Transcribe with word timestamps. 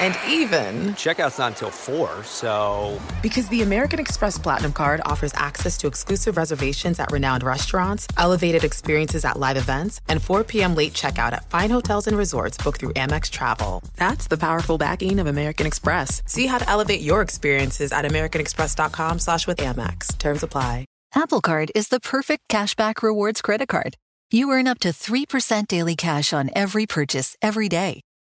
And 0.00 0.16
even, 0.28 0.94
Checkout's 0.94 1.38
not 1.38 1.52
until 1.52 1.70
4, 1.70 2.24
so. 2.24 3.00
because 3.22 3.48
the 3.48 3.62
American 3.62 3.98
Express 3.98 4.38
Platinum 4.38 4.72
card 4.72 5.00
offers 5.04 5.32
access 5.34 5.76
to 5.78 5.86
exclusive 5.86 6.36
reservations 6.36 6.98
at 6.98 7.10
renowned 7.12 7.42
restaurants, 7.42 8.06
elevated 8.16 8.64
experiences 8.64 9.24
at 9.24 9.38
live 9.38 9.56
events, 9.56 10.00
and 10.08 10.22
4 10.22 10.44
p.m. 10.44 10.74
late 10.74 10.92
checkout 10.92 11.32
at 11.32 11.48
fine 11.50 11.70
hotels 11.70 12.06
and 12.06 12.16
resorts 12.16 12.56
booked 12.58 12.80
through 12.80 12.92
Amex 12.94 13.30
Travel. 13.30 13.82
That's 13.96 14.26
the 14.28 14.38
powerful 14.38 14.78
backing 14.78 15.18
of 15.18 15.26
American 15.26 15.66
Express. 15.66 16.22
See 16.26 16.46
how 16.46 16.58
to 16.58 16.68
elevate 16.68 17.00
your 17.00 17.22
experiences 17.22 17.92
at 17.92 18.04
americanexpress.com 18.04 19.18
slash 19.18 19.46
with 19.46 19.58
Amex. 19.58 20.16
Terms 20.18 20.42
apply. 20.42 20.84
Apple 21.14 21.40
Card 21.40 21.72
is 21.74 21.88
the 21.88 22.00
perfect 22.00 22.48
cashback 22.48 23.02
rewards 23.02 23.40
credit 23.40 23.68
card. 23.68 23.96
You 24.30 24.50
earn 24.50 24.66
up 24.66 24.80
to 24.80 24.88
3% 24.88 25.68
daily 25.68 25.96
cash 25.96 26.32
on 26.32 26.50
every 26.54 26.86
purchase 26.86 27.36
every 27.40 27.68
day. 27.68 28.00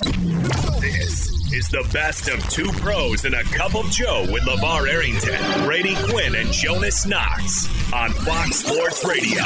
This 0.00 1.52
is 1.52 1.68
the 1.68 1.88
best 1.92 2.28
of 2.28 2.46
two 2.50 2.70
pros 2.72 3.24
and 3.24 3.34
a 3.34 3.42
cup 3.44 3.74
of 3.74 3.90
Joe 3.90 4.26
with 4.30 4.42
LeVar 4.42 4.88
Arrington, 4.88 5.64
Brady 5.64 5.94
Quinn, 6.08 6.34
and 6.34 6.52
Jonas 6.52 7.06
Knox 7.06 7.66
on 7.92 8.10
Fox 8.10 8.56
Sports 8.56 9.04
Radio. 9.06 9.42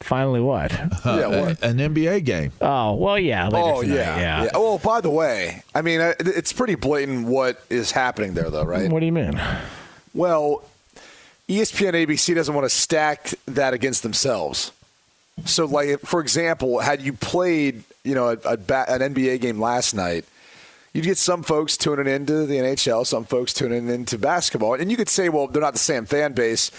Finally, 0.00 0.40
what? 0.40 0.72
Yeah, 1.06 1.28
what? 1.28 1.62
An 1.62 1.78
NBA 1.78 2.24
game. 2.24 2.52
Oh, 2.60 2.94
well, 2.94 3.18
yeah. 3.18 3.48
later 3.48 3.56
Oh 3.66 3.82
tonight, 3.82 3.94
yeah. 3.96 4.42
yeah. 4.44 4.50
Oh, 4.54 4.76
by 4.78 5.00
the 5.00 5.08
way, 5.10 5.62
I 5.74 5.80
mean 5.80 6.00
uh, 6.02 6.12
it's 6.18 6.52
pretty 6.52 6.74
blatant 6.74 7.26
what 7.26 7.64
is 7.70 7.90
happening 7.92 8.34
there, 8.34 8.50
though, 8.50 8.64
right? 8.64 8.90
What 8.90 9.00
do 9.00 9.06
you 9.06 9.12
mean? 9.12 9.40
Well, 10.12 10.62
ESPN 11.48 11.92
ABC 11.92 12.34
doesn't 12.34 12.54
want 12.54 12.66
to 12.66 12.70
stack 12.70 13.32
that 13.46 13.72
against 13.72 14.02
themselves. 14.02 14.72
So, 15.44 15.66
like 15.66 16.00
for 16.00 16.20
example, 16.20 16.78
had 16.78 17.02
you 17.02 17.12
played, 17.12 17.84
you 18.04 18.14
know, 18.14 18.28
a, 18.28 18.38
a 18.44 18.56
ba- 18.56 18.86
an 18.88 19.14
NBA 19.14 19.40
game 19.40 19.60
last 19.60 19.94
night, 19.94 20.24
you'd 20.92 21.04
get 21.04 21.18
some 21.18 21.42
folks 21.42 21.76
tuning 21.76 22.06
into 22.06 22.46
the 22.46 22.56
NHL, 22.56 23.06
some 23.06 23.24
folks 23.24 23.52
tuning 23.52 23.88
into 23.88 24.16
basketball, 24.16 24.74
and 24.74 24.90
you 24.90 24.96
could 24.96 25.08
say, 25.08 25.28
well, 25.28 25.46
they're 25.46 25.60
not 25.62 25.72
the 25.72 25.78
same 25.78 26.06
fan 26.06 26.32
base. 26.32 26.70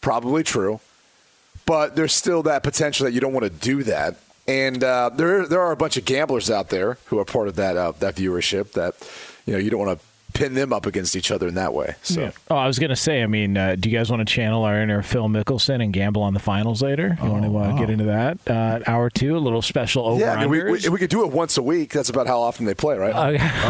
Probably 0.00 0.42
true, 0.42 0.80
but 1.66 1.96
there's 1.96 2.14
still 2.14 2.42
that 2.44 2.62
potential 2.62 3.04
that 3.04 3.12
you 3.12 3.20
don't 3.20 3.32
want 3.32 3.44
to 3.44 3.50
do 3.50 3.82
that. 3.84 4.16
And 4.46 4.82
uh, 4.82 5.10
there, 5.10 5.46
there 5.46 5.60
are 5.60 5.72
a 5.72 5.76
bunch 5.76 5.96
of 5.98 6.06
gamblers 6.06 6.50
out 6.50 6.70
there 6.70 6.96
who 7.06 7.18
are 7.18 7.24
part 7.24 7.48
of 7.48 7.56
that 7.56 7.76
uh, 7.76 7.92
that 7.98 8.14
viewership 8.14 8.72
that 8.72 8.94
you 9.44 9.52
know 9.52 9.58
you 9.58 9.68
don't 9.68 9.84
want 9.84 9.98
to 10.00 10.06
pin 10.34 10.54
them 10.54 10.72
up 10.72 10.86
against 10.86 11.16
each 11.16 11.30
other 11.30 11.48
in 11.48 11.54
that 11.54 11.72
way. 11.74 11.94
So. 12.02 12.20
Yeah. 12.20 12.30
Oh, 12.50 12.56
I 12.56 12.66
was 12.66 12.78
going 12.78 12.90
to 12.90 12.96
say, 12.96 13.22
I 13.22 13.26
mean, 13.26 13.56
uh, 13.56 13.76
do 13.78 13.88
you 13.90 13.96
guys 13.98 14.10
want 14.10 14.26
to 14.26 14.32
channel 14.32 14.64
our 14.64 14.80
inner 14.80 15.02
Phil 15.02 15.26
Mickelson 15.28 15.82
and 15.82 15.92
gamble 15.92 16.22
on 16.22 16.34
the 16.34 16.40
finals 16.40 16.82
later? 16.82 17.18
You 17.22 17.30
want 17.30 17.44
to 17.44 17.56
uh, 17.56 17.72
get 17.78 17.90
into 17.90 18.04
that? 18.04 18.38
Uh, 18.48 18.80
hour 18.86 19.10
two, 19.10 19.36
a 19.36 19.38
little 19.38 19.62
special 19.62 20.06
over 20.06 20.20
Yeah, 20.20 20.34
I 20.34 20.40
mean, 20.42 20.50
we, 20.50 20.62
we, 20.64 20.88
we 20.88 20.98
could 20.98 21.10
do 21.10 21.24
it 21.24 21.32
once 21.32 21.56
a 21.58 21.62
week. 21.62 21.92
That's 21.92 22.08
about 22.10 22.26
how 22.26 22.40
often 22.40 22.66
they 22.66 22.74
play, 22.74 22.96
right? 22.98 23.14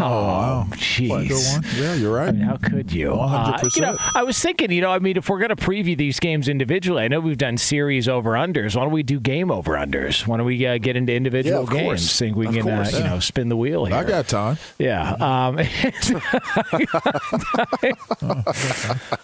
oh, 0.01 0.67
jeez. 0.71 1.79
Yeah, 1.79 1.95
you're 1.95 2.13
right. 2.13 2.29
I 2.29 2.31
mean, 2.31 2.41
how 2.41 2.57
could 2.57 2.91
you? 2.91 3.13
Uh, 3.13 3.57
100%. 3.57 3.75
you 3.75 3.81
know, 3.81 3.97
I 4.15 4.23
was 4.23 4.39
thinking, 4.39 4.71
you 4.71 4.81
know, 4.81 4.91
I 4.91 4.99
mean, 4.99 5.17
if 5.17 5.29
we're 5.29 5.39
going 5.39 5.49
to 5.49 5.55
preview 5.55 5.97
these 5.97 6.19
games 6.19 6.47
individually, 6.49 7.03
I 7.03 7.07
know 7.07 7.19
we've 7.19 7.37
done 7.37 7.57
series 7.57 8.07
over 8.07 8.31
unders. 8.31 8.75
Why 8.75 8.83
don't 8.83 8.91
we 8.91 9.03
do 9.03 9.19
game 9.19 9.49
over 9.51 9.73
unders? 9.73 10.27
Why 10.27 10.37
don't 10.37 10.45
we 10.45 10.65
uh, 10.65 10.77
get 10.77 10.95
into 10.95 11.13
individual 11.13 11.57
Yeah, 11.57 11.63
of 11.63 11.69
games? 11.69 11.83
course. 11.85 12.19
Think 12.19 12.35
we 12.35 12.47
Of 12.47 12.53
can, 12.55 12.69
uh, 12.69 12.75
course. 12.83 12.97
you 12.97 13.03
know, 13.03 13.19
spin 13.19 13.49
the 13.49 13.57
wheel 13.57 13.85
here. 13.85 13.95
I 13.95 14.03
got 14.03 14.27
time. 14.27 14.57
Yeah. 14.77 15.13
Um, 15.13 15.57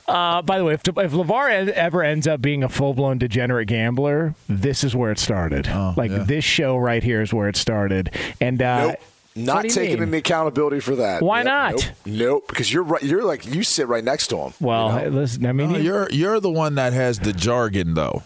uh, 0.08 0.42
by 0.42 0.58
the 0.58 0.64
way, 0.66 0.74
if, 0.74 0.88
if 0.88 1.12
LeVar 1.12 1.70
ever 1.70 2.04
ends 2.04 2.28
up 2.28 2.42
being 2.42 2.64
a 2.64 2.70
full 2.70 2.94
blown 2.94 3.18
degenerate 3.18 3.68
gambler, 3.68 4.36
this 4.48 4.84
is 4.84 4.96
where 4.96 5.12
it 5.12 5.20
started. 5.20 5.68
like 5.98 6.12
yeah. 6.12 6.24
this 6.24 6.44
show 6.44 6.78
right 6.78 7.04
here 7.04 7.22
is 7.22 7.34
where 7.34 7.48
it 7.50 7.56
started. 7.56 8.12
And 8.42 8.62
uh, 8.62 8.88
Nope. 8.88 9.00
Not 9.38 9.56
what 9.56 9.62
do 9.64 9.68
you 9.68 9.74
taking 9.74 10.00
mean? 10.00 10.08
any 10.10 10.18
accountability 10.20 10.80
for 10.80 10.96
that. 10.96 11.22
Why 11.22 11.40
Yep, 11.40 11.46
not? 11.46 11.74
Nope. 11.74 11.84
Nope, 12.06 12.48
because 12.48 12.72
you're 12.72 12.84
right. 12.84 13.04
You're 13.04 13.26
like 13.26 13.46
you 13.46 13.64
sit 13.64 13.88
right 13.90 14.04
next 14.04 14.28
to 14.28 14.38
him. 14.38 14.54
Well, 14.62 14.98
you 14.98 15.10
know? 15.10 15.18
listen. 15.20 15.46
I 15.46 15.52
mean, 15.52 15.74
No, 15.74 15.78
you're 15.78 16.10
you're 16.10 16.40
the 16.40 16.50
one 16.50 16.76
that 16.76 16.94
has 16.94 17.20
the 17.20 17.34
jargon 17.34 17.96
though. 17.96 18.24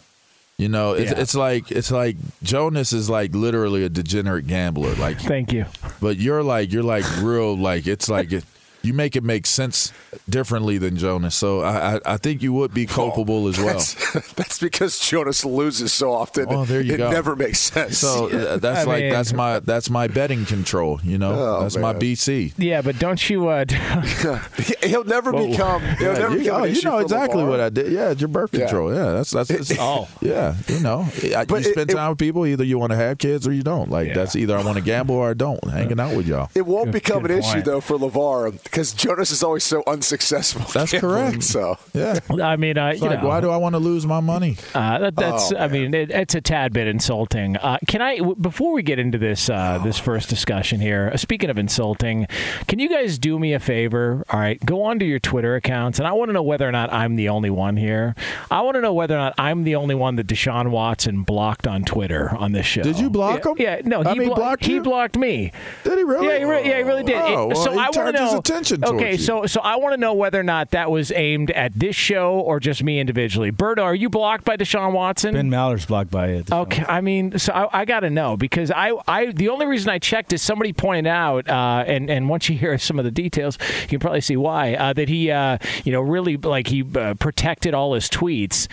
You 0.60 0.70
know, 0.70 0.94
it's, 0.94 1.12
Yeah. 1.12 1.20
it's 1.20 1.34
like 1.34 1.72
it's 1.72 1.90
like 1.90 2.16
Jonas 2.44 2.94
is 2.94 3.10
like 3.10 3.34
literally 3.34 3.84
a 3.86 3.90
degenerate 3.90 4.46
gambler. 4.46 4.94
Like, 4.96 5.20
thank 5.20 5.52
you. 5.52 5.66
But 6.00 6.18
you're 6.18 6.44
like 6.44 6.72
you're 6.72 6.84
like 6.84 7.06
real 7.24 7.58
like 7.58 7.88
it's 7.88 8.08
like 8.08 8.32
it, 8.32 8.46
you 8.82 8.94
make 8.94 9.16
it 9.16 9.24
make 9.24 9.46
sense 9.46 9.92
differently 10.30 10.78
than 10.78 10.96
Jonas. 10.98 11.36
So 11.36 11.62
I 11.62 11.96
I, 11.96 12.00
I 12.14 12.18
think 12.18 12.42
you 12.42 12.54
would 12.54 12.74
be 12.74 12.86
culpable 12.86 13.48
as 13.48 13.58
well. 13.58 13.68
That's, 13.76 14.34
that's 14.34 14.60
because 14.60 15.00
Jonas 15.00 15.44
loses 15.46 15.92
so 15.94 16.12
often. 16.14 16.46
Oh, 16.50 16.66
there 16.66 16.82
you 16.82 16.94
it 16.94 16.98
go. 16.98 17.12
never 17.12 17.36
makes 17.36 17.60
sense. 17.60 17.98
So 17.98 18.30
uh, 18.30 18.58
that's 18.58 18.82
I 18.82 18.84
like 18.84 19.04
mean- 19.04 19.12
that's 19.14 19.34
my 19.34 19.60
that's 19.60 19.90
my 19.90 20.08
betting 20.08 20.46
control. 20.46 21.00
You 21.04 21.18
know, 21.18 21.34
Oh, 21.34 21.62
that's 21.62 21.78
my. 21.78 21.94
BC. 21.94 22.54
yeah, 22.58 22.82
but 22.82 22.98
don't 23.00 23.30
you? 23.30 23.50
Uh, 23.50 23.66
he'll 24.84 25.04
never 25.04 25.32
Well, 25.32 25.48
become. 25.50 25.82
He'll 25.98 26.14
yeah, 26.14 26.20
never 26.20 26.34
you, 26.34 26.40
become 26.40 26.62
oh, 26.62 26.64
an 26.64 26.70
you 26.72 26.78
issue 26.78 26.88
know 26.88 26.98
exactly 27.00 27.44
what 27.44 27.60
I 27.60 27.70
did. 27.70 27.92
Yeah, 27.92 28.12
it's 28.12 28.22
your 28.22 28.28
birth 28.30 28.52
control. 28.52 28.94
Yeah, 28.94 29.12
that's 29.12 29.32
that's 29.32 29.50
it's, 29.50 29.72
Oh. 29.80 30.08
yeah. 30.22 30.56
You 30.68 30.80
know, 30.80 31.08
I- 31.36 31.46
But 31.46 31.64
you 31.66 31.72
spend 31.72 31.90
it- 31.92 31.96
time 31.96 32.10
with 32.12 32.20
people. 32.20 32.46
Either 32.46 32.64
you 32.64 32.78
want 32.80 32.92
to 32.92 32.96
have 32.98 33.18
kids 33.18 33.48
or 33.48 33.52
you 33.54 33.64
don't. 33.64 33.90
Like 33.90 34.08
Yeah. 34.10 34.14
that's 34.16 34.36
either 34.36 34.58
I 34.58 34.64
want 34.64 34.78
to 34.78 34.84
gamble 34.84 35.16
or 35.16 35.30
I 35.32 35.34
don't. 35.34 35.64
Hanging 35.70 36.00
out 36.00 36.16
with 36.16 36.28
y'all. 36.28 36.50
It 36.56 36.66
won't 36.66 36.86
Good- 36.86 36.92
become 36.94 37.22
good 37.24 37.32
an 37.32 37.40
issue 37.40 37.62
though 37.62 37.82
for 37.82 37.98
LeVar 37.98 38.69
because 38.70 38.94
Jonas 38.94 39.32
is 39.32 39.44
always 39.44 39.64
so 39.64 39.84
unsuccessful. 39.88 40.62
That's 40.74 40.92
correct. 40.92 41.44
So 41.44 41.78
Yeah. 41.94 42.20
I 42.42 42.56
mean, 42.56 42.78
uh, 42.78 42.92
you 42.92 43.02
like, 43.02 43.22
know, 43.22 43.28
why 43.28 43.42
do 43.42 43.50
I 43.50 43.58
want 43.58 43.74
to 43.74 43.80
lose 43.80 44.06
my 44.06 44.20
money? 44.20 44.58
Uh, 44.74 45.00
that, 45.00 45.16
that's. 45.16 45.52
Oh, 45.52 45.58
I 45.58 45.68
mean, 45.68 45.94
it, 45.94 46.12
it's 46.12 46.36
a 46.36 46.42
tad 46.42 46.74
bit 46.74 46.88
insulting. 46.88 47.58
Uh, 47.58 47.78
can 47.88 48.02
I, 48.02 48.18
w- 48.18 48.36
before 48.36 48.72
we 48.74 48.84
get 48.84 49.00
into 49.00 49.18
this 49.18 49.50
uh, 49.50 49.80
this 49.84 49.98
first 50.00 50.30
discussion 50.30 50.80
here? 50.80 51.10
Uh, 51.14 51.18
speaking 51.18 51.50
of 51.50 51.58
insulting, 51.58 52.28
can 52.68 52.80
you 52.80 52.90
guys 52.90 53.18
do 53.20 53.40
me 53.40 53.54
a 53.54 53.60
favor? 53.60 54.24
All 54.30 54.40
right, 54.40 54.64
go 54.66 54.84
onto 54.84 55.06
your 55.06 55.20
Twitter 55.20 55.56
accounts, 55.56 56.00
and 56.00 56.08
I 56.08 56.12
want 56.14 56.30
to 56.30 56.34
know 56.34 56.44
whether 56.44 56.68
or 56.68 56.72
not 56.72 56.92
I'm 56.94 57.16
the 57.16 57.30
only 57.30 57.50
one 57.50 57.78
here. 57.78 58.16
I 58.52 58.62
want 58.62 58.76
to 58.76 58.82
know 58.82 58.94
whether 58.94 59.16
or 59.16 59.20
not 59.20 59.34
I'm 59.38 59.64
the 59.64 59.76
only 59.76 59.96
one 59.96 60.16
that 60.18 60.28
Deshaun 60.28 60.70
Watson 60.70 61.24
blocked 61.24 61.68
on 61.68 61.84
Twitter 61.84 62.36
on 62.36 62.52
this 62.52 62.66
show. 62.66 62.84
Did 62.84 63.00
you 63.00 63.10
block 63.10 63.44
yeah, 63.44 63.52
him? 63.52 63.56
Yeah, 63.60 63.82
no, 63.86 64.02
he 64.04 64.08
I 64.10 64.14
mean, 64.14 64.28
blo- 64.28 64.36
blocked 64.36 64.66
he 64.66 64.76
you? 64.76 64.84
blocked 64.84 65.18
me. 65.18 65.52
Did 65.84 65.98
he 65.98 66.04
really? 66.04 66.28
Yeah, 66.28 66.38
he 66.38 66.44
re- 66.46 66.68
yeah, 66.70 66.78
he 66.78 66.84
really 66.84 67.04
did. 67.04 67.16
Oh, 67.16 67.44
It- 67.50 67.54
well, 67.56 67.64
so 67.64 67.72
he 67.72 67.80
I 67.80 67.90
want 67.90 67.94
to 67.96 68.12
know. 68.12 68.42
Attention 68.60 68.84
Okay, 68.96 69.12
you. 69.14 69.18
so 69.18 69.46
so 69.46 69.62
I 69.62 69.78
want 69.78 69.94
to 69.94 69.98
know 70.00 70.14
whether 70.14 70.40
or 70.40 70.44
not 70.44 70.72
that 70.72 70.92
was 70.92 71.12
aimed 71.12 71.52
at 71.52 71.78
this 71.78 71.96
show 71.96 72.40
or 72.40 72.60
just 72.60 72.84
me 72.84 73.00
individually. 73.00 73.52
Berto, 73.52 73.84
are 73.84 73.96
you 73.96 74.10
blocked 74.10 74.46
by 74.46 74.58
Deshaun 74.58 74.94
Watson? 74.94 75.34
Ben 75.34 75.50
Maller's 75.50 75.86
blocked 75.86 76.12
by 76.12 76.28
it. 76.28 76.52
Okay, 76.52 76.84
I 76.88 77.02
mean, 77.02 77.38
so 77.40 77.54
I, 77.54 77.82
I 77.82 77.86
got 77.86 78.02
to 78.02 78.10
know 78.10 78.38
because 78.38 78.72
I, 78.72 78.94
I, 79.08 79.32
the 79.32 79.50
only 79.50 79.66
reason 79.66 79.90
I 79.90 80.00
checked 80.00 80.34
is 80.34 80.42
somebody 80.42 80.74
pointed 80.74 81.08
out, 81.08 81.50
uh, 81.50 81.84
and 81.88 82.10
and 82.10 82.30
once 82.30 82.50
you 82.50 82.58
hear 82.58 82.78
some 82.78 83.00
of 83.00 83.06
the 83.06 83.12
details, 83.12 83.58
you 83.82 83.88
can 83.88 84.00
probably 84.00 84.22
see 84.22 84.38
why 84.38 84.76
uh, 84.76 84.94
that 84.94 85.10
he, 85.10 85.32
uh, 85.32 85.58
you 85.84 85.92
know, 85.92 86.02
really 86.02 86.38
like 86.38 86.68
he 86.68 86.84
uh, 86.96 87.14
protected 87.16 87.74
all 87.74 87.94
his 87.94 88.10
tweets, 88.10 88.68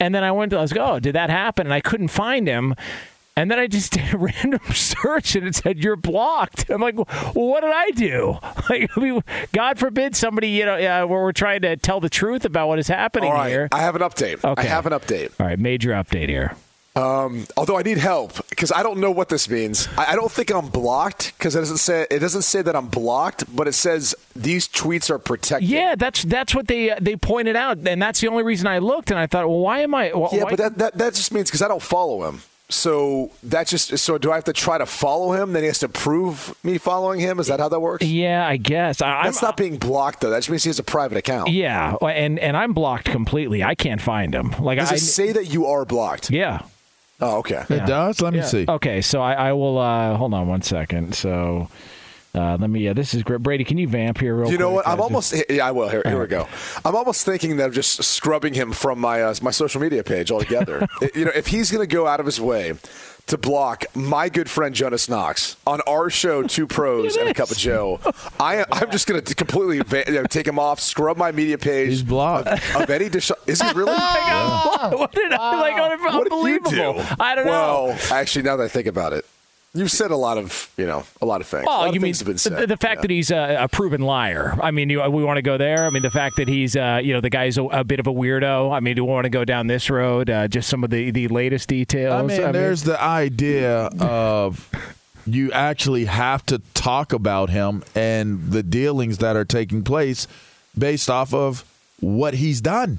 and 0.00 0.14
then 0.14 0.24
I 0.24 0.32
went, 0.32 0.50
to, 0.50 0.58
I 0.58 0.62
was 0.62 0.72
like, 0.72 0.80
oh, 0.80 0.98
did 1.00 1.14
that 1.14 1.30
happen? 1.30 1.66
And 1.66 1.74
I 1.74 1.80
couldn't 1.80 2.08
find 2.08 2.46
him. 2.46 2.74
And 3.38 3.48
then 3.48 3.60
I 3.60 3.68
just 3.68 3.92
did 3.94 4.12
a 4.12 4.18
random 4.18 4.60
search 4.72 5.36
and 5.36 5.46
it 5.46 5.54
said 5.54 5.78
you're 5.78 5.94
blocked. 5.94 6.68
I'm 6.68 6.80
like, 6.80 6.96
well, 6.96 7.06
what 7.34 7.60
did 7.60 7.70
I 7.72 7.90
do? 7.90 8.38
Like, 8.68 8.90
I 8.96 9.00
mean, 9.00 9.22
God 9.54 9.78
forbid 9.78 10.14
somebody, 10.14 10.48
you 10.48 10.66
know, 10.66 10.74
uh, 10.74 11.06
where 11.06 11.22
we're 11.22 11.32
trying 11.32 11.62
to 11.62 11.74
tell 11.78 12.00
the 12.00 12.10
truth 12.10 12.44
about 12.44 12.68
what 12.68 12.78
is 12.78 12.86
happening 12.88 13.30
All 13.30 13.36
right, 13.36 13.48
here. 13.48 13.68
I 13.72 13.78
have 13.80 13.96
an 13.96 14.02
update. 14.02 14.44
Okay. 14.44 14.60
I 14.60 14.64
have 14.66 14.84
an 14.84 14.92
update. 14.92 15.30
All 15.40 15.46
right, 15.46 15.58
major 15.58 15.90
update 15.92 16.28
here. 16.28 16.54
Um, 16.94 17.46
although 17.56 17.78
I 17.78 17.82
need 17.82 17.96
help 17.96 18.46
because 18.50 18.72
I 18.72 18.82
don't 18.82 18.98
know 18.98 19.10
what 19.10 19.28
this 19.30 19.48
means. 19.48 19.88
I, 19.96 20.12
I 20.12 20.16
don't 20.16 20.30
think 20.30 20.50
I'm 20.50 20.66
blocked 20.68 21.32
because 21.38 21.54
it 21.56 21.60
doesn't 21.60 21.78
say 21.78 22.06
it 22.10 22.18
doesn't 22.18 22.42
say 22.42 22.60
that 22.60 22.74
I'm 22.76 22.88
blocked, 22.88 23.44
but 23.54 23.68
it 23.68 23.72
says 23.72 24.14
these 24.36 24.68
tweets 24.68 25.08
are 25.08 25.18
protected. 25.18 25.68
Yeah, 25.70 25.94
that's 25.94 26.24
that's 26.24 26.54
what 26.54 26.66
they 26.66 26.90
uh, 26.90 26.98
they 27.00 27.16
pointed 27.16 27.56
out, 27.56 27.78
and 27.78 28.02
that's 28.02 28.20
the 28.20 28.28
only 28.28 28.42
reason 28.42 28.66
I 28.66 28.78
looked. 28.78 29.10
And 29.10 29.18
I 29.18 29.26
thought, 29.28 29.48
well, 29.48 29.60
why 29.60 29.80
am 29.80 29.94
I? 29.94 30.08
Wh- 30.08 30.32
Yeah, 30.34 30.44
why- 30.44 30.50
but 30.50 30.58
that, 30.58 30.78
that 30.78 30.98
that 30.98 31.14
just 31.14 31.32
means 31.32 31.48
because 31.48 31.62
I 31.62 31.68
don't 31.68 31.82
follow 31.82 32.28
him. 32.28 32.42
So 32.70 33.30
that 33.44 33.66
just 33.66 33.96
so 33.96 34.18
do 34.18 34.30
I 34.30 34.34
have 34.34 34.44
to 34.44 34.52
try 34.52 34.76
to 34.76 34.84
follow 34.84 35.32
him? 35.32 35.54
Then 35.54 35.62
he 35.62 35.68
has 35.68 35.78
to 35.78 35.88
prove 35.88 36.54
me 36.62 36.76
following 36.76 37.18
him. 37.18 37.38
Is 37.40 37.46
that 37.46 37.60
how 37.60 37.70
that 37.70 37.80
works? 37.80 38.04
yeah, 38.04 38.46
I 38.46 38.58
guess. 38.58 39.00
I, 39.00 39.24
That's 39.24 39.42
I'm, 39.42 39.48
not 39.48 39.56
being 39.56 39.78
blocked 39.78 40.20
though. 40.20 40.28
That 40.28 40.38
just 40.38 40.50
means 40.50 40.64
he 40.64 40.68
has 40.68 40.78
a 40.78 40.82
private 40.84 41.16
account. 41.16 41.48
Yeah, 41.48 41.94
and 42.02 42.38
and 42.38 42.56
I'm 42.56 42.74
blocked 42.74 43.06
completely. 43.06 43.64
I 43.64 43.74
can't 43.74 44.02
find 44.02 44.34
him. 44.34 44.50
Like 44.60 44.78
Does 44.78 44.92
I 44.92 44.96
it 44.96 45.00
say 45.00 45.32
that 45.32 45.46
you 45.46 45.66
are 45.66 45.86
blocked? 45.86 46.30
yeah. 46.30 46.62
Oh, 47.20 47.38
okay. 47.38 47.64
it 47.68 47.84
does. 47.86 48.20
Let 48.20 48.32
me 48.32 48.42
see. 48.42 48.64
Okay, 48.68 49.00
so 49.00 49.20
I, 49.20 49.32
I 49.32 49.52
will. 49.52 49.78
Uh, 49.78 50.16
hold 50.16 50.34
on 50.34 50.46
one 50.46 50.62
second. 50.62 51.14
So. 51.14 51.68
Uh, 52.34 52.56
let 52.60 52.68
me. 52.70 52.80
Yeah, 52.80 52.92
this 52.92 53.14
is 53.14 53.22
great. 53.22 53.42
Brady, 53.42 53.64
can 53.64 53.78
you 53.78 53.88
vamp 53.88 54.18
here 54.18 54.34
real 54.34 54.44
quick? 54.44 54.52
You 54.52 54.58
know 54.58 54.72
quick? 54.74 54.86
what? 54.86 54.92
I'm 54.92 55.00
Uh, 55.00 55.04
almost. 55.04 55.34
Yeah, 55.48 55.66
I 55.66 55.70
will. 55.72 55.88
Here, 55.88 56.02
here 56.04 56.20
we 56.20 56.26
go. 56.26 56.46
I'm 56.84 56.94
almost 56.94 57.24
thinking 57.24 57.56
that 57.56 57.64
I'm 57.66 57.72
just 57.72 58.02
scrubbing 58.04 58.54
him 58.54 58.72
from 58.72 58.98
my 59.00 59.22
uh, 59.22 59.34
my 59.42 59.50
social 59.50 59.80
media 59.80 60.04
page 60.04 60.30
altogether. 60.30 60.86
You 61.14 61.24
know, 61.24 61.32
if 61.34 61.46
he's 61.48 61.70
going 61.70 61.86
to 61.86 61.92
go 61.92 62.06
out 62.06 62.20
of 62.20 62.26
his 62.26 62.40
way 62.40 62.74
to 63.28 63.38
block 63.38 63.84
my 63.94 64.28
good 64.28 64.48
friend 64.48 64.74
Jonas 64.74 65.08
Knox 65.08 65.56
on 65.66 65.80
our 65.82 66.10
show, 66.10 66.42
Two 66.42 66.66
Pros 66.66 67.16
and 67.16 67.28
a 67.28 67.34
Cup 67.34 67.50
of 67.50 67.56
Joe, 67.56 67.98
I, 68.38 68.64
I'm 68.72 68.90
just 68.90 69.06
going 69.06 69.22
to 69.22 69.34
completely 69.34 69.80
va- 69.80 70.04
you 70.06 70.14
know, 70.14 70.24
take 70.24 70.46
him 70.46 70.58
off, 70.58 70.80
scrub 70.80 71.16
my 71.16 71.32
media 71.32 71.56
page. 71.58 71.88
He's 71.88 72.02
blocked. 72.02 72.46
Of, 72.48 72.82
of 72.82 72.90
any 72.90 73.08
Desha- 73.08 73.32
Is 73.46 73.60
he 73.62 73.68
really? 73.72 73.92
what 73.92 75.12
did 75.12 75.32
I 75.32 75.60
like? 75.60 75.76
What 75.78 76.24
did 76.24 76.32
you 76.32 76.34
Unbelievable. 76.58 76.70
do? 77.02 77.04
I 77.20 77.34
don't 77.34 77.46
know. 77.46 77.84
Well, 77.86 77.98
actually, 78.12 78.42
now 78.42 78.56
that 78.56 78.64
I 78.64 78.68
think 78.68 78.86
about 78.86 79.12
it, 79.12 79.24
you've 79.74 79.90
said 79.90 80.10
a 80.10 80.16
lot 80.16 80.38
of 80.38 80.70
you 80.76 80.86
know 80.86 81.04
a 81.22 81.26
lot 81.26 81.40
of 81.40 81.46
things. 81.46 81.64
a 81.64 81.66
lot 81.66 81.84
Oh, 81.84 81.88
of 81.88 81.94
you 81.94 82.00
mean 82.00 82.14
have 82.14 82.24
been 82.24 82.32
the, 82.34 82.38
said. 82.38 82.68
the 82.68 82.76
fact 82.76 83.02
that 83.02 83.10
he's 83.10 83.30
a, 83.30 83.56
a 83.60 83.68
proven 83.68 84.00
liar? 84.00 84.56
I 84.62 84.70
mean, 84.70 84.88
you, 84.90 85.00
we 85.10 85.22
want 85.24 85.36
to 85.36 85.42
go 85.42 85.56
there. 85.58 85.86
I 85.86 85.90
mean, 85.90 86.02
the 86.02 86.10
fact 86.10 86.36
that 86.36 86.48
he's, 86.48 86.74
uh, 86.76 87.00
you 87.02 87.12
know, 87.12 87.20
the 87.20 87.30
guy's 87.30 87.58
a, 87.58 87.64
a 87.64 87.84
bit 87.84 88.00
of 88.00 88.06
a 88.06 88.12
weirdo. 88.12 88.72
I 88.72 88.80
mean, 88.80 88.96
do 88.96 89.04
we 89.04 89.10
want 89.12 89.24
to 89.24 89.30
go 89.30 89.44
down 89.44 89.66
this 89.66 89.88
road? 89.90 90.30
Uh, 90.30 90.48
just 90.48 90.68
some 90.68 90.82
of 90.84 90.90
the, 90.90 91.10
the 91.10 91.28
latest 91.28 91.68
details. 91.68 92.14
I 92.14 92.22
mean, 92.22 92.52
there's 92.52 92.82
the 92.82 93.00
idea 93.00 93.90
of 94.00 94.70
you 95.26 95.52
actually 95.52 96.06
have 96.06 96.44
to 96.46 96.58
talk 96.74 97.12
about 97.12 97.50
him 97.50 97.84
and 97.94 98.50
the 98.50 98.62
dealings 98.62 99.18
that 99.18 99.36
are 99.36 99.44
taking 99.44 99.84
place 99.84 100.26
based 100.76 101.10
off 101.10 101.34
of 101.34 101.64
what 102.00 102.34
he's 102.34 102.60
done. 102.60 102.98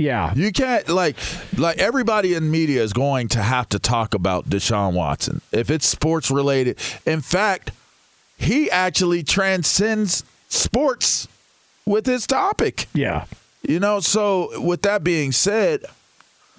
Yeah, 0.00 0.32
You 0.34 0.50
can't 0.52 0.88
like 0.88 1.16
like 1.56 1.78
everybody 1.78 2.34
in 2.34 2.50
media 2.50 2.82
is 2.82 2.92
going 2.92 3.28
to 3.28 3.42
have 3.42 3.68
to 3.70 3.78
talk 3.78 4.14
about 4.14 4.48
Deshaun 4.48 4.94
Watson 4.94 5.40
if 5.52 5.70
it's 5.70 5.86
sports 5.86 6.30
related. 6.30 6.78
In 7.06 7.20
fact, 7.20 7.72
he 8.38 8.70
actually 8.70 9.22
transcends 9.22 10.24
sports 10.48 11.28
with 11.86 12.06
his 12.06 12.26
topic. 12.26 12.86
yeah. 12.94 13.24
You 13.62 13.78
know, 13.78 14.00
so 14.00 14.58
with 14.60 14.80
that 14.82 15.04
being 15.04 15.32
said, 15.32 15.84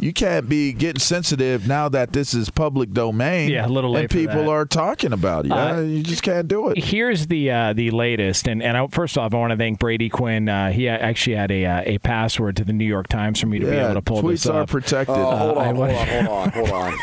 you 0.02 0.12
can't 0.12 0.50
be 0.50 0.74
getting 0.74 1.00
sensitive 1.00 1.68
now 1.68 1.88
that 1.90 2.12
this 2.12 2.34
is 2.34 2.50
public 2.50 2.92
domain. 2.92 3.50
Yeah, 3.50 3.66
a 3.66 3.70
little 3.70 3.92
late 3.92 4.02
and 4.02 4.12
for 4.12 4.18
people 4.18 4.44
that. 4.44 4.50
are 4.50 4.66
talking 4.66 5.14
about 5.14 5.46
it. 5.46 5.52
Uh, 5.52 5.80
you 5.82 6.04
just 6.04 6.24
can't 6.24 6.48
do 6.48 6.70
it. 6.70 6.78
Here's 6.84 7.28
the 7.28 7.52
uh, 7.52 7.74
the 7.74 7.92
latest, 7.92 8.48
and 8.48 8.62
and 8.62 8.76
I, 8.78 8.88
first 8.88 9.18
off, 9.18 9.34
I 9.34 9.38
want 9.38 9.52
to 9.52 9.58
thank 9.58 9.80
Brady 9.80 10.10
Quinn. 10.10 10.50
Uh, 10.50 10.72
he 10.72 10.90
actually 10.90 11.36
had 11.36 11.52
a 11.52 11.66
uh, 11.66 11.84
a 11.86 11.98
password 12.00 12.58
to 12.58 12.64
the 12.66 12.74
New 12.74 12.86
York 12.86 13.08
Times 13.08 13.40
for 13.40 13.48
me 13.48 13.60
to 13.60 13.66
be 13.66 13.72
able 13.72 13.94
to 13.94 14.02
pull 14.02 14.22
tweets 14.22 14.32
this 14.32 14.48
are 14.48 14.62
up. 14.64 14.70
protected. 14.70 15.16
Oh, 15.16 15.36
hold 15.38 15.58
I 15.58 15.70
on, 15.70 15.76
hold 15.76 15.90
on, 15.92 16.08
hold 16.08 16.28
on, 16.28 16.50
hold 16.52 16.70
on. 16.72 16.94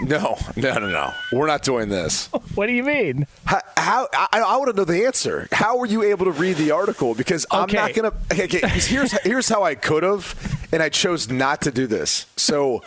No, 0.00 0.38
no, 0.56 0.74
no, 0.78 0.88
no. 0.88 1.12
We're 1.32 1.46
not 1.46 1.62
doing 1.62 1.88
this. 1.88 2.26
what 2.54 2.66
do 2.66 2.72
you 2.72 2.82
mean? 2.82 3.26
How, 3.44 3.60
how 3.76 4.08
I, 4.12 4.40
I 4.40 4.56
want 4.56 4.70
to 4.70 4.76
know 4.76 4.84
the 4.84 5.04
answer. 5.04 5.48
How 5.52 5.76
were 5.76 5.86
you 5.86 6.02
able 6.02 6.24
to 6.24 6.30
read 6.32 6.56
the 6.56 6.70
article? 6.70 7.14
Because 7.14 7.46
I'm 7.50 7.64
Okay. 7.64 7.76
not 7.76 7.94
gonna. 7.94 8.12
Okay, 8.32 8.44
okay, 8.44 8.60
'cause 8.60 8.86
here's 8.86 9.12
here's 9.22 9.48
how 9.48 9.62
I 9.64 9.74
could 9.74 10.02
have, 10.02 10.34
and 10.72 10.82
I 10.82 10.88
chose 10.88 11.28
not 11.30 11.62
to 11.62 11.70
do 11.70 11.86
this. 11.86 12.26
So. 12.36 12.82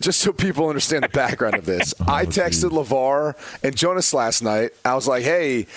Just 0.00 0.20
so 0.20 0.32
people 0.32 0.68
understand 0.68 1.04
the 1.04 1.08
background 1.08 1.54
of 1.54 1.66
this, 1.66 1.94
I 2.06 2.22
oh, 2.24 2.26
texted 2.26 2.70
LeVar 2.72 3.36
and 3.62 3.76
Jonas 3.76 4.12
last 4.12 4.42
night. 4.42 4.72
I 4.84 4.94
was 4.96 5.06
like, 5.06 5.22
hey, 5.22 5.68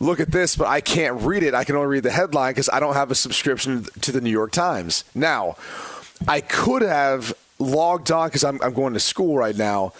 look 0.00 0.18
at 0.18 0.32
this, 0.32 0.56
but 0.56 0.66
I 0.66 0.80
can't 0.80 1.22
read 1.22 1.44
it. 1.44 1.54
I 1.54 1.62
can 1.62 1.76
only 1.76 1.86
read 1.86 2.02
the 2.02 2.10
headline 2.10 2.50
because 2.50 2.68
I 2.68 2.80
don't 2.80 2.94
have 2.94 3.12
a 3.12 3.14
subscription 3.14 3.86
to 4.00 4.10
the 4.12 4.20
New 4.20 4.30
York 4.30 4.50
Times. 4.50 5.04
Now, 5.14 5.56
I 6.26 6.40
could 6.40 6.82
have 6.82 7.32
logged 7.60 8.10
on 8.10 8.28
because 8.28 8.44
I'm, 8.44 8.60
I'm 8.62 8.72
going 8.72 8.94
to 8.94 9.00
school 9.00 9.36
right 9.36 9.56
now. 9.56 9.92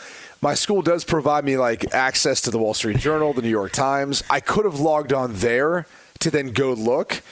My 0.42 0.54
school 0.54 0.80
does 0.80 1.04
provide 1.04 1.44
me 1.44 1.58
like 1.58 1.92
access 1.92 2.40
to 2.42 2.50
the 2.50 2.58
Wall 2.58 2.72
Street 2.72 2.96
Journal, 2.96 3.34
the 3.34 3.42
New 3.42 3.50
York 3.50 3.72
Times. 3.72 4.24
I 4.30 4.40
could 4.40 4.64
have 4.64 4.80
logged 4.80 5.12
on 5.12 5.34
there 5.34 5.86
to 6.20 6.30
then 6.30 6.52
go 6.52 6.72
look, 6.72 7.22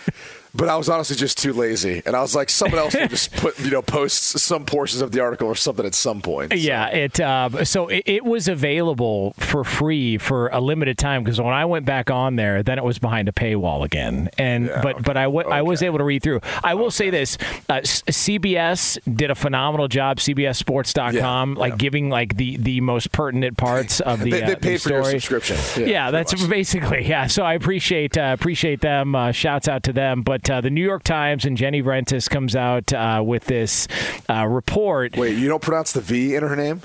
but 0.54 0.68
I 0.68 0.76
was 0.76 0.88
honestly 0.88 1.16
just 1.16 1.38
too 1.38 1.52
lazy. 1.52 2.02
And 2.06 2.14
I 2.16 2.20
was 2.20 2.34
like, 2.34 2.50
someone 2.50 2.78
else 2.78 2.94
will 2.94 3.08
just 3.08 3.32
put 3.36 3.58
you 3.60 3.70
know 3.70 3.82
post 3.82 4.38
some 4.38 4.64
portions 4.64 5.00
of 5.02 5.12
the 5.12 5.20
article 5.20 5.46
or 5.48 5.54
something 5.54 5.84
at 5.86 5.94
some 5.94 6.20
point. 6.22 6.54
Yeah, 6.54 6.88
it 6.88 7.20
uh, 7.20 7.64
so 7.64 7.88
it, 7.88 8.02
it 8.06 8.24
was 8.24 8.48
available 8.48 9.34
for 9.38 9.64
free 9.64 10.18
for 10.18 10.48
a 10.48 10.60
limited 10.60 10.98
time 10.98 11.22
because 11.24 11.40
when 11.40 11.52
I 11.54 11.64
went 11.64 11.84
back 11.86 12.10
on 12.10 12.36
there, 12.36 12.62
then 12.62 12.78
it 12.78 12.84
was 12.84 12.98
behind 12.98 13.28
a 13.28 13.32
paywall 13.32 13.84
again. 13.84 14.28
And 14.38 14.70
but 14.82 15.02
but 15.02 15.16
I 15.16 15.26
wa- 15.26 15.42
I 15.48 15.62
was 15.62 15.82
able 15.82 15.98
to 15.98 16.04
read 16.04 16.22
through. 16.22 16.40
I 16.62 16.74
will 16.74 16.90
say 16.90 17.10
this: 17.10 17.38
uh, 17.68 17.80
CBS 17.82 18.98
did 19.16 19.30
a 19.30 19.34
phenomenal 19.34 19.88
job. 19.88 20.18
CBSSports.com, 20.18 21.52
Yeah, 21.54 21.58
like 21.58 21.72
yeah. 21.72 21.76
giving 21.76 22.10
like 22.10 22.36
the 22.36 22.56
the 22.56 22.80
most 22.80 23.12
pertinent 23.12 23.56
parts 23.56 24.00
of 24.12 24.20
the 24.20 24.30
They- 24.30 24.38
they 24.40 24.44
uh, 24.44 24.48
the 24.50 24.56
paid 24.56 24.82
for 24.82 24.88
your 24.90 25.02
story. 25.04 25.20
subscription. 25.20 25.56
Yeah, 25.82 25.86
Yeah, 25.88 26.10
that's 26.10 26.38
much. 26.40 26.48
basically 26.50 27.04
yeah. 27.08 27.26
So 27.26 27.42
I 27.42 27.54
appreciate 27.54 28.16
uh, 28.16 28.34
appreciate 28.38 28.80
them. 28.80 29.14
Uh, 29.14 29.32
shouts 29.32 29.68
out 29.68 29.82
to 29.84 29.92
them. 29.92 30.22
But 30.22 30.37
uh, 30.48 30.60
the 30.60 30.70
New 30.70 30.84
York 30.84 31.04
Times 31.04 31.44
and 31.44 31.56
Jenny 31.56 31.82
Rentis 31.82 32.28
comes 32.28 32.54
out 32.54 32.92
uh, 32.92 33.22
with 33.24 33.44
this 33.46 33.88
uh, 34.28 34.46
report. 34.46 35.16
Wait, 35.16 35.36
you 35.36 35.48
don't 35.48 35.62
pronounce 35.62 35.92
the 35.92 36.00
V 36.00 36.34
in 36.34 36.42
her 36.42 36.56
name? 36.56 36.82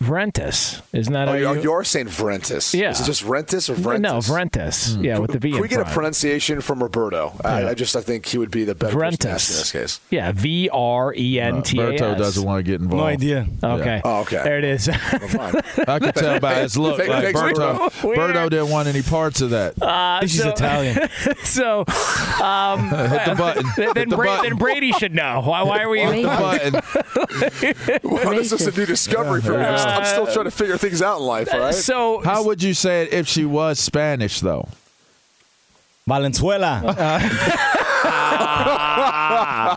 Rentis, 0.00 0.80
isn't 0.92 1.12
that 1.12 1.26
Oh, 1.28 1.32
how 1.32 1.36
you, 1.36 1.54
you- 1.54 1.62
you 1.62 1.72
are 1.72 1.82
saying 1.82 2.06
Vrentis. 2.06 2.72
Yeah. 2.72 2.90
Is 2.90 3.00
it 3.00 3.04
just 3.04 3.24
Rentis 3.24 3.68
or 3.68 3.74
Vrentis? 3.74 4.00
No, 4.00 4.14
Vrentis. 4.18 5.02
Yeah, 5.02 5.18
with 5.18 5.32
the 5.32 5.38
V 5.40 5.48
Can 5.50 5.56
in 5.56 5.62
we 5.62 5.68
get 5.68 5.80
a 5.80 5.84
pronunciation 5.86 6.60
from 6.60 6.80
Roberto? 6.82 7.32
I, 7.44 7.62
Yeah. 7.62 7.68
I 7.70 7.74
just 7.74 7.96
I 7.96 8.00
think 8.00 8.26
he 8.26 8.38
would 8.38 8.50
be 8.52 8.62
the 8.64 8.76
better 8.76 8.96
person 8.96 9.18
to 9.18 9.30
ask 9.30 9.50
in 9.50 9.56
this 9.56 9.72
case. 9.72 10.00
Yeah, 10.10 10.30
V 10.32 10.70
R 10.72 11.12
E 11.16 11.40
N 11.40 11.62
T 11.64 11.78
A 11.80 11.82
S. 11.94 12.00
Roberto 12.00 12.14
doesn't 12.18 12.44
want 12.44 12.58
to 12.64 12.70
get 12.70 12.80
involved. 12.80 13.00
No 13.00 13.06
idea. 13.06 13.46
Okay. 13.62 14.00
Oh, 14.04 14.20
okay. 14.20 14.40
There 14.44 14.58
it 14.58 14.64
is. 14.64 14.86
Fine. 14.86 15.54
I 15.88 15.98
can 15.98 16.12
tell 16.12 16.38
by 16.40 16.54
his 16.54 16.76
look. 16.76 16.98
Thank- 16.98 17.08
Like 17.10 17.24
thanks, 17.24 17.40
Berto, 17.40 17.78
Berto 18.14 18.50
didn't 18.50 18.70
want 18.70 18.86
any 18.88 19.02
parts 19.02 19.40
of 19.40 19.50
that. 19.50 19.74
I 19.82 20.20
think 20.20 20.30
she's 20.30 20.42
so- 20.42 20.50
Italian. 20.50 21.08
so, 21.44 21.80
um, 22.42 22.88
Hit 22.90 23.24
the 23.26 23.34
button. 23.36 23.66
then, 23.76 23.94
Hit 23.96 24.08
the 24.10 24.16
Bra- 24.16 24.36
button. 24.36 24.50
then 24.50 24.58
Brady 24.58 24.92
should 24.92 25.14
know. 25.14 25.42
Why, 25.44 25.62
why 25.62 25.82
are 25.82 25.88
we? 25.88 26.00
Hit 26.00 26.22
the 26.22 26.28
button. 26.28 28.00
Well, 28.04 28.34
this 28.36 28.52
is 28.52 28.64
a 28.66 28.70
new 28.78 28.86
discovery 28.86 29.40
for 29.42 29.58
me. 29.58 29.64
I'm, 29.88 30.02
uh, 30.02 30.04
still 30.04 30.26
trying 30.26 30.44
to 30.44 30.50
figure 30.50 30.76
things 30.76 31.02
out 31.02 31.18
in 31.18 31.24
life. 31.24 31.52
All 31.52 31.60
right. 31.60 31.74
So, 31.74 32.20
How 32.22 32.44
would 32.44 32.62
you 32.62 32.74
say 32.74 33.02
it 33.02 33.12
if 33.12 33.26
she 33.28 33.44
was 33.44 33.78
Spanish, 33.78 34.40
though? 34.40 34.68
Valenzuela. 36.06 36.94
Ah. 38.10 39.76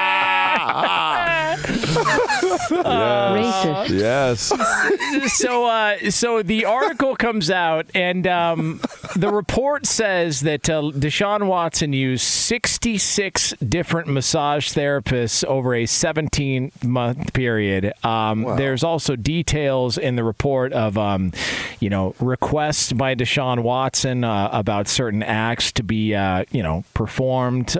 yes. 2.85 4.51
yes. 4.51 5.33
so 5.33 5.65
uh, 5.65 6.09
so 6.09 6.41
the 6.41 6.65
article 6.65 7.15
comes 7.15 7.49
out 7.49 7.87
and 7.93 8.25
um, 8.27 8.79
the 9.15 9.31
report 9.31 9.85
says 9.85 10.41
that 10.41 10.69
uh, 10.69 10.81
Deshaun 10.81 11.47
Watson 11.47 11.93
used 11.93 12.23
66 12.23 13.53
different 13.67 14.07
massage 14.07 14.71
therapists 14.71 15.43
over 15.45 15.75
a 15.75 15.85
17 15.85 16.71
month 16.83 17.33
period. 17.33 17.93
Um, 18.03 18.43
There's 18.57 18.83
also 18.83 19.15
details 19.15 19.97
in 19.97 20.15
the 20.15 20.23
report 20.23 20.73
of 20.73 20.97
um, 20.97 21.31
you 21.79 21.89
know 21.89 22.15
requests 22.19 22.93
by 22.93 23.15
Deshaun 23.15 23.63
Watson 23.63 24.23
uh, 24.23 24.49
about 24.51 24.87
certain 24.87 25.23
acts 25.23 25.71
to 25.73 25.83
be 25.83 26.15
uh, 26.15 26.45
you 26.51 26.63
know 26.63 26.83
performed. 26.93 27.77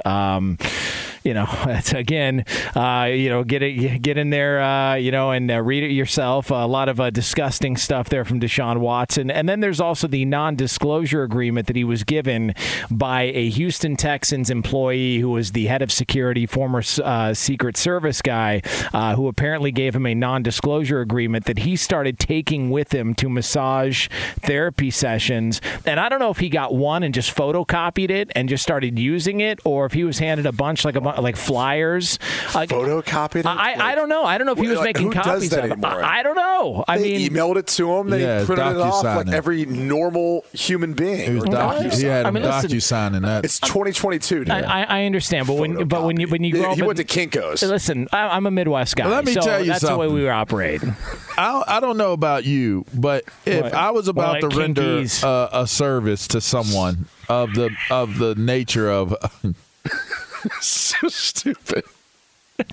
You 1.29 1.36
know, 1.36 1.48
it's 1.67 1.93
again, 1.93 2.43
uh, 2.75 3.07
you 3.12 3.29
know, 3.29 3.43
get 3.43 3.62
it, 3.62 4.01
get 4.01 4.17
in 4.17 4.31
there, 4.31 4.63
uh, 4.63 4.95
you 4.95 5.12
know, 5.12 5.29
and 5.29 5.51
uh, 5.51 5.62
read 5.62 5.83
it 5.83 5.91
yourself. 5.91 6.50
a 6.50 6.65
lot 6.65 6.89
of 6.89 7.00
uh, 7.00 7.12
disgusting 7.12 7.77
stuff 7.77 8.09
there 8.09 8.25
from 8.25 8.39
Deshaun 8.39 8.79
Watson, 8.79 9.29
and 9.29 9.48
then 9.48 9.59
there's 9.59 9.79
also 9.79 10.07
the 10.07 10.25
non-disclosure 10.25 11.21
agreement 11.21 11.67
that 11.67 11.75
he 11.75 11.83
was 11.83 12.03
given 12.03 12.55
by 12.89 13.25
a 13.25 13.48
Houston 13.50 13.95
Texans 13.95 14.50
employee 14.50 15.19
who 15.19 15.29
was 15.29 15.51
the 15.51 15.67
head 15.67 15.83
of 15.83 15.91
security, 15.91 16.48
former 16.48 16.81
uh, 17.03 17.36
Secret 17.36 17.77
Service 17.77 18.24
guy, 18.24 18.63
uh, 18.91 19.15
who 19.15 19.27
apparently 19.27 19.71
gave 19.71 19.95
him 19.95 20.07
a 20.07 20.15
non-disclosure 20.15 21.00
agreement 21.00 21.45
that 21.45 21.59
he 21.59 21.75
started 21.75 22.17
taking 22.17 22.71
with 22.71 22.91
him 22.91 23.13
to 23.13 23.29
massage 23.29 24.07
therapy 24.39 24.89
sessions. 24.89 25.62
And 25.86 26.00
I 26.00 26.09
don't 26.09 26.17
know 26.17 26.31
if 26.31 26.39
he 26.39 26.50
got 26.50 26.74
one 26.74 27.03
and 27.03 27.13
just 27.13 27.36
photocopied 27.36 28.09
it 28.09 28.31
and 28.36 28.50
just 28.50 28.63
started 28.63 28.98
using 28.98 29.41
it, 29.41 29.59
or 29.63 29.86
if 29.86 29.93
he 29.93 30.03
was 30.03 30.17
handed 30.17 30.48
a 30.48 30.51
bunch 30.51 30.83
like 30.86 30.95
a 30.95 31.01
bu- 31.01 31.19
like 31.22 31.36
flyers. 31.36 32.20
Like, 32.56 32.70
Photocopied 32.70 33.42
it? 33.42 33.46
I, 33.46 33.92
I 33.92 33.96
don't 33.96 34.10
know. 34.10 34.24
I 34.24 34.38
don't 34.38 34.46
know 34.48 34.54
if 34.54 34.60
he 34.60 34.68
was 34.68 34.78
Like, 34.78 34.96
making 34.96 35.08
who 35.08 35.14
does 35.14 35.24
copies 35.26 35.50
that 35.52 35.60
of 35.60 35.66
it. 35.66 35.72
anymore? 35.74 36.04
I, 36.04 36.20
I 36.20 36.24
don't 36.24 36.36
know. 36.36 36.84
I 36.88 36.98
they 36.98 37.18
mean, 37.18 37.32
emailed 37.32 37.58
it 37.58 37.68
to 37.68 37.92
him. 37.98 38.10
They 38.10 38.22
Yeah, 38.22 38.46
printed 38.46 38.68
it 38.68 38.78
off 38.78 39.04
like 39.04 39.28
it. 39.28 39.34
every 39.34 39.66
normal 39.66 40.46
human 40.54 40.94
being. 40.94 41.30
He 41.32 41.36
was 41.36 41.44
Or 41.46 41.48
docu- 41.48 41.80
DocuSign. 41.90 41.98
he 42.00 42.04
had 42.06 42.26
I 42.26 42.30
him 42.30 42.34
mean, 42.36 42.44
listen- 42.44 42.70
docu 42.72 42.82
signing 42.82 43.22
that. 43.24 43.46
It's 43.46 43.60
2022. 43.60 44.40
Dude. 44.40 44.50
I, 44.50 44.60
I 44.62 44.84
I 45.02 45.06
understand, 45.06 45.48
but 45.48 45.54
when 45.56 45.88
but 45.88 46.04
when 46.04 46.20
you 46.20 46.28
when 46.28 46.44
you 46.44 46.56
He- 46.58 46.64
up, 46.66 46.74
he 46.76 46.82
in- 46.82 46.86
went 46.88 46.98
to 46.98 47.04
Kinko's. 47.06 47.62
Listen, 47.64 48.08
I, 48.12 48.28
I'm 48.36 48.46
a 48.46 48.52
Midwest 48.52 48.96
guy. 48.96 49.08
Let 49.08 49.26
me 49.26 49.34
so 49.34 49.42
tell 49.42 49.60
you 49.60 49.68
that's 49.72 49.82
the 49.88 49.98
way 49.98 50.08
we 50.08 50.28
operate. 50.30 50.82
I, 51.38 51.64
I 51.68 51.80
don't 51.80 51.98
know 51.98 52.14
about 52.14 52.44
you, 52.46 52.86
but 52.94 53.24
if 53.46 53.64
What? 53.64 53.74
I 53.74 53.92
was 53.92 54.08
about 54.08 54.42
What, 54.42 54.52
to 54.52 54.58
render 54.58 55.04
uh, 55.24 55.50
a 55.54 55.68
service 55.68 56.28
to 56.30 56.42
someone 56.42 57.06
of 57.28 57.54
the 57.54 57.70
of 57.90 58.18
the 58.18 58.36
nature 58.36 58.90
of 58.90 59.16
so 60.62 61.08
stupid. 61.08 61.84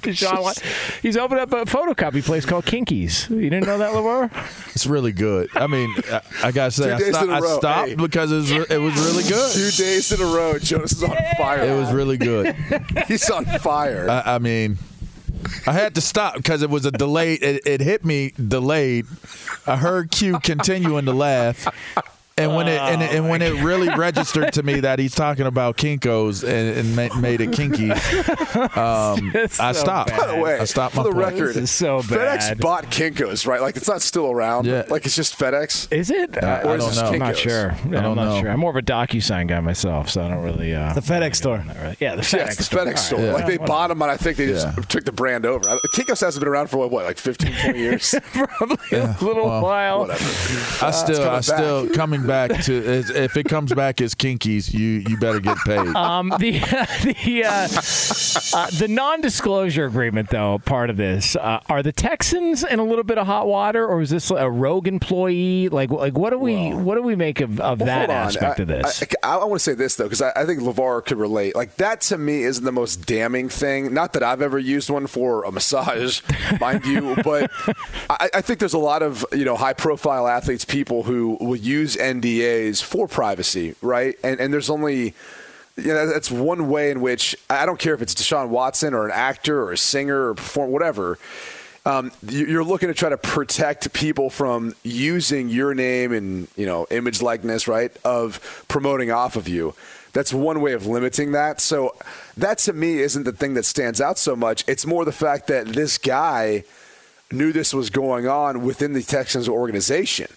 Deshaun, 0.01 0.43
Wat- 0.43 0.59
he's 1.01 1.17
opened 1.17 1.39
up 1.39 1.53
a 1.53 1.65
photocopy 1.65 2.21
place 2.25 2.45
called 2.45 2.65
Kinkies. 2.65 3.31
You 3.31 3.49
didn't 3.49 3.67
know 3.67 3.79
that, 3.79 3.95
Lamar? 3.95 4.31
it's 4.75 4.85
really 4.85 5.13
good. 5.13 5.49
I 5.55 5.69
mean, 5.69 5.95
I, 6.11 6.21
I 6.43 6.51
gotta 6.53 6.73
say, 6.73 6.91
I, 6.93 6.99
sto- 6.99 7.23
in 7.23 7.31
a 7.31 7.33
I 7.35 7.39
row. 7.39 7.59
stopped 7.59 7.89
Hey. 7.91 7.95
because 7.95 8.33
it 8.33 8.37
was 8.37 8.53
re- 8.53 8.67
it 8.69 8.79
was 8.79 8.95
really 8.97 9.23
good. 9.23 9.53
Two 9.55 9.71
days 9.85 10.11
in 10.11 10.21
a 10.21 10.25
row, 10.25 10.59
Jonas 10.59 10.91
is 10.93 11.05
on 11.05 11.17
fire. 11.37 11.63
It 11.63 11.79
was 11.79 11.93
really 11.93 12.17
good. 12.17 12.55
He's 13.07 13.31
on 13.31 13.45
fire. 13.45 14.11
I, 14.11 14.35
I 14.35 14.39
mean, 14.41 14.79
I 15.69 15.73
had 15.73 15.95
to 15.95 16.01
stop 16.01 16.35
because 16.35 16.63
it 16.63 16.71
was 16.71 16.85
a 16.85 16.91
delayed. 16.91 17.45
It, 17.45 17.65
it 17.65 17.81
hit 17.81 18.05
me 18.05 18.33
delayed. 18.33 19.07
I 19.69 19.77
heard 19.77 20.11
Q 20.11 20.41
continuing 20.41 21.05
to 21.05 21.13
laugh. 21.13 21.65
And 22.39 22.55
when 22.55 22.69
it 22.69 22.79
and, 22.79 23.03
and 23.03 23.31
when 23.31 23.41
it 23.41 23.63
really 23.63 23.89
registered 23.89 24.53
to 24.55 24.63
me 24.63 24.81
that 24.81 24.99
he's 24.99 25.15
talking 25.15 25.47
about 25.47 25.79
Kinko's 25.79 26.45
and, 26.45 26.97
and 26.97 27.23
made 27.23 27.41
it 27.41 27.51
kinky, 27.53 27.91
um, 28.79 29.33
It's 29.35 29.59
I 29.59 29.73
stopped. 29.73 30.11
bad. 30.11 30.21
By 30.21 30.27
the 30.37 30.43
way, 30.43 30.59
I 30.59 30.65
stopped 30.65 30.95
for 30.95 31.01
my 31.01 31.05
the 31.09 31.13
play. 31.13 31.25
record, 31.25 31.49
This 31.55 31.57
is 31.57 31.71
so 31.71 32.01
FedEx 32.03 32.61
bought 32.61 32.85
Kinko's, 32.91 33.47
right? 33.47 33.63
Like 33.63 33.77
it's 33.77 33.89
not 33.89 34.03
still 34.03 34.31
around. 34.31 34.67
Yeah. 34.67 34.85
Like 34.89 35.07
it's 35.07 35.17
just 35.17 35.39
FedEx. 35.39 35.91
Is 35.91 36.11
it? 36.11 36.43
I 36.43 36.63
Or 36.63 36.77
is 36.77 36.81
don't 36.85 36.91
this 36.91 37.01
know. 37.01 37.07
I'm 37.09 37.19
not 37.19 37.37
sure. 37.39 37.71
I 37.73 37.75
I'm 37.79 37.91
don't 37.91 38.17
not 38.17 38.25
know. 38.35 38.41
sure. 38.43 38.51
I'm 38.51 38.61
more 38.61 38.71
of 38.71 38.77
a 38.77 38.83
DocuSign 38.83 39.49
guy 39.49 39.61
myself, 39.61 40.11
so 40.11 40.23
I 40.23 40.29
don't 40.29 40.43
really. 40.43 40.75
Uh, 40.75 40.93
The 40.93 41.01
FedEx 41.01 41.37
store. 41.37 41.65
Yeah, 42.01 42.17
the 42.17 42.23
FedEx 42.23 42.33
Yeah, 42.33 42.47
the 42.55 42.63
store. 42.63 42.81
FedEx 42.85 42.99
store. 42.99 43.19
right. 43.21 43.33
Like 43.33 43.47
they 43.47 43.53
Yeah, 43.59 43.65
bought 43.67 43.89
them, 43.89 44.03
and 44.03 44.11
I 44.11 44.19
think 44.19 44.37
they 44.37 44.49
just 44.49 44.67
Yeah. 44.77 44.83
took 44.85 45.05
the 45.05 45.13
brand 45.13 45.47
over. 45.47 45.61
Kinko's 45.95 46.21
hasn't 46.21 46.41
been 46.43 46.49
around 46.49 46.67
for 46.69 46.77
what, 46.77 46.91
what 46.91 47.07
like 47.07 47.17
15, 47.17 47.51
20 47.63 47.79
years. 47.79 48.15
Probably 48.35 48.99
a 48.99 49.17
little 49.23 49.47
well, 49.47 49.63
while. 49.63 49.99
Whatever. 50.01 50.85
I 50.85 50.91
still, 50.91 51.31
I 51.31 51.41
still 51.41 51.89
coming 51.91 52.26
back 52.27 52.51
to 52.65 52.73
is- 52.75 53.11
if 53.11 53.37
it 53.37 53.45
comes 53.45 53.73
back 53.73 54.01
as 54.01 54.15
kinkies, 54.15 54.73
you 54.73 55.05
you 55.09 55.17
better 55.19 55.41
get 55.41 55.57
paid. 55.59 55.95
Um, 55.95 56.31
the 56.39 56.53
the 57.25 57.45
uh, 57.45 58.59
uh, 58.59 58.71
the 58.79 58.89
non-disclosure 58.89 59.87
agreement, 59.87 60.31
though, 60.31 60.59
part 60.65 60.91
of 60.91 60.97
this, 60.97 61.37
uh, 61.37 61.61
are 61.69 61.83
the 61.83 61.93
Texans 61.93 62.65
in 62.65 62.79
a 62.79 62.85
little 62.85 63.05
bit 63.05 63.19
of 63.19 63.27
hot 63.27 63.47
water, 63.47 63.87
or 63.87 64.01
is 64.01 64.11
this 64.11 64.31
a 64.31 64.51
rogue 64.51 64.89
employee? 64.89 65.69
Like, 65.69 65.91
like 65.91 66.17
what 66.17 66.31
do 66.31 66.39
we 66.39 66.71
what 66.71 66.97
do 66.97 67.03
we 67.03 67.17
make 67.17 67.41
of, 67.41 67.61
of 67.61 67.81
Well, 67.81 67.87
that 67.87 68.11
aspect 68.11 68.61
I, 68.61 68.63
of 68.63 68.69
this? 68.69 69.05
I, 69.23 69.37
want 69.37 69.55
to 69.55 69.59
say 69.59 69.75
this 69.75 69.97
though, 69.97 70.05
because 70.05 70.23
I, 70.23 70.33
I 70.37 70.45
think 70.45 70.61
LeVar 70.61 71.05
could 71.05 71.19
relate. 71.19 71.55
Like 71.55 71.77
that 71.77 72.01
to 72.03 72.19
me 72.19 72.43
isn't 72.43 72.65
the 72.65 72.73
most 72.73 73.07
damning 73.07 73.49
thing. 73.49 73.93
Not 73.93 74.13
that 74.15 74.23
I've 74.23 74.43
ever 74.43 74.59
used 74.59 74.91
one 74.91 75.07
for 75.07 75.45
a 75.45 75.53
massage, 75.53 76.21
mind 76.61 76.85
you, 76.85 77.17
but 77.23 77.51
I, 78.11 78.31
I 78.35 78.41
think 78.41 78.59
there's 78.59 78.75
a 78.75 78.79
lot 78.79 79.03
of 79.03 79.25
you 79.33 79.45
know 79.45 79.57
high-profile 79.57 80.27
athletes, 80.27 80.65
people 80.65 81.03
who 81.03 81.39
will 81.41 81.57
use 81.57 81.97
NDAs 82.21 82.83
for 82.83 83.07
privacy, 83.09 83.75
right? 83.83 84.17
And 84.23 84.41
and 84.41 84.53
there's 84.53 84.71
only. 84.71 85.15
You 85.79 85.89
know, 85.93 86.07
that's 86.07 86.31
one 86.31 86.71
way 86.71 86.91
in 86.91 87.03
which 87.03 87.37
I 87.51 87.67
don't 87.67 87.79
care 87.79 87.93
if 87.93 88.01
it's 88.01 88.15
Deshaun 88.15 88.49
Watson 88.49 88.95
or 88.95 89.05
an 89.05 89.13
actor 89.13 89.63
or 89.63 89.73
a 89.73 89.77
singer 89.77 90.31
or 90.31 90.35
perform 90.35 90.71
whatever. 90.71 91.19
Um, 91.85 92.13
you- 92.27 92.47
you're 92.47 92.65
looking 92.65 92.89
to 92.89 92.95
try 92.95 93.11
to 93.11 93.19
protect 93.19 93.93
people 93.93 94.31
from 94.31 94.75
using 94.83 95.51
your 95.51 95.75
name 95.75 96.15
and 96.15 96.49
you 96.57 96.65
know 96.65 96.87
image 96.91 97.21
likeness, 97.21 97.69
right? 97.69 97.93
Of 98.07 98.65
promoting 98.69 99.11
off 99.11 99.37
of 99.37 99.49
you. 99.49 99.75
That's 100.15 100.33
one 100.33 100.63
way 100.63 100.73
of 100.73 100.87
limiting 100.87 101.33
that. 101.33 101.61
So 101.61 101.95
that 102.39 102.57
to 102.61 102.73
me 102.73 103.01
isn't 103.01 103.25
the 103.25 103.33
thing 103.33 103.53
that 103.53 103.67
stands 103.67 104.01
out 104.01 104.17
so 104.19 104.35
much. 104.35 104.65
It's 104.67 104.87
more 104.87 105.05
the 105.05 105.13
fact 105.13 105.47
that 105.49 105.67
this 105.67 105.99
guy 105.99 106.65
knew 107.31 107.53
this 107.53 107.75
was 107.75 107.91
going 107.91 108.27
on 108.27 108.63
within 108.63 108.95
the 108.95 109.03
Texans 109.03 109.47
organization. 109.47 110.29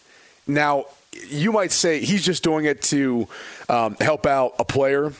Now, 0.46 0.88
you 1.30 1.52
might 1.52 1.72
say 1.72 2.00
he's 2.00 2.24
just 2.24 2.44
doing 2.44 2.66
it 2.66 2.82
to 2.84 3.28
um, 3.68 3.96
help 4.00 4.26
out 4.26 4.56
a 4.60 4.66
player, 4.66 5.14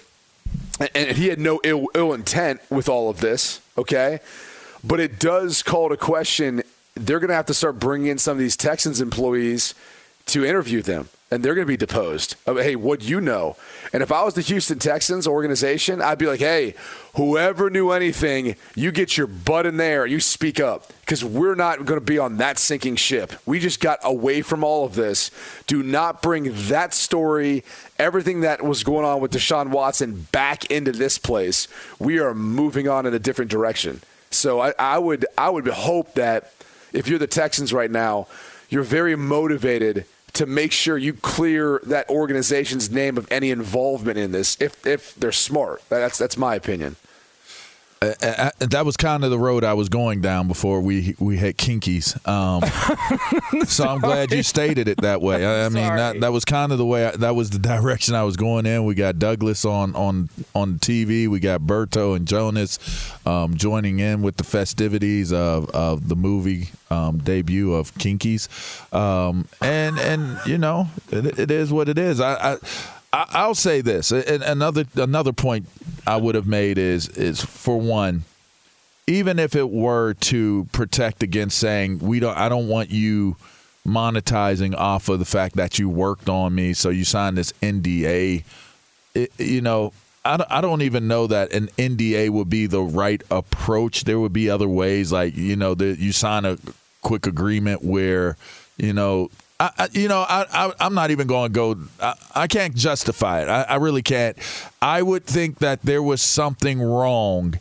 and- 0.96 1.18
he 1.18 1.28
had 1.28 1.40
no 1.40 1.60
ill, 1.64 1.88
ill 1.96 2.14
intent 2.14 2.62
with 2.70 2.90
all 2.90 3.10
of 3.10 3.20
this, 3.20 3.62
okay? 3.78 4.20
But 4.84 5.00
it 5.00 5.20
does 5.20 5.62
call 5.64 5.90
to 5.90 5.98
question. 5.98 6.64
They're 6.96 7.20
going 7.20 7.30
to 7.30 7.36
have 7.36 7.48
to 7.48 7.54
start 7.54 7.80
bringing 7.80 8.08
in 8.08 8.18
some 8.18 8.34
of 8.34 8.40
these 8.40 8.58
Texans 8.58 9.02
employees 9.02 9.74
to 10.28 10.46
interview 10.46 10.82
them, 10.82 11.10
and 11.32 11.44
they're 11.44 11.54
going 11.54 11.66
to 11.66 11.72
be 11.72 11.78
deposed. 11.78 12.36
I 12.48 12.54
mean, 12.54 12.64
hey, 12.64 12.76
what 12.76 13.04
you 13.04 13.22
know? 13.22 13.56
And 13.94 14.02
if 14.02 14.12
I 14.12 14.24
was 14.24 14.34
the 14.34 14.42
Houston 14.42 14.80
Texans 14.80 15.28
organization, 15.28 16.02
I'd 16.02 16.18
be 16.18 16.26
like, 16.26 16.40
hey, 16.40 16.74
whoever 17.16 17.70
knew 17.70 17.92
anything, 17.92 18.56
you 18.76 18.92
get 18.92 19.18
your 19.18 19.28
butt 19.28 19.66
in 19.66 19.78
there, 19.78 20.06
you 20.06 20.20
speak 20.20 20.60
up, 20.60 20.92
because 21.02 21.24
we're 21.24 21.56
not 21.56 21.86
going 21.86 22.00
to 22.00 22.06
be 22.06 22.18
on 22.18 22.38
that 22.38 22.58
sinking 22.58 22.96
ship. 22.96 23.34
We 23.46 23.60
just 23.60 23.80
got 23.80 24.00
away 24.04 24.42
from 24.42 24.64
all 24.64 24.86
of 24.86 24.96
this. 24.96 25.32
Do 25.68 25.84
not 25.84 26.22
bring 26.22 26.52
that 26.68 26.94
story, 26.94 27.64
everything 27.98 28.42
that 28.42 28.64
was 28.64 28.84
going 28.84 29.06
on 29.06 29.22
with 29.22 29.32
Deshaun 29.32 29.70
Watson, 29.70 30.28
back 30.32 30.70
into 30.72 30.92
this 30.92 31.18
place. 31.18 31.68
We 32.00 32.20
are 32.20 32.34
moving 32.34 32.88
on 32.88 33.06
in 33.06 33.14
a 33.14 33.20
different 33.20 33.52
direction. 33.52 34.02
So 34.32 34.60
I, 34.60 34.74
I 34.78 34.98
would 35.00 35.26
I 35.38 35.50
would 35.50 35.68
hope 35.68 36.14
that 36.14 36.54
if 36.94 37.08
you're 37.08 37.20
the 37.20 37.28
Texans 37.28 37.74
right 37.74 37.90
now, 37.90 38.28
you're 38.70 38.84
very 38.84 39.16
motivated 39.16 40.06
to 40.34 40.46
make 40.46 40.72
sure 40.72 40.98
you 40.98 41.14
clear 41.14 41.82
that 41.86 42.10
organization's 42.10 42.90
name 42.90 43.18
of 43.18 43.32
any 43.32 43.52
involvement 43.52 44.18
in 44.18 44.32
this 44.32 44.58
if 44.60 44.86
if 44.86 45.16
they're 45.16 45.32
smart. 45.32 45.82
That's 45.90 46.18
that's 46.18 46.38
my 46.38 46.56
opinion. 46.56 46.96
Uh, 48.02 48.14
uh, 48.22 48.52
that 48.60 48.86
was 48.86 48.96
kind 48.96 49.26
of 49.26 49.30
the 49.30 49.38
road 49.38 49.66
I 49.66 49.74
was 49.74 49.90
going 49.90 50.22
down 50.22 50.48
before 50.48 50.80
we 50.80 51.16
we 51.20 51.36
hit 51.36 51.58
kinkies. 51.58 52.16
Um, 52.26 52.62
so 53.66 53.86
I'm 53.86 54.00
glad 54.00 54.32
you 54.32 54.42
stated 54.42 54.88
it 54.88 55.02
that 55.02 55.22
way. 55.22 55.46
I, 55.46 55.66
I 55.66 55.70
mean, 55.70 55.84
that 55.96 56.22
that 56.22 56.32
was 56.32 56.46
kind 56.46 56.72
of 56.72 56.78
the 56.78 56.86
way. 56.86 57.08
I, 57.08 57.12
that 57.18 57.36
was 57.36 57.50
the 57.50 57.60
direction 57.78 58.16
I 58.16 58.24
was 58.24 58.38
going 58.38 58.66
in. 58.66 58.86
We 58.86 58.96
got 58.96 59.20
Douglas 59.20 59.66
on 59.66 59.96
on 59.96 60.30
on 60.56 60.76
TV. 60.80 61.28
We 61.28 61.42
got 61.42 61.62
Berto 61.62 62.16
and 62.16 62.26
Jonas 62.26 62.80
um, 63.26 63.56
joining 63.58 64.00
in 64.00 64.22
with 64.22 64.38
the 64.38 64.46
festivities 64.46 65.34
of 65.34 65.70
of 65.72 66.08
the 66.08 66.16
movie 66.16 66.70
um, 66.90 67.18
debut 67.18 67.74
of 67.74 67.94
Kinkies, 67.96 68.48
um, 68.94 69.46
and 69.62 70.00
and 70.00 70.40
you 70.46 70.58
know 70.58 70.88
it, 71.12 71.38
it 71.38 71.52
is 71.52 71.74
what 71.74 71.90
it 71.90 71.98
is. 71.98 72.22
I. 72.22 72.54
I 72.54 72.58
I- 73.12 73.26
I'll 73.32 73.56
say 73.56 73.82
this. 73.82 74.12
And 74.12 74.44
another 74.44 74.86
another 74.96 75.34
point 75.34 75.68
I 76.08 76.18
would 76.18 76.36
have 76.36 76.48
made 76.48 76.78
is 76.78 77.08
is 77.10 77.44
for 77.44 77.80
one, 77.80 78.24
even 79.08 79.40
if 79.40 79.56
it 79.56 79.70
were 79.70 80.14
to 80.16 80.68
protect 80.72 81.24
against 81.24 81.58
saying 81.58 82.00
we 82.00 82.20
don't, 82.20 82.38
I 82.38 82.50
don't 82.50 82.68
want 82.68 82.92
you 82.92 83.36
monetizing 83.88 84.76
off 84.76 85.10
of 85.10 85.20
the 85.20 85.26
fact 85.26 85.56
that 85.56 85.80
you 85.80 85.90
worked 85.90 86.30
on 86.30 86.54
me, 86.54 86.74
so 86.74 86.90
you 86.90 87.04
signed 87.06 87.38
this 87.38 87.52
NDA. 87.62 88.44
It, 89.16 89.32
you 89.40 89.62
know, 89.62 89.94
I 90.26 90.62
don't 90.62 90.82
even 90.82 91.08
know 91.08 91.28
that 91.28 91.54
an 91.54 91.68
NDA 91.78 92.30
would 92.30 92.50
be 92.50 92.68
the 92.68 92.82
right 92.82 93.22
approach. 93.32 94.04
There 94.04 94.20
would 94.20 94.34
be 94.34 94.50
other 94.50 94.68
ways, 94.68 95.12
like 95.12 95.36
you 95.36 95.56
know, 95.56 95.74
that 95.76 95.98
you 95.98 96.12
sign 96.12 96.46
a 96.46 96.58
quick 97.02 97.26
agreement 97.26 97.84
where 97.84 98.38
you 98.78 98.94
know. 98.94 99.30
I, 99.60 99.72
I, 99.78 99.88
you 99.92 100.08
know, 100.08 100.22
I, 100.22 100.46
I, 100.52 100.74
I'm 100.80 100.94
not 100.94 101.12
even 101.12 101.28
going 101.28 101.52
to 101.52 101.54
go. 101.54 101.78
I, 102.02 102.14
I 102.36 102.48
can't 102.48 102.76
justify 102.76 103.42
it. 103.42 103.50
I, 103.50 103.64
I 103.64 103.76
really 103.76 104.02
can't. 104.02 104.38
I 104.82 105.02
would 105.02 105.26
think 105.26 105.60
that 105.60 105.82
there 105.82 106.02
was 106.02 106.22
something 106.22 106.82
wrong 106.82 107.56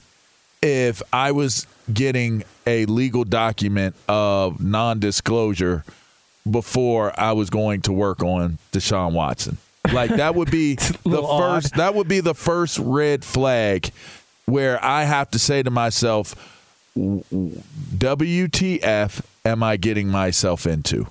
if 0.62 1.02
I 1.12 1.32
was 1.32 1.66
getting 1.92 2.44
a 2.66 2.86
legal 2.86 3.24
document 3.24 3.96
of 4.08 4.62
non-disclosure 4.62 5.84
before 6.48 7.18
I 7.18 7.32
was 7.32 7.50
going 7.50 7.82
to 7.82 7.92
work 7.92 8.22
on 8.22 8.58
Deshaun 8.72 9.12
Watson. 9.12 9.58
Like 9.92 10.10
that 10.10 10.34
would 10.34 10.50
be 10.50 10.74
the 10.76 10.98
little 11.04 11.26
odd. 11.26 11.62
first. 11.62 11.74
That 11.76 11.94
would 11.94 12.08
be 12.08 12.20
the 12.20 12.34
first 12.34 12.78
red 12.78 13.24
flag 13.24 13.90
where 14.46 14.82
I 14.84 15.04
have 15.04 15.30
to 15.32 15.38
say 15.38 15.62
to 15.62 15.70
myself, 15.70 16.34
"W- 16.96 17.22
w- 17.30 17.62
"WTF 17.96 19.22
am 19.44 19.62
I 19.62 19.76
getting 19.76 20.08
myself 20.08 20.66
into?" 20.66 21.06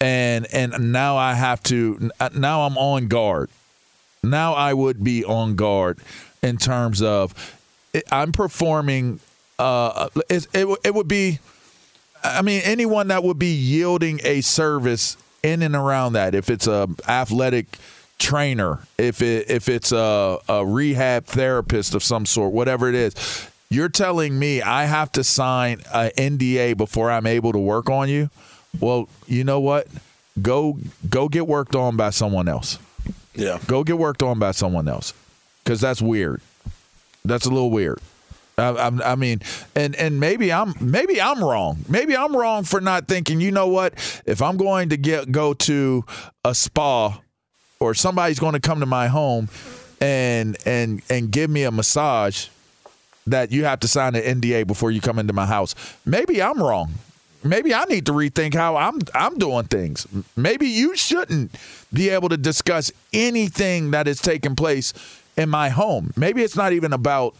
And 0.00 0.46
and 0.52 0.92
now 0.92 1.16
I 1.16 1.34
have 1.34 1.62
to. 1.64 2.10
Now 2.34 2.62
I'm 2.62 2.76
on 2.76 3.08
guard. 3.08 3.48
Now 4.22 4.52
I 4.54 4.74
would 4.74 5.02
be 5.02 5.24
on 5.24 5.56
guard 5.56 5.98
in 6.42 6.58
terms 6.58 7.00
of 7.02 7.34
I'm 8.10 8.32
performing. 8.32 9.20
Uh, 9.58 10.08
it, 10.28 10.46
it, 10.52 10.68
would- 10.68 10.80
it 10.84 10.94
would 10.94 11.08
be. 11.08 11.38
I 12.22 12.42
mean, 12.42 12.60
anyone 12.64 13.08
that 13.08 13.22
would 13.24 13.38
be 13.38 13.54
yielding 13.54 14.20
a 14.24 14.40
service 14.40 15.16
in 15.42 15.62
and 15.62 15.74
around 15.76 16.14
that, 16.14 16.34
if 16.34 16.50
it's 16.50 16.66
a 16.66 16.88
athletic 17.08 17.78
trainer, 18.18 18.80
if 18.98 19.22
it 19.22 19.48
if 19.48 19.68
it's 19.68 19.92
a, 19.92 20.38
a 20.48 20.66
rehab 20.66 21.24
therapist 21.26 21.94
of 21.94 22.02
some 22.02 22.26
sort, 22.26 22.52
whatever 22.52 22.88
it 22.88 22.94
is, 22.96 23.48
you're 23.70 23.88
telling 23.88 24.38
me 24.38 24.60
I 24.60 24.84
have 24.86 25.12
to 25.12 25.24
sign 25.24 25.82
an 25.94 26.10
NDA 26.18 26.76
before 26.76 27.10
I'm 27.10 27.26
able 27.26 27.52
to 27.52 27.58
work 27.58 27.88
on 27.88 28.08
you. 28.08 28.28
Well, 28.80 29.08
you 29.26 29.44
know 29.44 29.60
what? 29.60 29.88
Go 30.40 30.78
go 31.08 31.28
get 31.28 31.46
worked 31.46 31.74
on 31.74 31.96
by 31.96 32.10
someone 32.10 32.48
else. 32.48 32.78
Yeah. 33.34 33.58
Go 33.66 33.84
get 33.84 33.98
worked 33.98 34.22
on 34.22 34.38
by 34.38 34.52
someone 34.52 34.88
else, 34.88 35.12
because 35.64 35.80
that's 35.80 36.02
weird. 36.02 36.40
That's 37.24 37.46
a 37.46 37.50
little 37.50 37.70
weird. 37.70 37.98
I, 38.58 38.68
I, 38.68 39.12
I 39.12 39.14
mean, 39.14 39.40
and 39.74 39.94
and 39.96 40.18
maybe 40.18 40.52
I'm 40.52 40.74
maybe 40.80 41.20
I'm 41.20 41.42
wrong. 41.42 41.78
Maybe 41.88 42.16
I'm 42.16 42.34
wrong 42.34 42.64
for 42.64 42.80
not 42.80 43.08
thinking. 43.08 43.40
You 43.40 43.50
know 43.50 43.68
what? 43.68 43.94
If 44.24 44.40
I'm 44.40 44.56
going 44.56 44.90
to 44.90 44.96
get 44.96 45.30
go 45.30 45.54
to 45.54 46.04
a 46.44 46.54
spa, 46.54 47.20
or 47.80 47.94
somebody's 47.94 48.38
going 48.38 48.54
to 48.54 48.60
come 48.60 48.80
to 48.80 48.86
my 48.86 49.08
home, 49.08 49.48
and 50.00 50.56
and 50.64 51.02
and 51.10 51.30
give 51.30 51.50
me 51.50 51.64
a 51.64 51.70
massage, 51.70 52.48
that 53.26 53.52
you 53.52 53.64
have 53.64 53.80
to 53.80 53.88
sign 53.88 54.14
an 54.14 54.40
NDA 54.40 54.66
before 54.66 54.90
you 54.90 55.00
come 55.00 55.18
into 55.18 55.32
my 55.32 55.46
house. 55.46 55.74
Maybe 56.06 56.42
I'm 56.42 56.62
wrong. 56.62 56.92
Maybe 57.48 57.74
I 57.74 57.84
need 57.84 58.06
to 58.06 58.12
rethink 58.12 58.54
how 58.54 58.76
I'm 58.76 59.00
I'm 59.14 59.38
doing 59.38 59.64
things. 59.64 60.06
Maybe 60.36 60.66
you 60.66 60.96
shouldn't 60.96 61.54
be 61.92 62.10
able 62.10 62.28
to 62.28 62.36
discuss 62.36 62.90
anything 63.12 63.90
that 63.92 64.08
is 64.08 64.20
taking 64.20 64.56
place 64.56 64.92
in 65.36 65.48
my 65.48 65.68
home. 65.68 66.12
Maybe 66.16 66.42
it's 66.42 66.56
not 66.56 66.72
even 66.72 66.92
about 66.92 67.34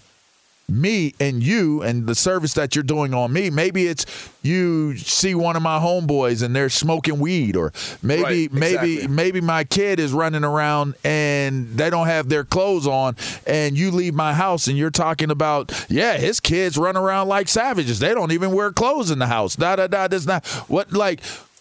me 0.69 1.15
and 1.21 1.45
you 1.45 1.81
and 1.83 2.07
the 2.09 2.15
service 2.15 2.55
that 2.55 2.75
you're 2.75 2.83
doing 2.83 3.15
on 3.15 3.33
me. 3.33 3.51
Maybe 3.51 3.87
it's 3.87 4.05
you 4.43 4.97
see 4.97 5.33
one 5.35 5.55
of 5.55 5.63
my 5.63 5.79
homeboys 5.79 6.43
and 6.43 6.57
they're 6.57 6.69
smoking 6.69 7.21
weed 7.21 7.55
or 7.55 7.73
maybe 8.03 8.23
Right, 8.23 8.53
maybe 8.53 8.93
exactly. 8.95 9.07
maybe 9.09 9.41
my 9.41 9.63
kid 9.63 10.01
is 10.01 10.13
running 10.13 10.43
around 10.43 10.97
and 11.05 11.69
they 11.77 11.89
don't 11.89 12.09
have 12.09 12.29
their 12.29 12.43
clothes 12.45 12.87
on 12.87 13.15
and 13.47 13.79
you 13.79 13.93
leave 13.93 14.15
my 14.15 14.35
house 14.35 14.67
and 14.67 14.77
you're 14.77 14.91
talking 14.91 15.31
about 15.31 15.73
yeah 15.89 16.17
his 16.17 16.41
kids 16.41 16.77
run 16.77 16.97
around 16.97 17.29
like 17.29 17.47
savages 17.49 18.01
they 18.01 18.13
don't 18.15 18.33
even 18.33 18.51
wear 18.53 18.73
clothes 18.73 19.11
in 19.13 19.19
the 19.21 19.27
house 19.27 19.55
da 19.57 19.77
da 19.77 19.87
da 19.87 20.09
this 20.09 20.27
not 20.27 20.45
what 20.69 20.93
like 20.93 21.21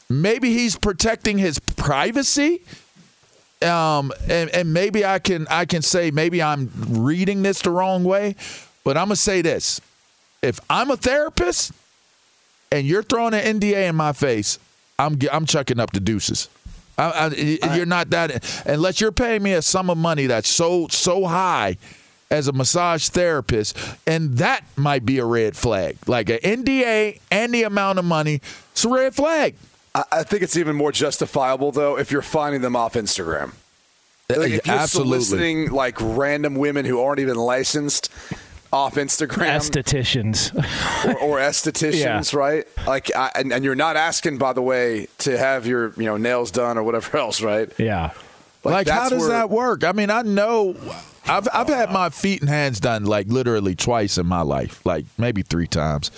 maybe 0.09 0.51
he's 0.53 0.75
protecting 0.75 1.37
his 1.37 1.59
privacy 1.59 2.63
um 3.61 4.11
and, 4.29 4.49
and 4.51 4.73
maybe 4.73 5.05
I 5.05 5.19
can 5.19 5.47
I 5.49 5.65
can 5.65 5.81
say 5.81 6.11
maybe 6.11 6.41
I'm 6.41 6.69
reading 6.89 7.41
this 7.41 7.61
the 7.61 7.69
wrong 7.71 8.03
way 8.03 8.35
but 8.85 8.95
I'm 8.95 9.07
gonna 9.07 9.17
say 9.17 9.41
this 9.41 9.81
if 10.41 10.61
I'm 10.69 10.89
a 10.91 10.95
therapist 10.95 11.73
and 12.71 12.87
you're 12.87 13.03
throwing 13.03 13.33
an 13.33 13.59
NDA 13.59 13.89
in 13.89 13.95
my 13.97 14.13
face 14.13 14.57
I'm 14.97 15.19
I'm 15.29 15.45
chucking 15.45 15.81
up 15.81 15.91
the 15.91 15.99
deuces 15.99 16.47
I, 16.97 17.29
I, 17.61 17.75
you're 17.75 17.85
not 17.85 18.11
that 18.11 18.63
unless 18.65 19.01
you're 19.01 19.11
paying 19.11 19.43
me 19.43 19.51
a 19.51 19.61
sum 19.61 19.89
of 19.89 19.97
money 19.97 20.27
that's 20.27 20.47
so 20.47 20.87
so 20.87 21.25
high 21.25 21.75
as 22.31 22.47
a 22.47 22.53
massage 22.53 23.07
therapist, 23.09 23.77
and 24.07 24.37
that 24.37 24.63
might 24.75 25.05
be 25.05 25.19
a 25.19 25.25
red 25.25 25.55
flag. 25.55 25.97
Like 26.07 26.29
an 26.29 26.39
NDA 26.39 27.19
and 27.31 27.53
the 27.53 27.63
amount 27.63 27.99
of 27.99 28.05
money, 28.05 28.41
it's 28.71 28.85
a 28.85 28.89
red 28.89 29.13
flag. 29.13 29.55
I, 29.93 30.03
I 30.11 30.23
think 30.23 30.41
it's 30.41 30.57
even 30.57 30.75
more 30.75 30.91
justifiable 30.91 31.71
though 31.71 31.97
if 31.97 32.11
you're 32.11 32.21
finding 32.21 32.61
them 32.61 32.75
off 32.75 32.93
Instagram. 32.93 33.53
Like 34.29 34.51
if 34.51 34.65
you're 34.65 34.75
Absolutely. 34.75 35.19
soliciting 35.21 35.71
like 35.71 35.97
random 35.99 36.55
women 36.55 36.85
who 36.85 36.99
aren't 36.99 37.19
even 37.19 37.35
licensed 37.35 38.11
off 38.75 38.95
Instagram 38.95 39.55
Estheticians. 39.55 40.53
or, 41.05 41.17
or 41.19 41.37
estheticians, 41.39 42.33
right? 42.45 42.67
Like, 42.85 43.15
I, 43.15 43.31
and, 43.35 43.53
and 43.53 43.63
you're 43.63 43.73
not 43.75 43.95
asking, 43.95 44.37
by 44.37 44.51
the 44.53 44.61
way, 44.61 45.07
to 45.19 45.37
have 45.37 45.65
your 45.65 45.93
you 45.95 46.03
know 46.03 46.17
nails 46.17 46.51
done 46.51 46.77
or 46.77 46.83
whatever 46.83 47.17
else, 47.25 47.41
right? 47.41 47.71
yeah. 47.79 48.11
Like, 48.63 48.87
how 48.89 49.09
does 49.09 49.19
where- 49.21 49.29
that 49.29 49.49
work? 49.49 49.83
I 49.83 49.91
mean, 49.91 50.09
I 50.09 50.23
know 50.23 50.75
I've 51.27 51.47
I've 51.53 51.67
had 51.67 51.91
my 51.91 52.09
feet 52.09 52.41
and 52.41 52.49
hands 52.49 52.79
done 52.79 53.05
like 53.05 53.27
literally 53.27 53.75
twice 53.75 54.17
in 54.17 54.25
my 54.25 54.41
life, 54.41 54.83
like 54.85 55.05
maybe 55.17 55.41
three 55.43 55.67
times. 55.67 56.11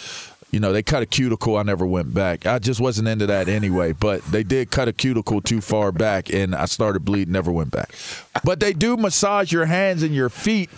You 0.49 0.61
know, 0.61 0.71
they 0.71 0.81
cut 0.81 1.03
a 1.03 1.05
cuticle. 1.05 1.57
I 1.57 1.63
never 1.63 1.85
went 1.85 2.13
back. 2.13 2.45
I 2.45 2.57
just 2.59 2.79
wasn't 2.79 3.09
into 3.09 3.25
that 3.27 3.49
anyway. 3.49 3.91
But 3.91 4.23
they 4.31 4.43
did 4.43 4.71
cut 4.71 4.87
a 4.87 4.93
cuticle 4.93 5.41
too 5.41 5.59
far 5.59 5.91
back, 5.91 6.33
and 6.33 6.55
I 6.55 6.65
started 6.65 7.01
bleeding. 7.03 7.33
Never 7.33 7.51
went 7.51 7.71
back. 7.71 7.93
But 8.45 8.61
they 8.61 8.71
do 8.71 8.95
massage 8.95 9.51
your 9.51 9.65
hands 9.65 10.01
and 10.03 10.15
your 10.15 10.29
feet. 10.29 10.69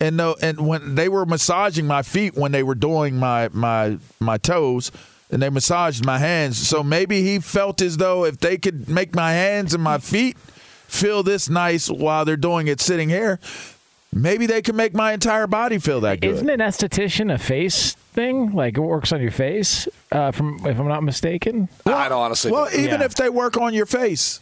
And 0.00 0.16
no, 0.16 0.34
and 0.40 0.66
when 0.66 0.94
they 0.94 1.08
were 1.10 1.26
massaging 1.26 1.86
my 1.86 2.02
feet 2.02 2.34
when 2.34 2.52
they 2.52 2.62
were 2.62 2.74
doing 2.74 3.16
my 3.16 3.48
my 3.52 3.98
my 4.18 4.38
toes, 4.38 4.90
and 5.30 5.42
they 5.42 5.50
massaged 5.50 6.04
my 6.06 6.18
hands. 6.18 6.56
So 6.56 6.82
maybe 6.82 7.22
he 7.22 7.38
felt 7.38 7.82
as 7.82 7.98
though 7.98 8.24
if 8.24 8.38
they 8.38 8.56
could 8.56 8.88
make 8.88 9.14
my 9.14 9.32
hands 9.32 9.74
and 9.74 9.82
my 9.82 9.98
feet 9.98 10.38
feel 10.38 11.22
this 11.22 11.48
nice 11.48 11.88
while 11.90 12.24
they're 12.24 12.36
doing 12.36 12.66
it 12.66 12.80
sitting 12.80 13.08
here, 13.10 13.38
maybe 14.12 14.46
they 14.46 14.62
can 14.62 14.74
make 14.74 14.94
my 14.94 15.12
entire 15.12 15.46
body 15.46 15.78
feel 15.78 16.00
that 16.00 16.20
good. 16.20 16.30
Isn't 16.30 16.50
an 16.50 16.60
esthetician 16.60 17.32
a 17.32 17.38
face 17.38 17.92
thing? 17.92 18.52
Like 18.52 18.76
it 18.76 18.80
works 18.80 19.12
on 19.12 19.20
your 19.20 19.30
face, 19.30 19.86
uh, 20.10 20.32
from 20.32 20.66
if 20.66 20.80
I'm 20.80 20.88
not 20.88 21.02
mistaken. 21.04 21.68
I 21.86 22.08
don't 22.08 22.18
honestly. 22.18 22.50
well, 22.50 22.64
know. 22.64 22.70
even 22.72 23.00
Yeah. 23.00 23.04
if 23.06 23.14
they 23.14 23.28
work 23.28 23.56
on 23.58 23.74
your 23.74 23.86
face, 23.86 24.40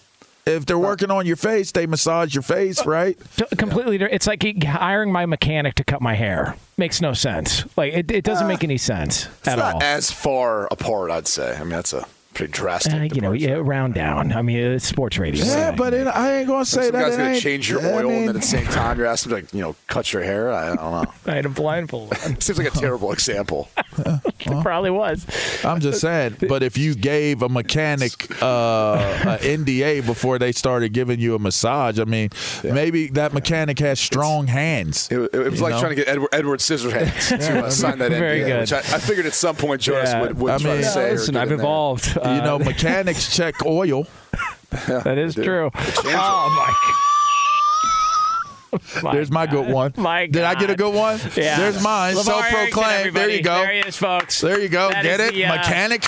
if 0.49 0.67
they're 0.67 0.79
working 0.79 1.11
on 1.11 1.27
your 1.27 1.37
face, 1.37 1.73
they 1.73 1.87
massage 1.87 2.35
your 2.35 2.43
face, 2.43 2.81
uh, 2.81 2.85
right? 2.85 3.19
Completely. 3.57 3.97
It's 4.11 4.27
like 4.27 4.43
hiring 4.65 5.13
my 5.13 5.27
mechanic 5.27 5.75
to 5.77 5.85
cut 5.85 6.01
my 6.01 6.15
hair. 6.15 6.57
Makes 6.77 7.01
no 7.01 7.13
sense. 7.13 7.65
Like 7.77 7.93
it, 7.93 8.11
it 8.11 8.25
doesn't 8.25 8.47
uh, 8.47 8.49
make 8.49 8.65
any 8.65 8.79
sense 8.79 9.27
it's 9.27 9.49
at 9.49 9.59
not 9.59 9.75
all. 9.75 9.83
as 9.83 10.11
far 10.11 10.67
apart, 10.71 11.11
I'd 11.11 11.27
say. 11.27 11.55
I 11.57 11.61
mean, 11.61 11.71
that's 11.71 11.93
a 11.93 12.07
pretty 12.39 12.53
drastic. 12.53 12.95
Uh, 12.95 13.15
you 13.15 13.21
know, 13.21 13.33
yeah, 13.33 13.55
round 13.61 13.95
down. 13.95 14.33
I 14.33 14.43
mean, 14.43 14.57
it's 14.59 14.87
sports 14.87 15.19
radio. 15.19 15.45
Yeah, 15.45 15.73
but 15.73 15.93
it, 15.93 16.07
I 16.07 16.39
ain't 16.39 16.49
gonna 16.49 16.65
say 16.65 16.85
Some 16.85 16.93
that. 16.93 17.01
guy's 17.09 17.17
gonna 17.17 17.41
change 17.41 17.69
your 17.69 17.81
I 17.83 17.93
oil, 17.93 18.03
mean, 18.09 18.13
and 18.19 18.29
then 18.29 18.37
at 18.37 18.41
the 18.43 18.47
same 18.47 18.67
time, 18.67 18.97
you're 18.99 19.07
asking 19.07 19.31
to, 19.31 19.37
like, 19.37 19.53
you 19.53 19.61
know, 19.61 19.77
cut 19.89 20.13
your 20.13 20.23
hair. 20.23 20.51
I, 20.53 20.73
I 20.73 20.77
don't 20.77 20.79
know. 20.93 21.13
I 21.27 21.35
had 21.35 21.45
a 21.47 21.51
blindfold 21.51 22.13
on. 22.25 22.41
Seems 22.41 22.59
like 22.59 22.69
a 22.69 22.79
terrible 22.79 23.13
example. 23.13 23.69
It 24.41 24.63
probably 24.63 24.91
was. 24.91 25.27
I'm 25.65 25.81
just 25.81 26.01
saying. 26.01 26.37
But 26.49 26.63
if 26.63 26.79
you 26.79 26.95
gave 26.95 27.43
a 27.43 27.49
mechanic 27.49 28.13
uh, 28.41 29.25
a 29.27 29.39
NDA 29.43 30.07
before 30.07 30.39
they 30.39 30.53
started 30.53 30.93
giving 30.93 31.19
you 31.21 31.35
a 31.35 31.39
massage, 31.39 31.99
I 31.99 32.05
mean, 32.05 32.31
maybe 32.63 33.09
that 33.09 33.35
mechanic 33.35 33.79
has 33.81 33.99
strong 34.01 34.47
hands. 34.47 35.09
It, 35.11 35.19
it 35.35 35.51
was 35.51 35.61
like 35.61 35.73
know? 35.73 35.81
trying 35.81 35.91
to 35.91 35.97
get 35.97 36.09
Edward, 36.09 36.29
Edward 36.33 36.61
Scissorhands 36.61 37.29
to 37.37 37.65
uh, 37.67 37.71
sign 37.71 37.99
that 37.99 38.11
Very 38.13 38.41
NDA, 38.41 38.47
good. 38.47 38.61
which 38.61 38.73
I, 38.73 38.79
I 38.79 38.99
figured 39.01 39.27
at 39.27 39.35
some 39.35 39.57
point 39.57 39.83
Jonas 39.83 40.11
Yeah. 40.11 40.21
would, 40.23 40.39
would 40.39 40.53
I 40.53 40.59
try 40.59 40.71
mean- 40.71 40.77
to 40.79 40.83
Yeah, 40.87 40.91
say. 40.93 41.09
or 41.09 41.13
Listen, 41.13 41.33
get 41.35 41.43
I've 41.43 41.51
in 41.53 41.57
there. 41.59 41.65
evolved. 41.67 42.17
You 42.35 42.41
Uh, 42.43 42.45
know, 42.45 42.59
mechanics 42.73 43.35
check 43.35 43.55
oil. 43.65 44.07
that 44.87 45.19
is 45.19 45.35
true. 45.35 45.71
Oh 45.75 46.55
my. 46.57 47.05
My 49.03 49.13
There's 49.13 49.31
my 49.31 49.47
good 49.47 49.73
one. 49.73 49.93
My 49.97 50.27
Did 50.27 50.45
I 50.45 50.55
get 50.55 50.71
a 50.71 50.77
good 50.77 50.95
one? 50.95 51.19
Yeah. 51.37 51.59
There's 51.59 51.83
mine. 51.83 52.15
Arrington, 52.15 52.25
Self-proclaimed. 52.25 53.17
There 53.17 53.31
you 53.31 53.43
go. 53.43 53.55
There 53.55 53.73
he 53.73 53.79
is, 53.81 53.97
folks. 53.97 54.41
There 54.41 54.61
you 54.61 54.69
go. 54.69 54.91
That 54.91 55.03
Get 55.03 55.21
it? 55.21 55.33
the, 55.35 55.45
uh, 55.47 55.57
Mechanic 55.57 56.05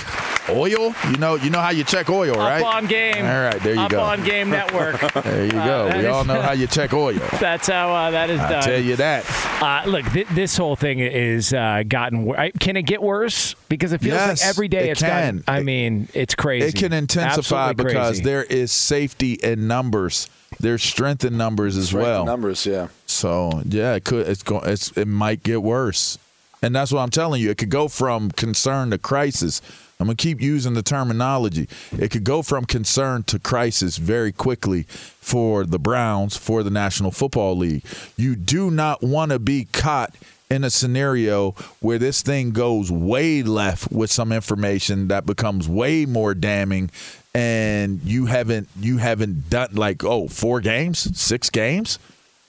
oil. 0.49 0.93
You 1.09 1.17
know, 1.17 1.35
you 1.35 1.49
know 1.49 1.59
how 1.59 1.71
you 1.71 1.83
check 1.83 2.09
oil, 2.09 2.33
right? 2.35 2.61
Up 2.61 2.75
on 2.75 2.87
game. 2.87 3.25
All 3.25 3.31
right, 3.43 3.59
there 3.61 3.73
you 3.75 3.81
Up 3.81 3.91
go. 3.91 4.01
on 4.01 4.23
game 4.23 4.49
network. 4.49 4.99
There 5.23 5.45
you 5.45 5.51
go. 5.51 5.87
that 5.87 5.97
we 5.97 6.05
all 6.07 6.23
know 6.25 6.41
how 6.41 6.51
you 6.53 6.67
check 6.67 6.93
oil. 6.93 7.13
That's 7.39 7.67
how 7.67 7.93
uh, 7.93 8.11
that 8.11 8.29
is 8.29 8.39
I 8.39 8.49
done. 8.49 8.63
tell 8.63 8.79
you 8.81 8.95
that. 8.97 9.25
Uh, 9.61 9.89
look, 9.89 10.05
th- 10.11 10.27
this 10.29 10.57
whole 10.57 10.75
thing 10.75 10.99
is 10.99 11.53
uh, 11.53 11.83
gotten. 11.87 12.23
wor- 12.25 12.39
I- 12.39 12.51
Can 12.51 12.75
it 12.77 12.83
get 12.83 13.01
worse? 13.01 13.55
Because 13.69 13.93
it 13.93 14.01
feels 14.01 14.13
Yes, 14.15 14.41
like 14.41 14.49
every 14.49 14.67
day 14.67 14.89
it 14.89 14.91
it's 14.93 15.01
can. 15.01 15.37
gotten. 15.37 15.43
I 15.47 15.61
mean, 15.63 16.07
it's 16.13 16.35
crazy. 16.35 16.67
It 16.67 16.75
can 16.75 16.91
intensify 16.93 17.69
Absolutely 17.69 17.83
because 17.93 18.07
crazy. 18.17 18.23
there 18.23 18.43
is 18.43 18.71
safety 18.71 19.33
in 19.33 19.67
numbers. 19.67 20.27
There's 20.61 20.83
strength 20.83 21.25
in 21.25 21.37
numbers 21.37 21.77
as 21.77 21.93
well. 21.93 22.03
Strength 22.03 22.07
in 22.07 22.13
well. 22.13 22.25
numbers, 22.25 22.65
yeah. 22.65 22.87
So 23.05 23.61
yeah, 23.65 23.95
it 23.95 24.03
could. 24.03 24.27
It's 24.27 24.43
going. 24.43 24.69
It's 24.69 24.95
it 24.97 25.07
might 25.07 25.43
get 25.43 25.61
worse, 25.61 26.17
and 26.61 26.75
that's 26.75 26.91
what 26.91 27.01
I'm 27.01 27.09
telling 27.09 27.41
you. 27.41 27.49
It 27.49 27.57
could 27.57 27.69
go 27.69 27.87
from 27.87 28.31
concern 28.31 28.91
to 28.91 28.97
crisis. 28.97 29.61
I'm 29.99 30.07
gonna 30.07 30.15
keep 30.15 30.41
using 30.41 30.73
the 30.73 30.81
terminology. 30.81 31.67
It 31.91 32.09
could 32.09 32.23
go 32.23 32.41
from 32.41 32.65
concern 32.65 33.23
to 33.23 33.37
crisis 33.37 33.97
very 33.97 34.31
quickly 34.31 34.83
for 34.83 35.63
the 35.63 35.77
Browns, 35.77 36.37
for 36.37 36.63
the 36.63 36.71
National 36.71 37.11
Football 37.11 37.57
League. 37.57 37.83
You 38.17 38.35
do 38.35 38.71
not 38.71 39.03
want 39.03 39.31
to 39.31 39.37
be 39.37 39.65
caught 39.65 40.15
in 40.51 40.65
a 40.65 40.69
scenario 40.69 41.51
where 41.79 41.97
this 41.97 42.21
thing 42.21 42.51
goes 42.51 42.91
way 42.91 43.41
left 43.41 43.91
with 43.91 44.11
some 44.11 44.31
information 44.31 45.07
that 45.07 45.25
becomes 45.25 45.67
way 45.67 46.05
more 46.05 46.33
damning 46.33 46.91
and 47.33 48.01
you 48.03 48.25
haven't 48.25 48.67
you 48.77 48.97
haven't 48.97 49.49
done 49.49 49.69
like 49.73 50.03
oh 50.03 50.27
four 50.27 50.59
games? 50.59 51.17
Six 51.19 51.49
games? 51.49 51.97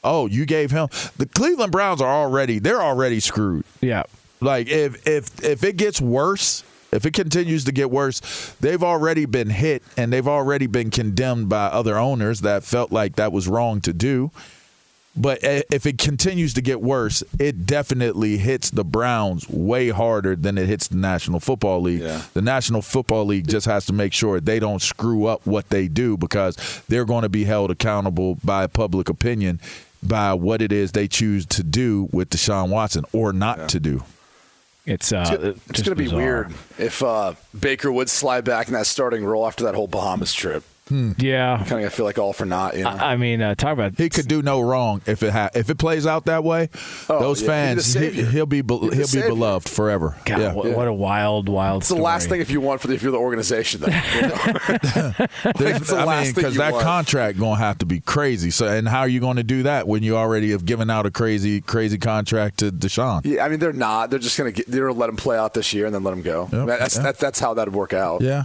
Oh 0.02 0.26
you 0.26 0.44
gave 0.46 0.72
him 0.72 0.88
the 1.16 1.26
Cleveland 1.26 1.70
Browns 1.70 2.00
are 2.02 2.12
already 2.12 2.58
they're 2.58 2.82
already 2.82 3.20
screwed. 3.20 3.64
Yeah. 3.80 4.02
Like 4.40 4.68
if 4.68 5.06
if 5.06 5.44
if 5.44 5.62
it 5.62 5.76
gets 5.76 6.00
worse 6.00 6.64
if 6.90 7.06
it 7.06 7.12
continues 7.12 7.64
to 7.64 7.72
get 7.72 7.90
worse 7.90 8.20
they've 8.60 8.82
already 8.82 9.26
been 9.26 9.48
hit 9.48 9.84
and 9.96 10.12
they've 10.12 10.26
already 10.26 10.66
been 10.66 10.90
condemned 10.90 11.48
by 11.48 11.66
other 11.66 11.96
owners 11.96 12.40
that 12.40 12.64
felt 12.64 12.90
like 12.90 13.14
that 13.14 13.30
was 13.30 13.46
wrong 13.46 13.80
to 13.82 13.92
do 13.92 14.32
but 15.14 15.40
if 15.42 15.84
it 15.84 15.98
continues 15.98 16.54
to 16.54 16.62
get 16.62 16.80
worse, 16.80 17.22
it 17.38 17.66
definitely 17.66 18.38
hits 18.38 18.70
the 18.70 18.84
Browns 18.84 19.48
way 19.48 19.90
harder 19.90 20.34
than 20.34 20.56
it 20.56 20.66
hits 20.66 20.88
the 20.88 20.96
National 20.96 21.38
Football 21.38 21.82
League. 21.82 22.00
The 22.32 22.42
National 22.42 22.80
Football 22.80 23.26
League 23.26 23.46
just 23.46 23.66
has 23.66 23.84
to 23.86 23.92
make 23.92 24.12
sure 24.12 24.40
they 24.40 24.58
don't 24.58 24.80
screw 24.80 25.26
up 25.26 25.46
what 25.46 25.68
they 25.68 25.86
do 25.88 26.16
because 26.16 26.56
they're 26.88 27.04
going 27.04 27.22
to 27.22 27.28
be 27.28 27.44
held 27.44 27.70
accountable 27.70 28.36
by 28.42 28.66
public 28.66 29.08
opinion 29.08 29.60
by 30.02 30.34
what 30.34 30.62
it 30.62 30.72
is 30.72 30.92
they 30.92 31.06
choose 31.08 31.46
to 31.46 31.62
do 31.62 32.08
with 32.10 32.30
Deshaun 32.30 32.70
Watson 32.70 33.04
or 33.12 33.32
not 33.32 33.68
to 33.68 33.80
do. 33.80 34.02
It's 34.84 35.12
uh, 35.12 35.38
It's, 35.40 35.60
just 35.68 35.84
going 35.84 35.96
to 35.96 36.02
be 36.02 36.04
bizarre. 36.04 36.18
weird 36.18 36.54
if 36.78 37.02
uh, 37.04 37.34
Baker 37.58 37.92
would 37.92 38.10
slide 38.10 38.44
back 38.44 38.66
in 38.66 38.74
that 38.74 38.86
starting 38.86 39.24
role 39.24 39.46
after 39.46 39.64
that 39.64 39.76
whole 39.76 39.86
Bahamas 39.86 40.34
trip. 40.34 40.64
Yeah, 41.18 41.56
kind 41.56 41.62
of 41.62 41.68
going 41.70 41.82
to 41.84 41.90
feel 41.90 42.04
like 42.04 42.18
all 42.18 42.32
for 42.32 42.44
naught. 42.44 42.76
You 42.76 42.84
know? 42.84 42.90
I 42.90 43.16
mean, 43.16 43.40
uh, 43.42 43.54
talk 43.54 43.72
about 43.72 43.96
He 43.98 44.08
could 44.08 44.28
do 44.28 44.42
no 44.42 44.60
wrong 44.60 45.02
if 45.06 45.22
it 45.22 45.30
ha- 45.32 45.50
if 45.54 45.70
it 45.70 45.78
plays 45.78 46.06
out 46.06 46.26
that 46.26 46.44
way. 46.44 46.68
Oh, 47.08 47.20
those 47.20 47.40
yeah, 47.42 47.46
fans, 47.48 47.94
he, 47.94 48.10
he'll 48.24 48.46
be 48.46 48.60
be- 48.62 48.74
he'll 48.78 48.90
be 48.90 49.04
savior. 49.04 49.28
beloved 49.28 49.68
forever. 49.68 50.16
God, 50.24 50.40
yeah. 50.40 50.52
what, 50.52 50.70
what 50.76 50.88
a 50.88 50.92
wild, 50.92 51.48
wild. 51.48 51.82
it's 51.82 51.88
the 51.88 51.94
last 51.96 52.28
thing 52.28 52.40
if 52.40 52.50
you 52.50 52.60
want 52.60 52.80
for 52.80 52.88
the, 52.88 52.94
if 52.94 53.02
you're 53.02 53.12
the 53.12 53.18
organization. 53.18 53.80
Though, 53.80 53.86
you 53.88 54.22
know? 54.22 54.28
There's- 55.56 55.80
It's 55.82 55.90
the 55.90 55.96
I 55.98 56.04
last 56.04 56.24
mean, 56.26 56.34
thing 56.34 56.34
because 56.34 56.56
that 56.56 56.72
want. 56.72 56.84
contract 56.84 57.38
going 57.38 57.58
to 57.58 57.64
have 57.64 57.78
to 57.78 57.86
be 57.86 58.00
crazy. 58.00 58.50
So, 58.50 58.66
and 58.68 58.86
how 58.88 59.00
are 59.00 59.08
you 59.08 59.20
going 59.20 59.36
to 59.36 59.42
do 59.44 59.62
that 59.64 59.86
when 59.88 60.02
you 60.02 60.16
already 60.16 60.50
have 60.52 60.64
given 60.64 60.90
out 60.90 61.06
a 61.06 61.10
crazy, 61.10 61.60
crazy 61.60 61.98
contract 61.98 62.58
to 62.58 62.70
Deshaun? 62.70 63.22
Yeah, 63.24 63.44
I 63.44 63.48
mean 63.48 63.58
they're 63.60 63.72
not. 63.72 64.10
They're 64.10 64.18
just 64.18 64.36
going 64.38 64.52
to 64.52 64.56
get, 64.56 64.66
they're 64.70 64.82
going 64.84 64.94
to 64.94 65.00
let 65.00 65.08
him 65.08 65.16
play 65.16 65.36
out 65.38 65.54
this 65.54 65.72
year 65.72 65.86
and 65.86 65.94
then 65.94 66.02
let 66.04 66.12
him 66.12 66.22
go. 66.22 66.48
Yep, 66.52 66.66
that's, 66.66 66.96
yeah. 66.96 67.02
that, 67.02 67.18
that's 67.18 67.38
how 67.40 67.54
that'd 67.54 67.72
work 67.74 67.92
out. 67.92 68.20
Yeah. 68.22 68.44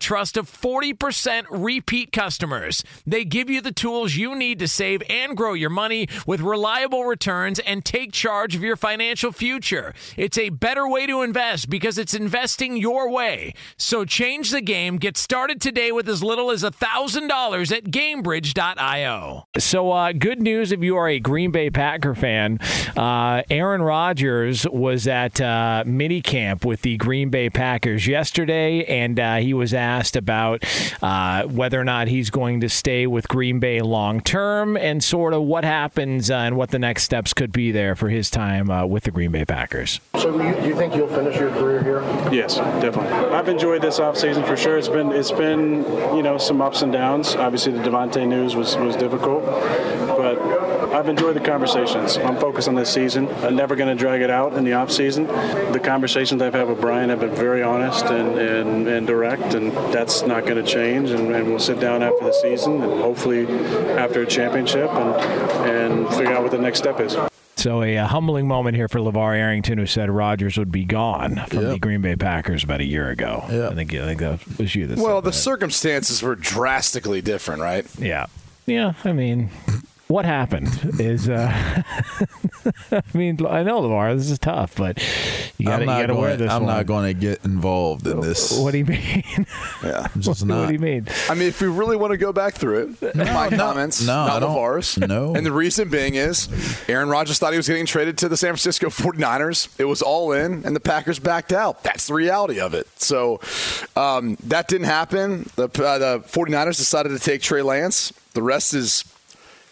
trust 0.00 0.36
of 0.36 0.50
40% 0.50 1.44
repeat 1.50 2.12
customers. 2.12 2.82
They 3.06 3.24
give 3.24 3.50
you 3.50 3.60
the 3.60 3.72
tools 3.72 4.16
you 4.16 4.34
need 4.34 4.58
to 4.58 4.68
save 4.68 5.02
and 5.08 5.36
grow 5.36 5.52
your 5.52 5.70
money 5.70 6.08
with 6.26 6.40
reliable 6.40 7.04
returns 7.04 7.58
and 7.60 7.84
take 7.84 8.12
charge 8.12 8.56
of 8.56 8.62
your 8.62 8.76
financial 8.76 9.32
future. 9.32 9.94
It's 10.16 10.38
a 10.38 10.48
better 10.48 10.88
way 10.88 11.06
to 11.06 11.22
invest 11.22 11.70
because 11.70 11.98
it's 11.98 12.14
investing 12.14 12.76
your 12.76 13.10
way. 13.10 13.54
So 13.76 14.04
change 14.04 14.50
the 14.50 14.60
game. 14.60 14.96
Get 14.96 15.16
started 15.16 15.60
today 15.60 15.92
with 15.92 16.08
as 16.08 16.22
little 16.22 16.50
as 16.50 16.62
$1,000 16.62 17.76
at 17.76 17.84
gamebridge.io. 17.84 19.46
So, 19.58 19.92
uh, 19.92 20.12
good 20.12 20.40
news 20.40 20.72
if 20.72 20.82
you 20.82 20.96
are 20.96 21.08
a 21.08 21.20
Green 21.20 21.50
Bay 21.50 21.70
Packer 21.70 22.14
fan. 22.14 22.58
Uh, 22.96 23.42
Aaron 23.50 23.82
Rodgers 23.82 24.66
was 24.68 25.06
at 25.06 25.40
uh, 25.40 25.84
minicamp 25.86 26.64
with 26.64 26.82
the 26.82 26.96
Green 26.96 27.30
Bay 27.30 27.50
Packers 27.50 28.06
yesterday, 28.06 28.84
and 28.84 29.18
uh, 29.18 29.36
he 29.36 29.54
was 29.54 29.74
asked 29.90 30.16
about 30.16 30.64
uh, 31.02 31.44
whether 31.44 31.80
or 31.80 31.84
not 31.84 32.08
he's 32.08 32.30
going 32.30 32.60
to 32.60 32.68
stay 32.68 33.06
with 33.06 33.28
Green 33.28 33.58
Bay 33.58 33.80
long 33.80 34.20
term 34.20 34.76
and 34.76 35.02
sort 35.02 35.34
of 35.34 35.42
what 35.42 35.64
happens 35.64 36.30
uh, 36.30 36.36
and 36.36 36.56
what 36.56 36.70
the 36.70 36.78
next 36.78 37.02
steps 37.02 37.34
could 37.34 37.52
be 37.52 37.72
there 37.72 37.96
for 37.96 38.08
his 38.08 38.30
time 38.30 38.70
uh, 38.70 38.86
with 38.86 39.04
the 39.04 39.10
Green 39.10 39.32
Bay 39.32 39.44
Packers. 39.44 40.00
So 40.18 40.40
you, 40.40 40.54
do 40.60 40.68
you 40.68 40.76
think 40.76 40.94
you'll 40.94 41.08
finish 41.08 41.38
your 41.38 41.50
career 41.50 41.82
here? 41.82 42.00
Yes, 42.32 42.56
definitely. 42.56 43.10
I've 43.36 43.48
enjoyed 43.48 43.82
this 43.82 43.98
offseason 43.98 44.46
for 44.46 44.56
sure. 44.56 44.78
It's 44.78 44.88
been 44.88 45.10
it's 45.12 45.32
been 45.32 45.84
you 46.16 46.22
know 46.22 46.38
some 46.38 46.60
ups 46.60 46.82
and 46.82 46.92
downs. 46.92 47.34
Obviously, 47.34 47.72
the 47.72 47.82
Davante 47.82 48.26
news 48.26 48.54
was 48.54 48.76
was 48.76 48.96
difficult, 48.96 49.44
but 49.44 50.38
I've 50.92 51.08
enjoyed 51.08 51.36
the 51.36 51.40
conversations. 51.40 52.16
I'm 52.16 52.36
focused 52.36 52.68
on 52.68 52.74
this 52.74 52.92
season. 52.92 53.28
I'm 53.44 53.54
never 53.56 53.76
going 53.76 53.88
to 53.88 53.94
drag 54.00 54.22
it 54.22 54.30
out 54.30 54.54
in 54.54 54.64
the 54.64 54.72
off 54.72 54.90
season. 54.90 55.26
The 55.72 55.80
conversations 55.82 56.42
I've 56.42 56.54
had 56.54 56.68
with 56.68 56.80
Brian 56.80 57.10
have 57.10 57.20
been 57.20 57.34
very 57.34 57.62
honest 57.62 58.04
and, 58.06 58.36
and, 58.38 58.88
and 58.88 59.06
direct, 59.06 59.54
and 59.54 59.72
that's 59.94 60.22
not 60.22 60.44
going 60.46 60.62
to 60.62 60.68
change. 60.68 61.10
And, 61.10 61.34
and 61.34 61.46
we'll 61.48 61.58
sit 61.60 61.78
down 61.80 62.02
after 62.02 62.24
the 62.24 62.32
season 62.32 62.82
and 62.82 63.00
hopefully 63.00 63.46
after 63.96 64.22
a 64.22 64.26
championship 64.26 64.90
and 64.90 65.10
and 65.70 66.08
figure 66.14 66.32
out 66.32 66.42
what 66.42 66.50
the 66.50 66.58
next 66.58 66.78
step 66.78 66.98
is. 67.00 67.16
So 67.56 67.82
a, 67.82 67.96
humbling 67.96 68.48
moment 68.48 68.74
here 68.74 68.88
for 68.88 68.98
LeVar 69.00 69.36
Arrington, 69.36 69.76
who 69.78 69.84
said 69.86 70.08
Rodgers 70.10 70.56
would 70.56 70.72
be 70.72 70.84
gone 70.84 71.36
from 71.48 71.64
the 71.68 71.78
Green 71.78 72.00
Bay 72.00 72.16
Packers 72.16 72.64
about 72.64 72.80
a 72.80 72.84
year 72.84 73.10
ago. 73.10 73.42
I 73.70 73.74
think 73.74 73.92
I 73.94 74.06
think 74.06 74.20
that 74.20 74.40
was 74.58 74.74
you. 74.74 74.86
That 74.86 74.98
Well, 74.98 75.18
said 75.18 75.24
the 75.24 75.30
that. 75.30 75.36
circumstances 75.36 76.22
were 76.22 76.34
drastically 76.36 77.20
different, 77.20 77.60
right? 77.60 77.86
Yeah. 77.98 78.26
Yeah, 78.66 78.94
I 79.04 79.12
mean, 79.12 79.50
what 80.10 80.24
happened 80.24 80.68
is, 80.98 81.28
uh, 81.28 81.48
I 82.90 83.02
mean, 83.14 83.46
I 83.46 83.62
know 83.62 83.78
Lamar, 83.78 84.12
this 84.16 84.28
is 84.28 84.40
tough, 84.40 84.74
but 84.74 84.98
you 85.56 85.66
got 85.66 85.80
I'm 85.80 85.86
not 85.86 86.06
to 86.06 86.14
wear 86.14 86.30
going. 86.30 86.38
this. 86.38 86.50
I'm 86.50 86.64
one. 86.64 86.76
not 86.76 86.86
going 86.86 87.14
to 87.14 87.18
get 87.18 87.44
involved 87.44 88.06
in 88.08 88.20
this. 88.20 88.50
What 88.60 88.72
do 88.72 88.78
you 88.78 88.84
mean? 88.84 89.46
Yeah. 89.82 90.08
Just 90.18 90.42
what 90.42 90.48
not. 90.48 90.66
do 90.66 90.72
you 90.72 90.78
mean? 90.80 91.06
I 91.28 91.34
mean, 91.34 91.48
if 91.48 91.60
we 91.60 91.68
really 91.68 91.96
want 91.96 92.10
to 92.10 92.16
go 92.16 92.32
back 92.32 92.54
through 92.54 92.96
it, 93.00 93.16
my 93.16 93.48
no, 93.48 93.56
comments, 93.56 94.02
no, 94.04 94.26
not 94.26 94.42
I 94.42 94.46
LeVar's. 94.46 94.98
no. 94.98 95.34
And 95.34 95.46
the 95.46 95.52
reason 95.52 95.88
being 95.88 96.16
is 96.16 96.48
Aaron 96.88 97.08
Rodgers 97.08 97.38
thought 97.38 97.52
he 97.52 97.56
was 97.56 97.68
getting 97.68 97.86
traded 97.86 98.18
to 98.18 98.28
the 98.28 98.36
San 98.36 98.50
Francisco 98.50 98.88
49ers. 98.88 99.68
It 99.78 99.84
was 99.84 100.02
all 100.02 100.32
in, 100.32 100.64
and 100.66 100.74
the 100.74 100.80
Packers 100.80 101.20
backed 101.20 101.52
out. 101.52 101.84
That's 101.84 102.08
the 102.08 102.14
reality 102.14 102.60
of 102.60 102.74
it. 102.74 102.88
So 103.00 103.40
um, 103.96 104.36
that 104.44 104.66
didn't 104.66 104.88
happen. 104.88 105.48
The, 105.54 105.64
uh, 105.66 105.98
the 105.98 106.24
49ers 106.26 106.76
decided 106.76 107.10
to 107.10 107.18
take 107.18 107.40
Trey 107.40 107.62
Lance. 107.62 108.12
The 108.34 108.42
rest 108.42 108.74
is 108.74 109.04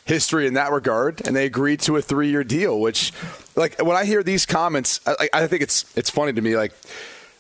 history 0.09 0.47
in 0.47 0.55
that 0.55 0.73
regard, 0.73 1.25
and 1.27 1.37
they 1.37 1.45
agreed 1.47 1.81
to 1.81 1.97
a 1.97 2.03
three-year 2.03 2.43
deal. 2.43 2.81
Which, 2.81 3.13
like, 3.55 3.81
when 3.81 3.97
I 3.97 4.05
hear 4.05 4.23
these 4.23 4.47
comments, 4.47 5.01
I, 5.07 5.29
I 5.33 5.47
think 5.47 5.63
it's 5.63 5.97
it's 5.97 6.11
funny 6.11 6.33
to 6.33 6.41
me. 6.41 6.57
Like, 6.57 6.73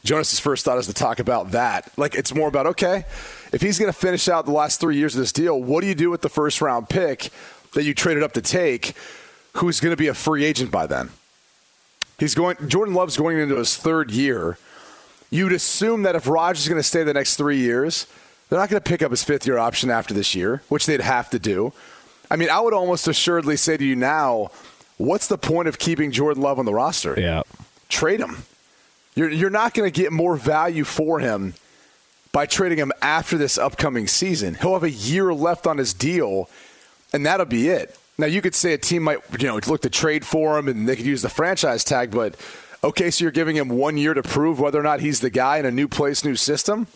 Jonas's 0.04 0.38
first 0.38 0.64
thought 0.64 0.78
is 0.78 0.86
to 0.86 0.94
talk 0.94 1.18
about 1.18 1.50
that. 1.52 1.90
Like, 1.96 2.14
it's 2.14 2.34
more 2.34 2.48
about 2.48 2.66
okay, 2.66 3.04
if 3.52 3.60
he's 3.60 3.78
going 3.78 3.92
to 3.92 3.98
finish 3.98 4.28
out 4.28 4.44
the 4.44 4.52
last 4.52 4.80
three 4.80 4.96
years 4.96 5.14
of 5.14 5.20
this 5.20 5.32
deal, 5.32 5.60
what 5.60 5.80
do 5.80 5.88
you 5.88 5.94
do 5.94 6.10
with 6.10 6.22
the 6.22 6.28
first 6.28 6.60
round 6.60 6.88
pick 6.88 7.30
that 7.74 7.84
you 7.84 7.94
traded 7.94 8.22
up 8.22 8.32
to 8.34 8.42
take? 8.42 8.94
Who's 9.54 9.80
going 9.80 9.92
to 9.92 9.96
be 9.96 10.08
a 10.08 10.14
free 10.14 10.44
agent 10.44 10.70
by 10.70 10.86
then? 10.86 11.10
He's 12.18 12.34
going. 12.34 12.56
Jordan 12.68 12.94
Love's 12.94 13.16
going 13.16 13.38
into 13.38 13.56
his 13.56 13.76
third 13.76 14.10
year. 14.10 14.58
You'd 15.30 15.52
assume 15.52 16.02
that 16.02 16.14
if 16.14 16.26
Rodgers 16.26 16.62
is 16.62 16.68
going 16.68 16.80
to 16.80 16.86
stay 16.86 17.02
the 17.02 17.14
next 17.14 17.36
three 17.36 17.58
years, 17.58 18.06
they're 18.48 18.58
not 18.58 18.70
going 18.70 18.82
to 18.82 18.88
pick 18.88 19.02
up 19.02 19.10
his 19.10 19.22
fifth 19.22 19.46
year 19.46 19.58
option 19.58 19.90
after 19.90 20.14
this 20.14 20.34
year, 20.34 20.62
which 20.68 20.86
they'd 20.86 21.00
have 21.00 21.28
to 21.30 21.38
do. 21.38 21.72
I 22.30 22.36
mean, 22.36 22.50
I 22.50 22.60
would 22.60 22.74
almost 22.74 23.08
assuredly 23.08 23.56
say 23.56 23.76
to 23.76 23.84
you 23.84 23.96
now, 23.96 24.50
what's 24.96 25.28
the 25.28 25.38
point 25.38 25.68
of 25.68 25.78
keeping 25.78 26.10
Jordan 26.10 26.42
Love 26.42 26.58
on 26.58 26.64
the 26.64 26.74
roster? 26.74 27.14
Yeah. 27.18 27.42
Trade 27.88 28.20
him. 28.20 28.44
You're, 29.14 29.30
you're 29.30 29.50
not 29.50 29.74
going 29.74 29.90
to 29.90 30.00
get 30.00 30.12
more 30.12 30.36
value 30.36 30.84
for 30.84 31.20
him 31.20 31.54
by 32.32 32.46
trading 32.46 32.78
him 32.78 32.92
after 33.00 33.38
this 33.38 33.58
upcoming 33.58 34.06
season. 34.06 34.54
He'll 34.54 34.74
have 34.74 34.84
a 34.84 34.90
year 34.90 35.32
left 35.32 35.66
on 35.66 35.78
his 35.78 35.94
deal, 35.94 36.48
and 37.12 37.24
that'll 37.24 37.46
be 37.46 37.68
it. 37.68 37.98
Now, 38.18 38.26
you 38.26 38.42
could 38.42 38.54
say 38.54 38.72
a 38.72 38.78
team 38.78 39.04
might 39.04 39.18
you 39.40 39.46
know 39.46 39.60
look 39.66 39.82
to 39.82 39.90
trade 39.90 40.24
for 40.24 40.58
him 40.58 40.68
and 40.68 40.88
they 40.88 40.96
could 40.96 41.06
use 41.06 41.22
the 41.22 41.28
franchise 41.28 41.84
tag, 41.84 42.10
but 42.10 42.34
okay, 42.82 43.10
so 43.10 43.24
you're 43.24 43.32
giving 43.32 43.56
him 43.56 43.68
one 43.68 43.96
year 43.96 44.12
to 44.14 44.22
prove 44.22 44.60
whether 44.60 44.78
or 44.78 44.82
not 44.82 45.00
he's 45.00 45.20
the 45.20 45.30
guy 45.30 45.58
in 45.58 45.66
a 45.66 45.70
new 45.70 45.88
place, 45.88 46.24
new 46.24 46.36
system? 46.36 46.88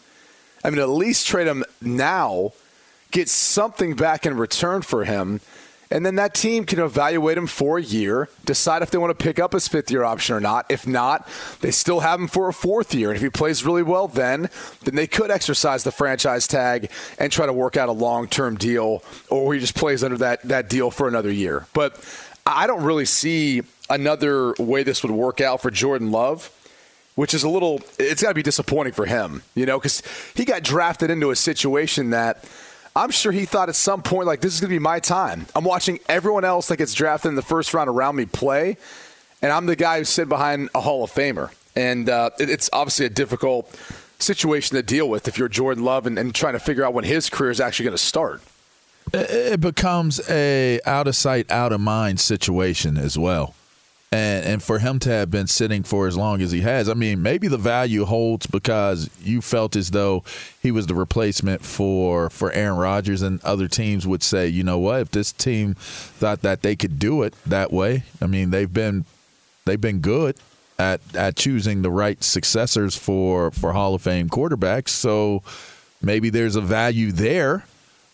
I 0.64 0.70
mean, 0.70 0.80
at 0.80 0.88
least 0.88 1.26
trade 1.26 1.46
him 1.46 1.64
now, 1.80 2.52
get 3.12 3.28
something 3.28 3.94
back 3.94 4.26
in 4.26 4.36
return 4.36 4.82
for 4.82 5.04
him, 5.04 5.40
and 5.92 6.06
then 6.06 6.14
that 6.14 6.32
team 6.34 6.64
can 6.64 6.80
evaluate 6.80 7.36
him 7.36 7.46
for 7.46 7.76
a 7.76 7.82
year, 7.82 8.30
decide 8.46 8.80
if 8.80 8.90
they 8.90 8.96
want 8.96 9.16
to 9.16 9.22
pick 9.22 9.38
up 9.38 9.52
his 9.52 9.68
fifth 9.68 9.90
year 9.90 10.04
option 10.04 10.34
or 10.34 10.40
not. 10.40 10.64
If 10.70 10.86
not, 10.86 11.28
they 11.60 11.70
still 11.70 12.00
have 12.00 12.18
him 12.18 12.28
for 12.28 12.48
a 12.48 12.52
fourth 12.54 12.94
year. 12.94 13.10
And 13.10 13.16
if 13.16 13.22
he 13.22 13.28
plays 13.28 13.64
really 13.64 13.82
well 13.82 14.08
then, 14.08 14.48
then 14.84 14.94
they 14.94 15.06
could 15.06 15.30
exercise 15.30 15.84
the 15.84 15.92
franchise 15.92 16.48
tag 16.48 16.90
and 17.18 17.30
try 17.30 17.44
to 17.44 17.52
work 17.52 17.76
out 17.76 17.90
a 17.90 17.92
long 17.92 18.26
term 18.26 18.56
deal, 18.56 19.04
or 19.28 19.52
he 19.52 19.60
just 19.60 19.74
plays 19.74 20.02
under 20.02 20.16
that, 20.16 20.40
that 20.44 20.70
deal 20.70 20.90
for 20.90 21.06
another 21.06 21.30
year. 21.30 21.66
But 21.74 22.02
I 22.46 22.66
don't 22.66 22.82
really 22.82 23.04
see 23.04 23.62
another 23.90 24.54
way 24.58 24.84
this 24.84 25.02
would 25.02 25.12
work 25.12 25.42
out 25.42 25.60
for 25.60 25.70
Jordan 25.70 26.10
Love 26.10 26.50
which 27.14 27.34
is 27.34 27.42
a 27.42 27.48
little 27.48 27.78
it's 27.98 28.22
got 28.22 28.28
to 28.30 28.34
be 28.34 28.42
disappointing 28.42 28.94
for 28.94 29.04
him 29.04 29.42
you 29.54 29.66
know 29.66 29.78
because 29.78 30.02
he 30.34 30.46
got 30.46 30.62
drafted 30.62 31.10
into 31.10 31.30
a 31.30 31.36
situation 31.36 32.08
that 32.08 32.42
i'm 32.94 33.10
sure 33.10 33.32
he 33.32 33.44
thought 33.44 33.68
at 33.68 33.74
some 33.74 34.02
point 34.02 34.26
like 34.26 34.40
this 34.40 34.54
is 34.54 34.60
going 34.60 34.70
to 34.70 34.74
be 34.74 34.78
my 34.78 35.00
time. 35.00 35.46
I'm 35.54 35.64
watching 35.64 36.00
everyone 36.08 36.44
else 36.44 36.68
that 36.68 36.76
gets 36.76 36.94
drafted 36.94 37.30
in 37.30 37.34
the 37.34 37.42
first 37.42 37.74
round 37.74 37.88
around 37.88 38.16
me 38.16 38.26
play 38.26 38.76
and 39.40 39.52
i'm 39.52 39.66
the 39.66 39.76
guy 39.76 39.98
who's 39.98 40.08
sitting 40.08 40.28
behind 40.28 40.70
a 40.74 40.80
hall 40.80 41.04
of 41.04 41.10
famer. 41.10 41.50
And 41.74 42.10
uh, 42.10 42.30
it, 42.38 42.50
it's 42.50 42.68
obviously 42.72 43.06
a 43.06 43.10
difficult 43.10 43.74
situation 44.18 44.76
to 44.76 44.82
deal 44.82 45.08
with 45.08 45.26
if 45.26 45.38
you're 45.38 45.48
Jordan 45.48 45.84
Love 45.84 46.06
and, 46.06 46.18
and 46.18 46.34
trying 46.34 46.52
to 46.52 46.60
figure 46.60 46.84
out 46.84 46.92
when 46.92 47.04
his 47.04 47.30
career 47.30 47.50
is 47.50 47.60
actually 47.60 47.84
going 47.84 47.96
to 47.96 48.02
start 48.02 48.42
it 49.12 49.60
becomes 49.60 50.20
a 50.28 50.80
out 50.86 51.06
of 51.06 51.16
sight, 51.16 51.50
out 51.50 51.72
of 51.72 51.80
mind 51.80 52.20
situation 52.20 52.96
as 52.96 53.18
well. 53.18 53.54
And 54.12 54.44
and 54.44 54.62
for 54.62 54.78
him 54.78 54.98
to 55.00 55.08
have 55.08 55.30
been 55.30 55.46
sitting 55.46 55.82
for 55.82 56.06
as 56.06 56.18
long 56.18 56.42
as 56.42 56.52
he 56.52 56.60
has, 56.60 56.90
I 56.90 56.94
mean, 56.94 57.22
maybe 57.22 57.48
the 57.48 57.56
value 57.56 58.04
holds 58.04 58.46
because 58.46 59.08
you 59.22 59.40
felt 59.40 59.74
as 59.74 59.90
though 59.90 60.22
he 60.60 60.70
was 60.70 60.86
the 60.86 60.94
replacement 60.94 61.64
for 61.64 62.28
for 62.28 62.52
Aaron 62.52 62.76
Rodgers, 62.76 63.22
and 63.22 63.42
other 63.42 63.68
teams 63.68 64.06
would 64.06 64.22
say, 64.22 64.46
you 64.48 64.64
know 64.64 64.78
what, 64.78 65.00
if 65.00 65.10
this 65.12 65.32
team 65.32 65.74
thought 65.74 66.42
that 66.42 66.60
they 66.60 66.76
could 66.76 66.98
do 66.98 67.22
it 67.22 67.34
that 67.46 67.72
way, 67.72 68.04
I 68.20 68.26
mean, 68.26 68.50
they've 68.50 68.72
been 68.72 69.06
they've 69.64 69.80
been 69.80 70.00
good 70.00 70.36
at 70.78 71.00
at 71.14 71.36
choosing 71.36 71.80
the 71.80 71.90
right 71.90 72.22
successors 72.22 72.94
for 72.94 73.50
for 73.50 73.72
Hall 73.72 73.94
of 73.94 74.02
Fame 74.02 74.28
quarterbacks, 74.28 74.90
so 74.90 75.42
maybe 76.02 76.28
there's 76.28 76.56
a 76.56 76.60
value 76.60 77.12
there, 77.12 77.64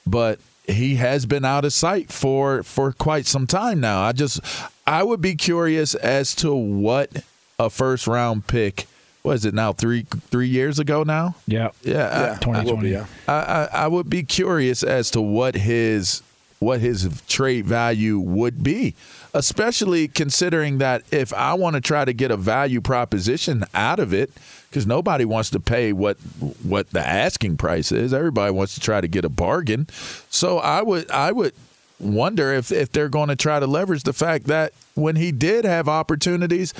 but 0.07 0.39
he 0.69 0.97
has 0.97 1.25
been 1.27 1.45
out 1.45 1.65
of 1.65 1.73
sight 1.73 2.13
for 2.13 2.63
for 2.63 2.93
quite 2.93 3.27
some 3.27 3.47
time 3.47 3.81
now. 3.81 4.03
I 4.03 4.13
just 4.13 4.41
I 4.89 5.03
would 5.03 5.21
be 5.21 5.35
curious 5.35 5.95
as 5.95 6.35
to 6.37 6.55
what 6.55 7.11
a 7.59 7.69
first 7.71 8.07
round 8.07 8.47
pick 8.47 8.87
was 9.23 9.45
it 9.45 9.53
now 9.53 9.73
three 9.73 10.05
three 10.31 10.49
years 10.49 10.79
ago 10.79 11.03
now. 11.03 11.35
Yeah, 11.47 11.71
Yeah, 11.83 12.07
I- 12.09 12.47
yeah, 12.51 12.61
it 12.61 12.65
will 12.67 12.77
be, 12.79 12.91
yeah. 12.91 13.07
I, 13.27 13.33
I, 13.33 13.69
I 13.85 13.87
would 13.89 14.09
be 14.09 14.23
curious 14.23 14.83
as 14.83 15.11
to 15.13 15.21
what 15.21 15.55
his 15.55 16.23
what 16.61 16.81
his 16.81 17.23
trade 17.29 17.67
value 17.67 18.19
would 18.19 18.65
be, 18.65 18.95
especially 19.35 20.09
considering 20.09 20.79
that 20.79 21.03
if 21.13 21.33
I 21.33 21.55
want 21.55 21.75
to 21.75 21.81
try 21.81 22.05
to 22.05 22.13
get 22.13 22.31
a 22.33 22.37
value 22.37 22.81
proposition 22.81 23.63
out 23.75 24.01
of 24.01 24.13
it, 24.13 24.33
because 24.69 24.85
nobody 24.87 25.25
wants 25.25 25.51
to 25.51 25.61
pay 25.61 25.93
what 25.93 26.17
what 26.63 26.91
the 26.91 27.07
asking 27.07 27.59
price 27.59 27.93
is. 27.93 28.13
Everybody 28.15 28.53
wants 28.53 28.75
to 28.75 28.81
try 28.81 29.01
to 29.01 29.09
get 29.09 29.25
a 29.25 29.29
bargain. 29.29 29.87
So 30.31 30.59
I 30.59 30.83
would 30.83 31.11
I 31.11 31.31
would 31.33 31.55
wonder 32.01 32.53
if 32.53 32.71
if 32.73 32.93
they're 32.93 33.09
going 33.09 33.29
to 33.29 33.37
try 33.37 33.61
to 33.61 33.67
leverage 33.67 34.03
the 34.03 34.13
fact 34.13 34.47
that 34.47 34.73
when 34.95 35.17
he 35.17 35.33
did 35.33 35.65
have 35.65 35.89
opportunities, 35.89 36.75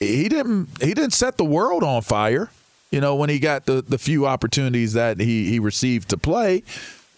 he 0.00 0.28
didn't 0.28 0.68
he 0.80 0.94
didn't 0.94 1.12
set 1.12 1.36
the 1.36 1.44
world 1.44 1.82
on 1.82 2.02
fire. 2.02 2.50
You 2.90 3.00
know, 3.00 3.16
when 3.16 3.28
he 3.28 3.38
got 3.38 3.66
the 3.66 3.82
the 3.82 3.98
few 3.98 4.26
opportunities 4.26 4.94
that 4.94 5.20
he 5.20 5.48
he 5.48 5.58
received 5.58 6.08
to 6.10 6.16
play. 6.16 6.62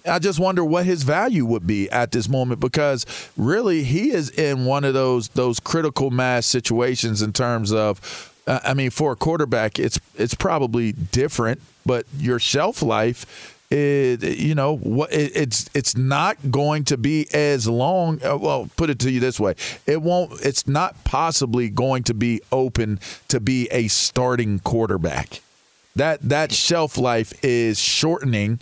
I 0.06 0.18
just 0.18 0.38
wonder 0.38 0.64
what 0.64 0.86
his 0.86 1.02
value 1.02 1.44
would 1.44 1.66
be 1.66 1.90
at 1.90 2.12
this 2.12 2.28
moment 2.28 2.60
because 2.60 3.04
really 3.36 3.82
he 3.82 4.10
is 4.10 4.30
in 4.30 4.64
one 4.64 4.84
of 4.84 4.94
those 4.94 5.28
those 5.28 5.60
critical 5.60 6.10
mass 6.10 6.46
situations 6.46 7.20
in 7.20 7.32
terms 7.32 7.72
of 7.72 8.32
uh, 8.46 8.60
I 8.64 8.74
mean 8.74 8.90
for 8.90 9.12
a 9.12 9.16
quarterback 9.16 9.78
it's 9.78 10.00
it's 10.16 10.34
probably 10.34 10.92
different 10.92 11.60
but 11.84 12.06
your 12.16 12.38
shelf 12.38 12.80
life 12.80 13.57
it, 13.70 14.22
you 14.22 14.54
know 14.54 14.76
what 14.76 15.12
it, 15.12 15.36
it's 15.36 15.68
it's 15.74 15.94
not 15.96 16.38
going 16.50 16.84
to 16.84 16.96
be 16.96 17.26
as 17.34 17.68
long 17.68 18.18
uh, 18.24 18.36
well 18.36 18.70
put 18.76 18.88
it 18.88 18.98
to 19.00 19.10
you 19.10 19.20
this 19.20 19.38
way. 19.38 19.54
It 19.86 20.00
won't 20.00 20.40
it's 20.42 20.66
not 20.66 21.04
possibly 21.04 21.68
going 21.68 22.04
to 22.04 22.14
be 22.14 22.40
open 22.50 22.98
to 23.28 23.40
be 23.40 23.68
a 23.70 23.88
starting 23.88 24.58
quarterback. 24.60 25.42
That 25.96 26.22
that 26.22 26.52
shelf 26.52 26.96
life 26.96 27.32
is 27.44 27.78
shortening 27.78 28.60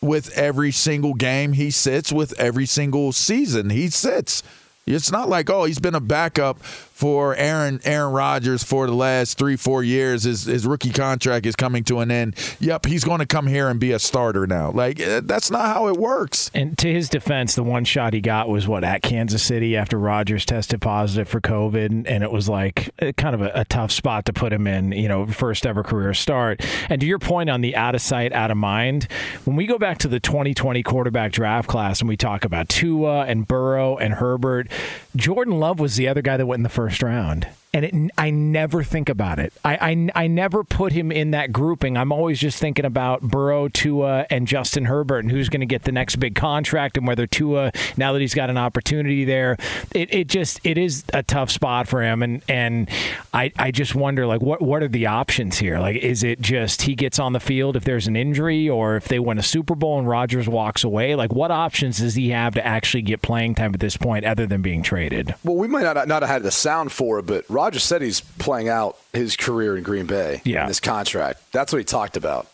with 0.00 0.36
every 0.36 0.70
single 0.70 1.14
game 1.14 1.52
he 1.54 1.70
sits 1.70 2.12
with 2.12 2.38
every 2.38 2.66
single 2.66 3.12
season 3.12 3.70
he 3.70 3.88
sits. 3.88 4.44
It's 4.86 5.10
not 5.10 5.28
like 5.28 5.50
oh 5.50 5.64
he's 5.64 5.80
been 5.80 5.96
a 5.96 6.00
backup 6.00 6.62
for 7.02 7.34
Aaron 7.34 7.80
Aaron 7.82 8.12
Rodgers 8.12 8.62
for 8.62 8.86
the 8.86 8.94
last 8.94 9.36
three 9.36 9.56
four 9.56 9.82
years. 9.82 10.22
His 10.22 10.44
his 10.44 10.64
rookie 10.64 10.92
contract 10.92 11.46
is 11.46 11.56
coming 11.56 11.82
to 11.84 11.98
an 11.98 12.12
end. 12.12 12.36
Yep, 12.60 12.86
he's 12.86 13.02
going 13.02 13.18
to 13.18 13.26
come 13.26 13.48
here 13.48 13.68
and 13.68 13.80
be 13.80 13.90
a 13.90 13.98
starter 13.98 14.46
now. 14.46 14.70
Like 14.70 15.00
eh, 15.00 15.20
that's 15.24 15.50
not 15.50 15.64
how 15.74 15.88
it 15.88 15.96
works. 15.96 16.48
And 16.54 16.78
to 16.78 16.92
his 16.92 17.08
defense, 17.08 17.56
the 17.56 17.64
one 17.64 17.84
shot 17.84 18.14
he 18.14 18.20
got 18.20 18.48
was 18.48 18.68
what 18.68 18.84
at 18.84 19.02
Kansas 19.02 19.42
City 19.42 19.76
after 19.76 19.98
Rodgers 19.98 20.44
tested 20.44 20.80
positive 20.80 21.28
for 21.28 21.40
COVID, 21.40 22.04
and 22.06 22.22
it 22.22 22.30
was 22.30 22.48
like 22.48 22.90
eh, 23.00 23.10
kind 23.16 23.34
of 23.34 23.42
a, 23.42 23.50
a 23.52 23.64
tough 23.64 23.90
spot 23.90 24.24
to 24.26 24.32
put 24.32 24.52
him 24.52 24.68
in. 24.68 24.92
You 24.92 25.08
know, 25.08 25.26
first 25.26 25.66
ever 25.66 25.82
career 25.82 26.14
start. 26.14 26.64
And 26.88 27.00
to 27.00 27.06
your 27.08 27.18
point 27.18 27.50
on 27.50 27.62
the 27.62 27.74
out 27.74 27.96
of 27.96 28.00
sight, 28.00 28.32
out 28.32 28.52
of 28.52 28.56
mind, 28.56 29.08
when 29.44 29.56
we 29.56 29.66
go 29.66 29.76
back 29.76 29.98
to 29.98 30.08
the 30.08 30.20
2020 30.20 30.84
quarterback 30.84 31.32
draft 31.32 31.68
class 31.68 31.98
and 31.98 32.08
we 32.08 32.16
talk 32.16 32.44
about 32.44 32.68
Tua 32.68 33.24
and 33.24 33.44
Burrow 33.44 33.96
and 33.96 34.14
Herbert, 34.14 34.68
Jordan 35.16 35.58
Love 35.58 35.80
was 35.80 35.96
the 35.96 36.06
other 36.06 36.22
guy 36.22 36.36
that 36.36 36.46
went 36.46 36.60
in 36.60 36.62
the 36.62 36.68
first 36.68 36.91
first 36.92 37.02
round. 37.02 37.46
And 37.74 37.84
it, 37.86 38.12
I 38.18 38.28
never 38.28 38.82
think 38.82 39.08
about 39.08 39.38
it. 39.38 39.50
I, 39.64 39.76
I, 39.76 40.24
I 40.24 40.26
never 40.26 40.62
put 40.62 40.92
him 40.92 41.10
in 41.10 41.30
that 41.30 41.54
grouping. 41.54 41.96
I'm 41.96 42.12
always 42.12 42.38
just 42.38 42.58
thinking 42.58 42.84
about 42.84 43.22
Burrow, 43.22 43.68
Tua, 43.68 44.26
and 44.28 44.46
Justin 44.46 44.84
Herbert, 44.84 45.20
and 45.20 45.30
who's 45.30 45.48
going 45.48 45.60
to 45.60 45.66
get 45.66 45.84
the 45.84 45.92
next 45.92 46.16
big 46.16 46.34
contract, 46.34 46.98
and 46.98 47.06
whether 47.06 47.26
Tua, 47.26 47.72
now 47.96 48.12
that 48.12 48.20
he's 48.20 48.34
got 48.34 48.50
an 48.50 48.58
opportunity 48.58 49.24
there, 49.24 49.56
it, 49.94 50.12
it 50.12 50.28
just 50.28 50.60
it 50.64 50.76
is 50.76 51.02
a 51.14 51.22
tough 51.22 51.50
spot 51.50 51.88
for 51.88 52.02
him. 52.02 52.22
And 52.22 52.42
and 52.46 52.90
I, 53.32 53.50
I 53.58 53.70
just 53.70 53.94
wonder 53.94 54.26
like 54.26 54.42
what 54.42 54.60
what 54.60 54.82
are 54.82 54.88
the 54.88 55.06
options 55.06 55.56
here? 55.56 55.78
Like, 55.78 55.96
is 55.96 56.22
it 56.22 56.42
just 56.42 56.82
he 56.82 56.94
gets 56.94 57.18
on 57.18 57.32
the 57.32 57.40
field 57.40 57.74
if 57.74 57.84
there's 57.84 58.06
an 58.06 58.16
injury, 58.16 58.68
or 58.68 58.96
if 58.96 59.08
they 59.08 59.18
win 59.18 59.38
a 59.38 59.42
Super 59.42 59.74
Bowl 59.74 59.98
and 59.98 60.06
Rodgers 60.06 60.46
walks 60.46 60.84
away? 60.84 61.14
Like, 61.14 61.32
what 61.32 61.50
options 61.50 62.00
does 62.00 62.16
he 62.16 62.28
have 62.30 62.52
to 62.52 62.66
actually 62.66 63.02
get 63.02 63.22
playing 63.22 63.54
time 63.54 63.72
at 63.72 63.80
this 63.80 63.96
point, 63.96 64.26
other 64.26 64.46
than 64.46 64.60
being 64.60 64.82
traded? 64.82 65.34
Well, 65.42 65.56
we 65.56 65.68
might 65.68 65.84
not 65.84 66.06
not 66.06 66.20
have 66.20 66.28
had 66.28 66.42
the 66.42 66.50
sound 66.50 66.92
for 66.92 67.18
it, 67.18 67.24
but. 67.24 67.46
Rodgers 67.62 67.84
said 67.84 68.02
he's 68.02 68.20
playing 68.20 68.68
out 68.68 68.98
his 69.12 69.36
career 69.36 69.76
in 69.76 69.84
Green 69.84 70.06
Bay. 70.06 70.42
Yeah. 70.42 70.62
In 70.62 70.68
this 70.68 70.80
contract. 70.80 71.40
That's 71.52 71.72
what 71.72 71.78
he 71.78 71.84
talked 71.84 72.16
about. 72.16 72.48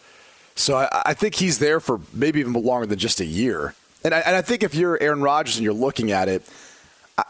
So 0.54 0.76
I, 0.76 1.02
I, 1.06 1.14
think 1.14 1.34
he's 1.34 1.60
there 1.60 1.80
for 1.80 2.00
maybe 2.12 2.40
even 2.40 2.52
longer 2.52 2.84
than 2.84 2.98
just 2.98 3.18
a 3.20 3.24
year. 3.24 3.74
And 4.04 4.12
I, 4.12 4.18
and 4.18 4.36
I 4.36 4.42
think 4.42 4.62
if 4.62 4.74
you're 4.74 5.00
Aaron 5.02 5.22
Rodgers 5.22 5.56
and 5.56 5.64
you're 5.64 5.72
looking 5.72 6.12
at 6.12 6.28
it, 6.28 6.42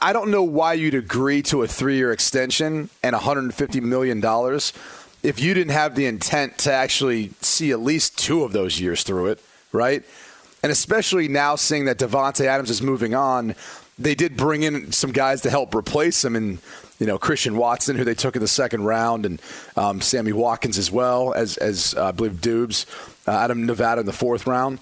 I 0.03 0.13
don't 0.13 0.33
know 0.33 0.43
why 0.43 0.73
you'd 0.73 0.97
agree 0.97 1.41
to 1.43 1.63
a 1.63 1.69
three 1.69 1.97
year 1.97 2.11
extension 2.11 2.91
and 3.05 3.15
$150 3.15 3.81
million 3.81 4.19
if 5.23 5.39
you 5.39 5.55
didn't 5.55 5.73
have 5.73 5.95
the 5.95 6.07
intent 6.07 6.59
to 6.59 6.73
actually 6.73 7.31
see 7.41 7.71
at 7.71 7.79
least 7.79 8.19
two 8.19 8.43
of 8.43 8.51
those 8.51 8.81
years 8.81 9.05
through 9.05 9.29
it, 9.29 9.41
right? 9.71 10.03
And 10.63 10.73
especially 10.73 11.29
now 11.29 11.57
seeing 11.57 11.85
that 11.85 11.99
Davante 11.99 12.45
Adams 12.45 12.71
is 12.71 12.83
moving 12.83 13.15
on, 13.15 13.55
they 13.99 14.15
did 14.15 14.37
bring 14.37 14.63
in 14.63 14.93
some 14.93 15.13
guys 15.13 15.43
to 15.43 15.51
help 15.51 15.75
replace 15.75 16.25
him. 16.25 16.35
And 16.37 16.59
you 16.99 17.07
know 17.07 17.19
Christian 17.19 17.57
Watson, 17.57 17.97
who 17.97 18.05
they 18.05 18.15
took 18.15 18.37
in 18.37 18.43
the 18.43 18.49
second 18.49 18.85
round, 18.85 19.25
and 19.25 19.41
um, 19.77 20.01
Sammy 20.01 20.33
Watkins 20.33 20.79
as 20.79 20.91
well 20.91 21.33
as 21.33 21.57
as 21.57 21.95
uh, 21.95 22.07
I 22.07 22.13
believe 22.13 22.41
Doubs 22.41 22.87
uh, 23.27 23.33
out 23.33 23.51
of 23.51 23.57
Nevada 23.57 24.01
in 24.01 24.07
the 24.07 24.13
fourth 24.13 24.47
round. 24.47 24.79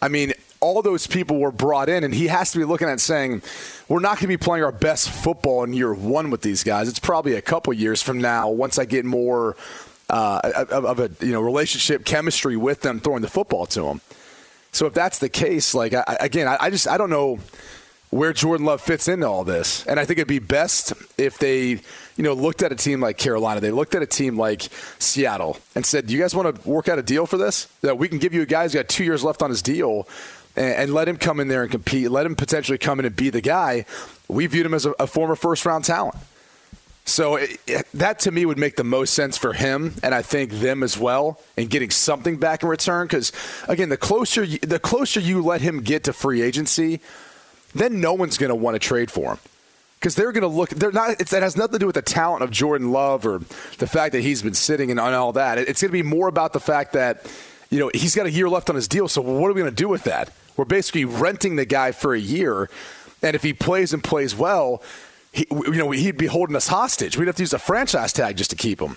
I 0.00 0.08
mean, 0.08 0.32
all 0.60 0.82
those 0.82 1.06
people 1.06 1.38
were 1.38 1.50
brought 1.50 1.88
in, 1.88 2.04
and 2.04 2.14
he 2.14 2.28
has 2.28 2.52
to 2.52 2.58
be 2.58 2.64
looking 2.64 2.88
at 2.88 3.00
saying, 3.00 3.42
"We're 3.88 4.00
not 4.00 4.18
going 4.18 4.22
to 4.22 4.28
be 4.28 4.36
playing 4.36 4.64
our 4.64 4.72
best 4.72 5.10
football 5.10 5.64
in 5.64 5.72
year 5.72 5.92
one 5.92 6.30
with 6.30 6.42
these 6.42 6.62
guys. 6.62 6.88
It's 6.88 7.00
probably 7.00 7.34
a 7.34 7.42
couple 7.42 7.72
years 7.72 8.02
from 8.02 8.18
now 8.18 8.48
once 8.48 8.78
I 8.78 8.84
get 8.84 9.04
more." 9.04 9.56
Uh, 10.08 10.66
of 10.70 11.00
a 11.00 11.10
you 11.20 11.32
know 11.32 11.40
relationship 11.40 12.04
chemistry 12.04 12.56
with 12.56 12.82
them 12.82 13.00
throwing 13.00 13.22
the 13.22 13.28
football 13.28 13.66
to 13.66 13.82
them. 13.82 14.00
So 14.76 14.84
if 14.84 14.92
that's 14.92 15.20
the 15.20 15.30
case, 15.30 15.74
like 15.74 15.94
I, 15.94 16.18
again, 16.20 16.46
I, 16.46 16.58
I 16.60 16.70
just 16.70 16.86
I 16.86 16.98
don't 16.98 17.08
know 17.08 17.38
where 18.10 18.34
Jordan 18.34 18.66
Love 18.66 18.82
fits 18.82 19.08
into 19.08 19.26
all 19.26 19.42
this. 19.42 19.86
And 19.86 19.98
I 19.98 20.04
think 20.04 20.18
it'd 20.18 20.28
be 20.28 20.38
best 20.38 20.92
if 21.16 21.38
they, 21.38 21.68
you 21.68 21.80
know, 22.18 22.34
looked 22.34 22.62
at 22.62 22.72
a 22.72 22.74
team 22.76 23.00
like 23.00 23.16
Carolina, 23.16 23.60
they 23.60 23.70
looked 23.70 23.94
at 23.94 24.02
a 24.02 24.06
team 24.06 24.38
like 24.38 24.68
Seattle 24.98 25.56
and 25.74 25.84
said, 25.84 26.06
"Do 26.06 26.12
you 26.12 26.20
guys 26.20 26.34
want 26.34 26.62
to 26.62 26.68
work 26.68 26.88
out 26.90 26.98
a 26.98 27.02
deal 27.02 27.24
for 27.24 27.38
this? 27.38 27.68
That 27.80 27.96
we 27.96 28.06
can 28.06 28.18
give 28.18 28.34
you 28.34 28.42
a 28.42 28.46
guy 28.46 28.64
who's 28.64 28.74
got 28.74 28.86
two 28.86 29.02
years 29.02 29.24
left 29.24 29.42
on 29.42 29.48
his 29.48 29.62
deal." 29.62 30.06
And, 30.58 30.94
let 30.94 31.06
him 31.06 31.18
come 31.18 31.38
in 31.40 31.48
there 31.48 31.62
and 31.62 31.70
compete. 31.70 32.10
Let 32.10 32.24
him 32.24 32.34
potentially 32.34 32.78
come 32.78 32.98
in 32.98 33.04
and 33.04 33.14
be 33.14 33.28
the 33.28 33.42
guy. 33.42 33.84
We 34.26 34.46
viewed 34.46 34.64
him 34.64 34.72
as 34.72 34.86
a, 34.86 34.94
a 34.98 35.06
former 35.06 35.36
first 35.36 35.66
round 35.66 35.84
talent. 35.84 36.16
So 37.06 37.36
it, 37.36 37.60
it, 37.68 37.86
that 37.94 38.18
to 38.20 38.32
me 38.32 38.44
would 38.44 38.58
make 38.58 38.74
the 38.74 38.84
most 38.84 39.14
sense 39.14 39.38
for 39.38 39.52
him, 39.52 39.94
and 40.02 40.12
I 40.12 40.22
think 40.22 40.50
them 40.50 40.82
as 40.82 40.98
well, 40.98 41.40
and 41.56 41.70
getting 41.70 41.90
something 41.90 42.36
back 42.36 42.64
in 42.64 42.68
return. 42.68 43.06
Because 43.06 43.32
again, 43.68 43.88
the 43.88 43.96
closer 43.96 44.42
you, 44.42 44.58
the 44.58 44.80
closer 44.80 45.20
you 45.20 45.40
let 45.40 45.60
him 45.60 45.82
get 45.82 46.04
to 46.04 46.12
free 46.12 46.42
agency, 46.42 47.00
then 47.74 48.00
no 48.00 48.12
one's 48.12 48.36
going 48.38 48.48
to 48.48 48.56
want 48.56 48.74
to 48.74 48.80
trade 48.80 49.10
for 49.10 49.32
him 49.32 49.38
because 50.00 50.16
they're 50.16 50.32
going 50.32 50.42
to 50.42 50.48
look. 50.48 50.70
They're 50.70 50.92
not. 50.92 51.20
It 51.20 51.30
has 51.30 51.56
nothing 51.56 51.74
to 51.74 51.78
do 51.78 51.86
with 51.86 51.94
the 51.94 52.02
talent 52.02 52.42
of 52.42 52.50
Jordan 52.50 52.90
Love 52.90 53.24
or 53.24 53.38
the 53.78 53.86
fact 53.86 54.12
that 54.12 54.20
he's 54.20 54.42
been 54.42 54.54
sitting 54.54 54.90
and 54.90 54.98
all 54.98 55.32
that. 55.32 55.58
It's 55.58 55.82
going 55.82 55.90
to 55.90 55.92
be 55.92 56.02
more 56.02 56.26
about 56.28 56.52
the 56.52 56.60
fact 56.60 56.92
that 56.94 57.24
you 57.70 57.78
know 57.78 57.90
he's 57.94 58.14
got 58.14 58.26
a 58.26 58.30
year 58.30 58.48
left 58.48 58.68
on 58.68 58.76
his 58.76 58.88
deal. 58.88 59.06
So 59.06 59.20
what 59.20 59.48
are 59.48 59.52
we 59.52 59.60
going 59.60 59.70
to 59.70 59.76
do 59.76 59.88
with 59.88 60.04
that? 60.04 60.32
We're 60.56 60.64
basically 60.64 61.04
renting 61.04 61.56
the 61.56 61.66
guy 61.66 61.92
for 61.92 62.14
a 62.14 62.18
year, 62.18 62.68
and 63.22 63.36
if 63.36 63.42
he 63.42 63.52
plays 63.52 63.92
and 63.92 64.02
plays 64.02 64.34
well, 64.34 64.82
he, 65.36 65.46
you 65.50 65.76
know 65.76 65.90
he'd 65.90 66.16
be 66.16 66.26
holding 66.26 66.56
us 66.56 66.68
hostage. 66.68 67.16
We'd 67.16 67.26
have 67.26 67.36
to 67.36 67.42
use 67.42 67.52
a 67.52 67.58
franchise 67.58 68.12
tag 68.12 68.36
just 68.36 68.50
to 68.50 68.56
keep 68.56 68.80
him. 68.80 68.96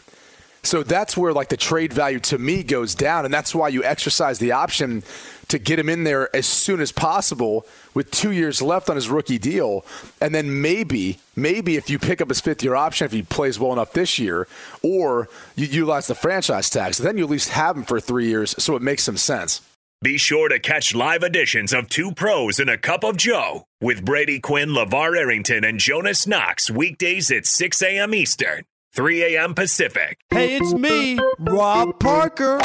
So 0.62 0.84
that's 0.84 1.15
where 1.15 1.32
like 1.32 1.49
the 1.49 1.58
trade 1.58 1.93
value 1.93 2.19
to 2.21 2.38
me 2.38 2.63
goes 2.63 2.93
down, 2.95 3.25
and 3.25 3.34
that's 3.34 3.56
why 3.56 3.69
you 3.69 3.84
exercise 3.84 4.39
the 4.39 4.52
option 4.52 5.04
to 5.47 5.58
get 5.58 5.80
him 5.80 5.89
in 5.89 6.04
there 6.04 6.34
as 6.36 6.45
soon 6.45 6.80
as 6.80 6.91
possible 6.91 7.65
with 7.93 8.12
two 8.12 8.32
years 8.32 8.62
left 8.62 8.89
on 8.89 8.95
his 8.95 9.10
rookie 9.10 9.39
deal, 9.39 9.86
and 10.21 10.36
then 10.36 10.62
maybe 10.62 11.19
maybe 11.36 11.75
if 11.78 11.89
you 11.89 11.97
pick 11.97 12.21
up 12.21 12.28
his 12.28 12.41
fifth 12.41 12.62
year 12.62 12.75
option 12.75 13.06
if 13.06 13.12
he 13.12 13.23
plays 13.23 13.58
well 13.58 13.71
enough 13.73 13.93
this 13.93 14.19
year, 14.19 14.47
or 14.82 15.30
you 15.56 15.65
utilize 15.65 16.08
the 16.08 16.15
franchise 16.15 16.69
tag, 16.69 16.93
so 16.93 17.04
then 17.04 17.17
you 17.17 17.23
at 17.23 17.30
least 17.30 17.49
have 17.49 17.78
him 17.78 17.84
for 17.84 17.99
three 17.99 18.28
years, 18.28 18.54
so 18.62 18.75
it 18.75 18.82
makes 18.82 19.04
some 19.04 19.17
sense. 19.17 19.62
Be 20.01 20.17
sure 20.17 20.47
to 20.47 20.59
catch 20.59 20.95
live 20.95 21.23
editions 21.23 21.73
of 21.73 21.89
Two 21.89 22.13
Pros 22.13 22.57
and 22.57 22.69
a 22.69 22.77
Cup 22.77 23.03
of 23.03 23.17
Joe 23.17 23.65
with 23.81 24.05
Brady 24.05 24.39
Quinn, 24.39 24.69
LeVar 24.69 25.17
Arrington, 25.17 25.65
and 25.65 25.77
Jonas 25.77 26.25
Knox 26.25 26.71
weekdays 26.71 27.29
at 27.31 27.45
6 27.45 27.81
a.m. 27.81 28.15
Eastern 28.15 28.63
3 28.93 29.35
a.m. 29.35 29.53
Pacific. 29.53 30.17
Hey, 30.29 30.55
it's 30.55 30.73
me, 30.73 31.19
Rob 31.39 31.99
Parker. 31.99 32.62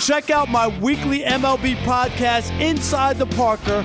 Check 0.00 0.30
out 0.30 0.48
my 0.48 0.66
weekly 0.80 1.20
MLB 1.20 1.76
podcast, 1.84 2.58
Inside 2.58 3.18
the 3.18 3.26
Parker, 3.26 3.84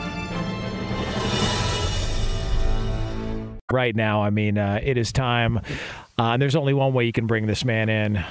Right 3.71 3.95
now. 3.95 4.23
I 4.23 4.29
mean, 4.29 4.57
uh, 4.57 4.79
it 4.83 4.97
is 4.97 5.11
time. 5.11 5.57
Uh, 5.57 6.33
and 6.33 6.41
there's 6.41 6.55
only 6.55 6.73
one 6.73 6.93
way 6.93 7.05
you 7.05 7.11
can 7.13 7.27
bring 7.27 7.47
this 7.47 7.63
man 7.65 7.89
in. 7.89 8.23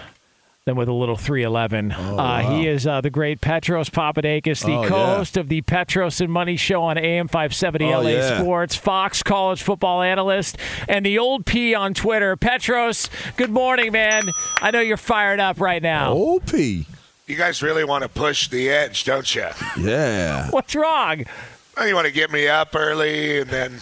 Than 0.67 0.77
with 0.77 0.91
a 0.91 0.93
little 0.93 1.17
311. 1.17 1.91
Oh, 1.97 2.13
uh, 2.13 2.17
wow. 2.17 2.51
He 2.59 2.69
is 2.69 2.87
uh, 2.87 3.01
the 3.01 3.09
great 3.09 3.41
Petros 3.41 3.89
Papadakis, 3.89 4.63
the 4.63 4.75
Oh, 4.75 4.87
co 4.87 4.97
yeah. 4.99 5.17
host 5.17 5.39
of 5.39 5.49
the 5.49 5.63
Petros 5.63 6.21
and 6.21 6.31
Money 6.31 6.59
Show 6.59 6.83
on 6.83 6.99
AM 6.99 7.29
570 7.29 7.87
Oh, 7.87 8.01
LA 8.03 8.09
yeah. 8.11 8.39
Sports, 8.43 8.77
Fox 8.77 9.23
college 9.23 9.63
football 9.63 10.03
analyst, 10.03 10.59
and 10.87 11.05
the 11.07 11.19
old 11.19 11.47
P 11.47 11.75
on 11.75 11.95
Twitter. 11.95 12.37
Petros, 12.37 13.09
good 13.39 13.49
morning, 13.51 13.91
man. 13.91 14.29
I 14.61 14.71
know 14.71 14.81
you're 14.81 14.99
fired 14.99 15.41
up 15.41 15.59
right 15.63 15.83
now. 15.83 16.13
OP. 16.13 16.53
You 16.53 16.85
guys 17.39 17.63
really 17.63 17.85
want 17.85 18.03
to 18.03 18.11
push 18.11 18.49
the 18.49 18.69
edge, 18.69 19.05
don't 19.05 19.35
you? 19.35 19.47
Yeah. 19.79 20.51
What's 20.51 20.75
wrong? 20.75 21.25
Well, 21.75 21.89
you 21.89 21.95
want 21.95 22.07
to 22.07 22.13
get 22.13 22.31
me 22.31 22.49
up 22.49 22.77
early, 22.77 23.41
and 23.41 23.49
then 23.49 23.81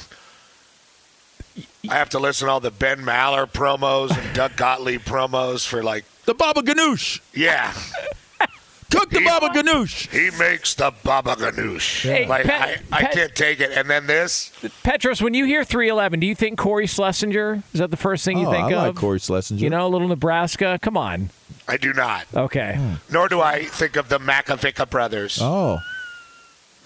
I 1.91 1.95
have 1.95 2.11
to 2.11 2.19
listen 2.19 2.47
to 2.47 2.53
all 2.53 2.61
the 2.61 2.71
Ben 2.71 2.99
Maller 3.01 3.51
promos 3.51 4.17
and 4.17 4.35
Doug 4.35 4.57
Gottlieb 4.57 5.03
promos 5.03 5.67
for 5.67 5.83
like 5.83 6.05
the 6.27 6.35
Baba 6.35 6.61
Ganoush. 6.63 7.21
Yeah, 7.35 7.73
cook 8.91 9.11
the 9.11 9.25
Baba 9.25 9.49
Ganoush. 9.49 10.09
He 10.11 10.37
makes 10.39 10.75
the 10.75 10.93
Baba 11.03 11.35
Ganoush. 11.37 12.03
Hey, 12.03 12.27
like 12.29 12.45
Pet- 12.45 12.83
I, 12.93 12.97
I 12.97 13.01
Pet- 13.03 13.13
can't 13.15 13.35
take 13.35 13.61
it. 13.61 13.71
And 13.73 13.89
then 13.89 14.07
this. 14.07 14.53
Petros, 14.83 15.23
when 15.23 15.33
you 15.35 15.45
hear 15.47 15.65
311, 15.65 16.21
do 16.21 16.27
you 16.27 16.35
think 16.35 16.59
Cory 16.59 16.87
Schlesinger? 16.87 17.63
Is 17.73 17.81
that 17.81 17.91
the 17.91 17.97
first 17.97 18.25
thing 18.25 18.39
you 18.39 18.47
Oh, 18.49 18.53
think 18.53 18.67
I 18.69 18.73
of? 18.73 18.83
like 18.89 18.97
Cory 18.97 19.19
Schlesinger. 19.21 19.63
You 19.63 19.71
know, 19.71 19.87
a 19.87 19.89
little 19.89 20.09
Nebraska. 20.09 20.79
Come 20.83 20.97
on. 20.97 21.31
I 21.67 21.77
do 21.77 21.93
not. 21.93 22.27
Okay. 22.35 22.77
Hmm. 22.79 22.95
Nor 23.13 23.29
do 23.29 23.41
I 23.41 23.65
think 23.65 23.97
of 23.97 24.09
the 24.09 24.19
Makovicka 24.19 24.89
brothers. 24.91 25.39
Oh. 25.43 25.81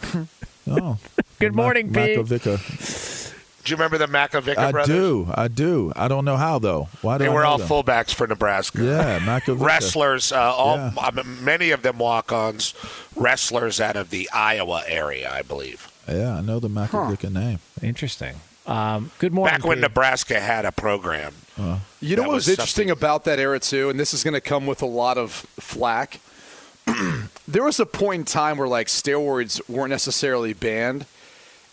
Oh. 0.70 0.96
Good 1.40 1.56
morning, 1.56 1.88
P. 1.92 1.98
Makovicka. 1.98 3.31
Do 3.64 3.70
you 3.70 3.76
remember 3.76 3.96
the 3.98 4.06
Makovicka 4.06 4.58
I 4.58 4.72
brothers? 4.72 4.94
I 4.94 4.98
do. 4.98 5.30
I 5.34 5.48
do. 5.48 5.92
I 5.94 6.08
don't 6.08 6.24
know 6.24 6.36
how 6.36 6.58
though. 6.58 6.88
Why 7.00 7.18
do 7.18 7.24
They 7.24 7.30
were 7.30 7.44
all 7.44 7.58
them? 7.58 7.68
fullbacks 7.68 8.12
for 8.12 8.26
Nebraska. 8.26 8.82
Yeah, 8.82 9.18
Makovicka. 9.20 9.60
wrestlers. 9.64 10.32
Uh, 10.32 10.40
all 10.40 10.76
Yeah. 10.76 10.92
I 10.98 11.10
mean, 11.12 11.44
many 11.44 11.70
of 11.70 11.82
them 11.82 11.98
walk-ons, 11.98 12.74
wrestlers 13.14 13.80
out 13.80 13.96
of 13.96 14.10
the 14.10 14.28
Iowa 14.32 14.82
area, 14.86 15.30
I 15.32 15.42
believe. 15.42 15.88
Yeah, 16.08 16.38
I 16.38 16.40
know 16.40 16.58
the 16.58 16.68
Makovicka 16.68 17.32
name. 17.32 17.60
Interesting. 17.80 18.34
Um, 18.66 19.10
good 19.18 19.32
morning. 19.32 19.54
Back 19.56 19.64
when 19.64 19.78
P. 19.78 19.82
Nebraska 19.82 20.40
had 20.40 20.64
a 20.64 20.72
program. 20.72 21.34
You 22.00 22.16
know 22.16 22.22
what 22.22 22.30
was 22.32 22.46
was 22.46 22.48
interesting 22.48 22.90
about 22.90 23.24
that 23.24 23.38
era 23.38 23.60
too, 23.60 23.90
and 23.90 24.00
this 24.00 24.12
is 24.14 24.24
going 24.24 24.34
to 24.34 24.40
come 24.40 24.66
with 24.66 24.82
a 24.82 24.86
lot 24.86 25.18
of 25.18 25.30
flack. 25.60 26.18
there 27.48 27.62
was 27.62 27.78
a 27.78 27.86
point 27.86 28.20
in 28.20 28.24
time 28.24 28.58
where 28.58 28.66
like 28.68 28.88
steroids 28.88 29.60
weren't 29.68 29.90
necessarily 29.90 30.52
banned, 30.52 31.06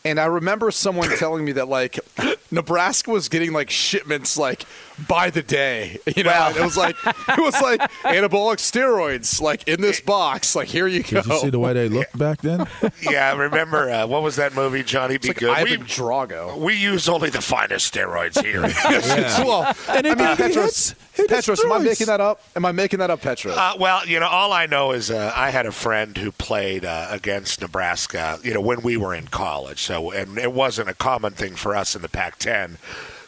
and 0.10 0.20
I 0.20 0.26
remember 0.26 0.72
someone 0.72 1.10
telling 1.18 1.46
me 1.46 1.52
that 1.54 1.68
like 1.68 2.00
Nebraska 2.52 3.12
was 3.12 3.30
getting 3.30 3.54
like 3.54 3.70
shipments 3.70 4.38
like 4.38 4.66
by 5.08 5.30
the 5.30 5.42
day. 5.44 5.98
You 6.16 6.24
know, 6.24 6.32
and 6.32 6.58
it 6.58 6.64
was 6.64 6.76
like 6.78 6.96
it 7.06 7.40
was 7.40 7.60
like 7.62 7.80
anabolic 8.04 8.58
steroids 8.58 9.42
like 9.42 9.68
in 9.68 9.82
this 9.82 10.02
box. 10.02 10.56
Like 10.56 10.68
here 10.68 10.88
you 10.88 11.04
go. 11.04 11.22
Did 11.22 11.26
you 11.28 11.40
see 11.40 11.50
the 11.50 11.60
way 11.60 11.74
they 11.74 11.88
looked 11.90 12.18
back 12.18 12.42
then? 12.42 12.68
yeah, 13.02 13.36
remember 13.36 13.90
uh, 13.90 14.08
what 14.08 14.22
was 14.24 14.36
that 14.38 14.54
movie? 14.56 14.84
Johnny 14.84 15.18
Be 15.18 15.30
like 15.30 15.38
Good. 15.38 15.50
Ivan 15.50 15.80
we, 15.82 15.86
Drago. 15.86 16.58
we 16.58 16.74
use 16.76 17.08
only 17.08 17.30
the 17.30 17.42
finest 17.42 17.94
steroids 17.94 18.42
here. 18.44 18.62
well, 19.46 19.74
And 19.90 20.08
I 20.08 20.12
it 20.12 20.18
mean, 20.18 20.28
did- 20.28 20.38
Petros, 20.38 20.96
it 21.16 21.30
Petros, 21.30 21.64
am 21.64 21.72
I 21.72 21.80
making 21.80 22.08
that 22.08 22.22
up? 22.22 22.42
Am 22.56 22.66
I 22.66 22.72
making 22.72 23.00
that 23.00 23.10
up, 23.10 23.22
Petros? 23.22 23.56
Uh, 23.56 23.74
well, 23.80 24.06
you 24.08 24.20
know, 24.20 24.28
all 24.28 24.52
I 24.54 24.66
know 24.66 24.92
is 24.92 25.12
uh, 25.12 25.32
I 25.36 25.50
had 25.52 25.66
a 25.66 25.72
friend 25.72 26.18
who 26.18 26.32
played 26.32 26.86
uh, 26.86 27.08
against 27.10 27.62
Nebraska. 27.62 28.40
You 28.44 28.54
know, 28.54 28.62
when 28.62 28.82
we 28.82 28.98
were 28.98 29.14
in 29.14 29.28
college. 29.28 29.82
So, 29.82 30.12
and 30.12 30.38
it 30.38 30.52
wasn't 30.54 30.90
a 30.90 30.94
common 30.94 31.34
thing 31.34 31.56
for 31.56 31.76
us 31.76 31.96
in 31.96 32.02
the 32.02 32.10
Pac-10. 32.10 32.78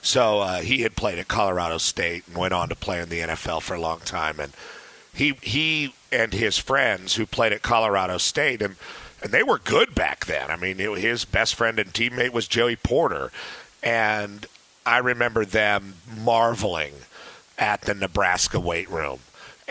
So 0.01 0.39
uh, 0.39 0.61
he 0.61 0.81
had 0.81 0.95
played 0.95 1.19
at 1.19 1.27
Colorado 1.27 1.77
State 1.77 2.23
and 2.27 2.37
went 2.37 2.53
on 2.53 2.69
to 2.69 2.75
play 2.75 2.99
in 2.99 3.09
the 3.09 3.19
NFL 3.19 3.61
for 3.61 3.75
a 3.75 3.81
long 3.81 3.99
time. 3.99 4.39
And 4.39 4.53
he 5.13 5.33
he 5.41 5.93
and 6.11 6.33
his 6.33 6.57
friends 6.57 7.15
who 7.15 7.25
played 7.25 7.53
at 7.53 7.61
Colorado 7.61 8.17
State 8.17 8.61
and 8.61 8.75
and 9.21 9.31
they 9.31 9.43
were 9.43 9.59
good 9.59 9.93
back 9.93 10.25
then. 10.25 10.49
I 10.49 10.55
mean, 10.55 10.79
it, 10.79 10.97
his 10.97 11.25
best 11.25 11.53
friend 11.53 11.77
and 11.77 11.93
teammate 11.93 12.31
was 12.31 12.47
Joey 12.47 12.75
Porter, 12.75 13.31
and 13.83 14.47
I 14.85 14.97
remember 14.97 15.45
them 15.45 15.95
marveling 16.17 16.93
at 17.59 17.81
the 17.81 17.93
Nebraska 17.93 18.59
weight 18.59 18.89
room 18.89 19.19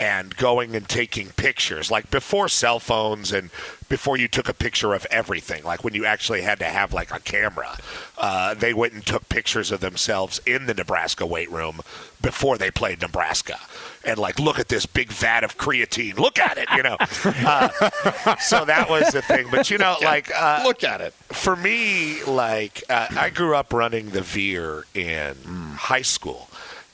and 0.01 0.35
going 0.35 0.75
and 0.75 0.89
taking 0.89 1.29
pictures 1.29 1.91
like 1.91 2.09
before 2.09 2.49
cell 2.49 2.79
phones 2.79 3.31
and 3.31 3.51
before 3.87 4.17
you 4.17 4.27
took 4.27 4.49
a 4.49 4.53
picture 4.53 4.93
of 4.95 5.05
everything 5.11 5.63
like 5.63 5.83
when 5.83 5.93
you 5.93 6.05
actually 6.05 6.41
had 6.41 6.57
to 6.57 6.65
have 6.65 6.91
like 6.91 7.13
a 7.13 7.19
camera 7.19 7.77
uh, 8.17 8.53
they 8.55 8.73
went 8.73 8.93
and 8.93 9.05
took 9.05 9.29
pictures 9.29 9.71
of 9.71 9.79
themselves 9.79 10.41
in 10.45 10.65
the 10.65 10.73
nebraska 10.73 11.25
weight 11.25 11.51
room 11.51 11.79
before 12.21 12.57
they 12.57 12.69
played 12.69 13.01
nebraska. 13.01 13.57
And 14.03 14.17
like 14.17 14.39
look 14.39 14.57
at 14.59 14.67
this 14.69 14.85
big 14.87 15.11
vat 15.11 15.43
of 15.43 15.57
creatine. 15.57 16.17
Look 16.17 16.39
at 16.39 16.57
it 16.57 16.67
you 16.75 16.83
know? 16.83 16.97
Uh, 17.51 18.35
so 18.37 18.65
that 18.65 18.89
was 18.89 19.11
the 19.11 19.21
thing. 19.21 19.47
But 19.51 19.69
you 19.71 19.77
know 19.77 19.95
like 20.01 20.29
uh, 20.35 20.61
Look 20.63 20.83
at 20.83 21.01
it. 21.01 21.13
for 21.13 21.55
me, 21.55 22.23
like 22.23 22.83
uh, 22.89 23.07
I 23.17 23.29
grew 23.29 23.55
up 23.55 23.73
running 23.73 24.09
the 24.11 24.21
Veer 24.21 24.85
in 24.93 25.35
high 25.77 26.01
school, 26.03 26.49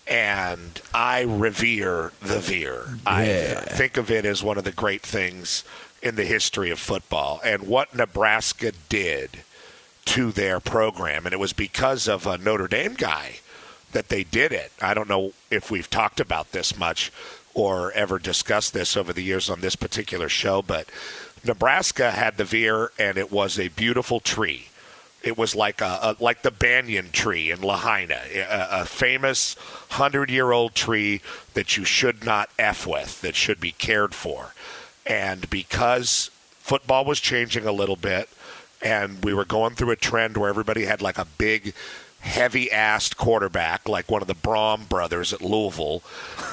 and 0.09 0.81
I 0.93 1.21
revere 1.21 2.11
the 2.21 2.39
Veer. 2.39 2.97
I 3.05 3.55
think 3.55 3.97
of 3.97 4.09
it 4.09 4.25
as 4.25 4.43
one 4.43 4.57
of 4.57 4.63
the 4.63 4.71
great 4.71 5.01
things 5.01 5.63
in 6.01 6.15
the 6.15 6.25
history 6.25 6.69
of 6.69 6.79
football, 6.79 7.41
and 7.43 7.67
what 7.67 7.95
Nebraska 7.95 8.71
did 8.87 9.43
to 10.05 10.31
their 10.31 10.59
program, 10.59 11.25
and 11.25 11.33
it 11.33 11.39
was 11.39 11.53
because 11.53 12.07
of 12.07 12.25
a 12.25 12.37
Notre 12.37 12.67
Dame 12.67 12.93
guy 12.93 13.39
that 13.91 14.09
they 14.09 14.23
did 14.23 14.51
it. 14.51 14.71
I 14.81 14.93
don't 14.93 15.09
know 15.09 15.33
if 15.49 15.69
we've 15.71 15.89
talked 15.89 16.19
about 16.19 16.51
this 16.51 16.77
much 16.77 17.11
or 17.53 17.91
ever 17.93 18.19
discussed 18.19 18.73
this 18.73 18.95
over 18.95 19.11
the 19.11 19.23
years 19.23 19.49
on 19.49 19.61
this 19.61 19.75
particular 19.75 20.29
show, 20.29 20.61
but 20.61 20.87
Nebraska 21.43 22.11
had 22.11 22.37
the 22.37 22.45
veer, 22.45 22.91
and 22.99 23.17
it 23.17 23.31
was 23.31 23.59
a 23.59 23.69
beautiful 23.69 24.19
tree. 24.19 24.67
It 25.23 25.37
was 25.37 25.55
like 25.55 25.81
a, 25.81 25.99
a 26.01 26.15
like 26.23 26.41
the 26.43 26.51
banyan 26.51 27.11
tree 27.11 27.51
in 27.51 27.61
Lahaina, 27.61 28.21
a, 28.33 28.81
a 28.81 28.85
famous 28.85 29.55
hundred-year-old 29.89 30.75
tree 30.75 31.21
that 31.53 31.75
you 31.75 31.83
should 31.83 32.23
not 32.23 32.49
f 32.57 32.85
with, 32.87 33.21
that 33.21 33.35
should 33.35 33.59
be 33.59 33.71
cared 33.71 34.13
for. 34.15 34.53
And 35.05 35.49
because 35.49 36.29
football 36.59 37.03
was 37.05 37.19
changing 37.19 37.65
a 37.65 37.71
little 37.71 37.95
bit, 37.95 38.29
and 38.81 39.23
we 39.23 39.33
were 39.33 39.45
going 39.45 39.75
through 39.75 39.91
a 39.91 39.95
trend 39.95 40.37
where 40.37 40.49
everybody 40.49 40.85
had 40.85 41.01
like 41.01 41.17
a 41.17 41.25
big 41.37 41.73
heavy-assed 42.19 43.15
quarterback 43.17 43.87
like 43.87 44.09
one 44.11 44.21
of 44.21 44.27
the 44.27 44.35
Brohm 44.35 44.87
brothers 44.89 45.33
at 45.33 45.41
Louisville 45.41 46.01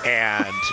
and 0.05 0.55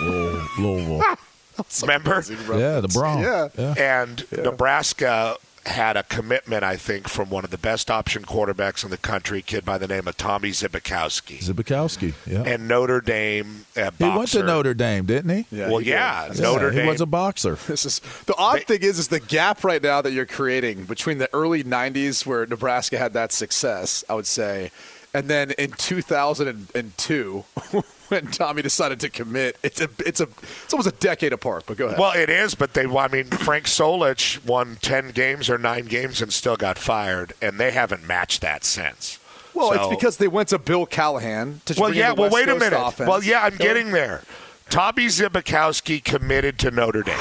Louisville. 0.58 1.02
remember 1.82 2.22
Yeah, 2.58 2.80
the 2.80 2.88
Bronx. 2.88 3.52
Yeah. 3.58 3.74
and 3.76 4.24
Nebraska 4.32 5.36
had 5.66 5.96
a 5.96 6.02
commitment, 6.02 6.64
I 6.64 6.76
think, 6.76 7.08
from 7.08 7.30
one 7.30 7.44
of 7.44 7.50
the 7.50 7.58
best 7.58 7.90
option 7.90 8.24
quarterbacks 8.24 8.84
in 8.84 8.90
the 8.90 8.96
country, 8.96 9.38
a 9.38 9.42
kid 9.42 9.64
by 9.64 9.78
the 9.78 9.86
name 9.86 10.08
of 10.08 10.16
Tommy 10.16 10.50
Zbikowski. 10.50 11.38
Zbikowski. 11.42 12.14
Yeah. 12.26 12.42
And 12.42 12.66
Notre 12.66 13.00
Dame, 13.00 13.66
uh, 13.76 13.90
he 13.96 14.04
went 14.04 14.28
to. 14.30 14.42
Notre 14.42 14.74
Dame, 14.74 15.06
didn't 15.06 15.30
he? 15.30 15.46
Yeah, 15.56 15.68
well, 15.68 15.78
he 15.78 15.90
yeah, 15.90 16.26
That's 16.28 16.40
Notre 16.40 16.70
he 16.70 16.78
Dame. 16.78 16.86
was 16.88 17.00
a 17.00 17.06
boxer. 17.06 17.58
This 17.72 17.86
is 17.86 18.00
the 18.26 18.34
odd 18.36 18.64
thing 18.64 18.82
is 18.82 18.98
is 18.98 19.08
the 19.08 19.20
gap 19.20 19.64
right 19.64 19.82
now 19.82 20.02
that 20.02 20.12
you're 20.12 20.26
creating 20.26 20.84
between 20.84 21.18
the 21.18 21.28
early 21.32 21.64
'90s 21.64 22.26
where 22.26 22.44
Nebraska 22.46 22.98
had 22.98 23.14
that 23.14 23.32
success, 23.32 24.04
I 24.10 24.14
would 24.14 24.26
say, 24.26 24.70
and 25.14 25.28
then 25.28 25.52
in 25.52 25.72
2002 25.72 27.44
when 28.08 28.26
Tommy 28.28 28.62
decided 28.62 29.00
to 29.00 29.08
commit. 29.08 29.56
It's 29.62 29.80
a 29.80 29.88
it's 30.00 30.20
a 30.20 30.28
it's 30.64 30.72
almost 30.72 30.88
a 30.88 30.98
decade 30.98 31.32
apart. 31.32 31.64
But 31.66 31.76
go 31.78 31.86
ahead. 31.86 31.98
Well, 31.98 32.12
it 32.12 32.30
is, 32.30 32.54
but 32.54 32.74
they. 32.74 32.84
I 32.86 33.08
mean, 33.08 33.26
Frank 33.26 33.66
Solich 33.66 34.44
won 34.44 34.76
ten 34.82 35.10
games 35.10 35.48
or 35.48 35.58
nine 35.58 35.86
games 35.86 36.20
and 36.22 36.32
still 36.32 36.56
got 36.56 36.78
fired, 36.78 37.32
and 37.40 37.58
they 37.58 37.70
haven't 37.70 38.06
matched 38.06 38.40
that 38.42 38.64
since. 38.64 39.18
Well, 39.54 39.72
it's 39.72 39.88
because 39.88 40.16
they 40.16 40.28
went 40.28 40.48
to 40.48 40.58
Bill 40.58 40.86
Callahan 40.86 41.60
to 41.66 41.78
Well, 41.78 41.94
yeah. 41.94 42.12
Well, 42.12 42.30
West 42.30 42.34
wait 42.34 42.48
a 42.48 42.54
minute. 42.54 42.78
offense. 42.78 43.08
Well, 43.08 43.22
yeah, 43.22 43.42
I'm 43.42 43.56
getting 43.56 43.92
there. 43.92 44.22
Tommy 44.70 45.06
Zbikowski 45.06 46.02
committed 46.02 46.58
to 46.60 46.70
Notre 46.70 47.02
Dame 47.02 47.18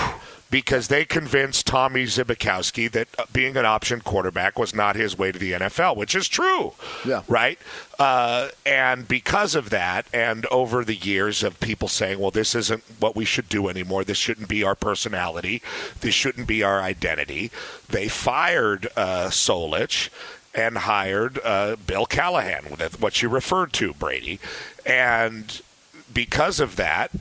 because 0.52 0.90
they 0.90 1.06
convinced 1.06 1.66
Tommy 1.66 2.04
Zbikowski 2.04 2.92
that 2.92 3.08
uh, 3.18 3.24
being 3.32 3.56
an 3.56 3.66
option 3.66 4.02
quarterback 4.02 4.60
was 4.60 4.76
not 4.76 4.98
his 4.98 5.18
way 5.18 5.32
to 5.32 5.40
the 5.40 5.54
NFL, 5.54 5.96
which 5.96 6.14
is 6.14 6.28
true. 6.28 6.74
Yeah. 7.06 7.24
Right. 7.28 7.58
Uh, 7.98 8.50
and 8.66 9.08
because 9.08 9.56
of 9.56 9.70
that, 9.70 10.06
and 10.14 10.46
over 10.48 10.84
the 10.84 10.96
years 10.96 11.42
of 11.42 11.60
people 11.60 11.88
saying, 11.88 12.20
"Well, 12.20 12.32
this 12.32 12.54
isn't 12.54 12.84
what 13.00 13.16
we 13.16 13.26
should 13.26 13.48
do 13.48 13.70
anymore. 13.70 14.04
This 14.04 14.18
shouldn't 14.18 14.50
be 14.50 14.64
our 14.64 14.76
personality. 14.76 15.62
This 16.02 16.14
shouldn't 16.14 16.48
be 16.48 16.62
our 16.64 16.82
identity," 16.82 17.50
they 17.88 18.08
fired 18.10 18.88
uh, 18.98 19.30
Solich 19.30 20.10
and 20.54 20.80
hired 20.80 21.40
uh, 21.46 21.78
Bill 21.88 22.06
Callahan, 22.06 22.66
what 23.00 23.22
you 23.22 23.30
referred 23.30 23.72
to, 23.74 23.94
Brady, 23.94 24.40
and 24.86 25.62
because 26.14 26.60
of 26.60 26.76
that, 26.76 27.12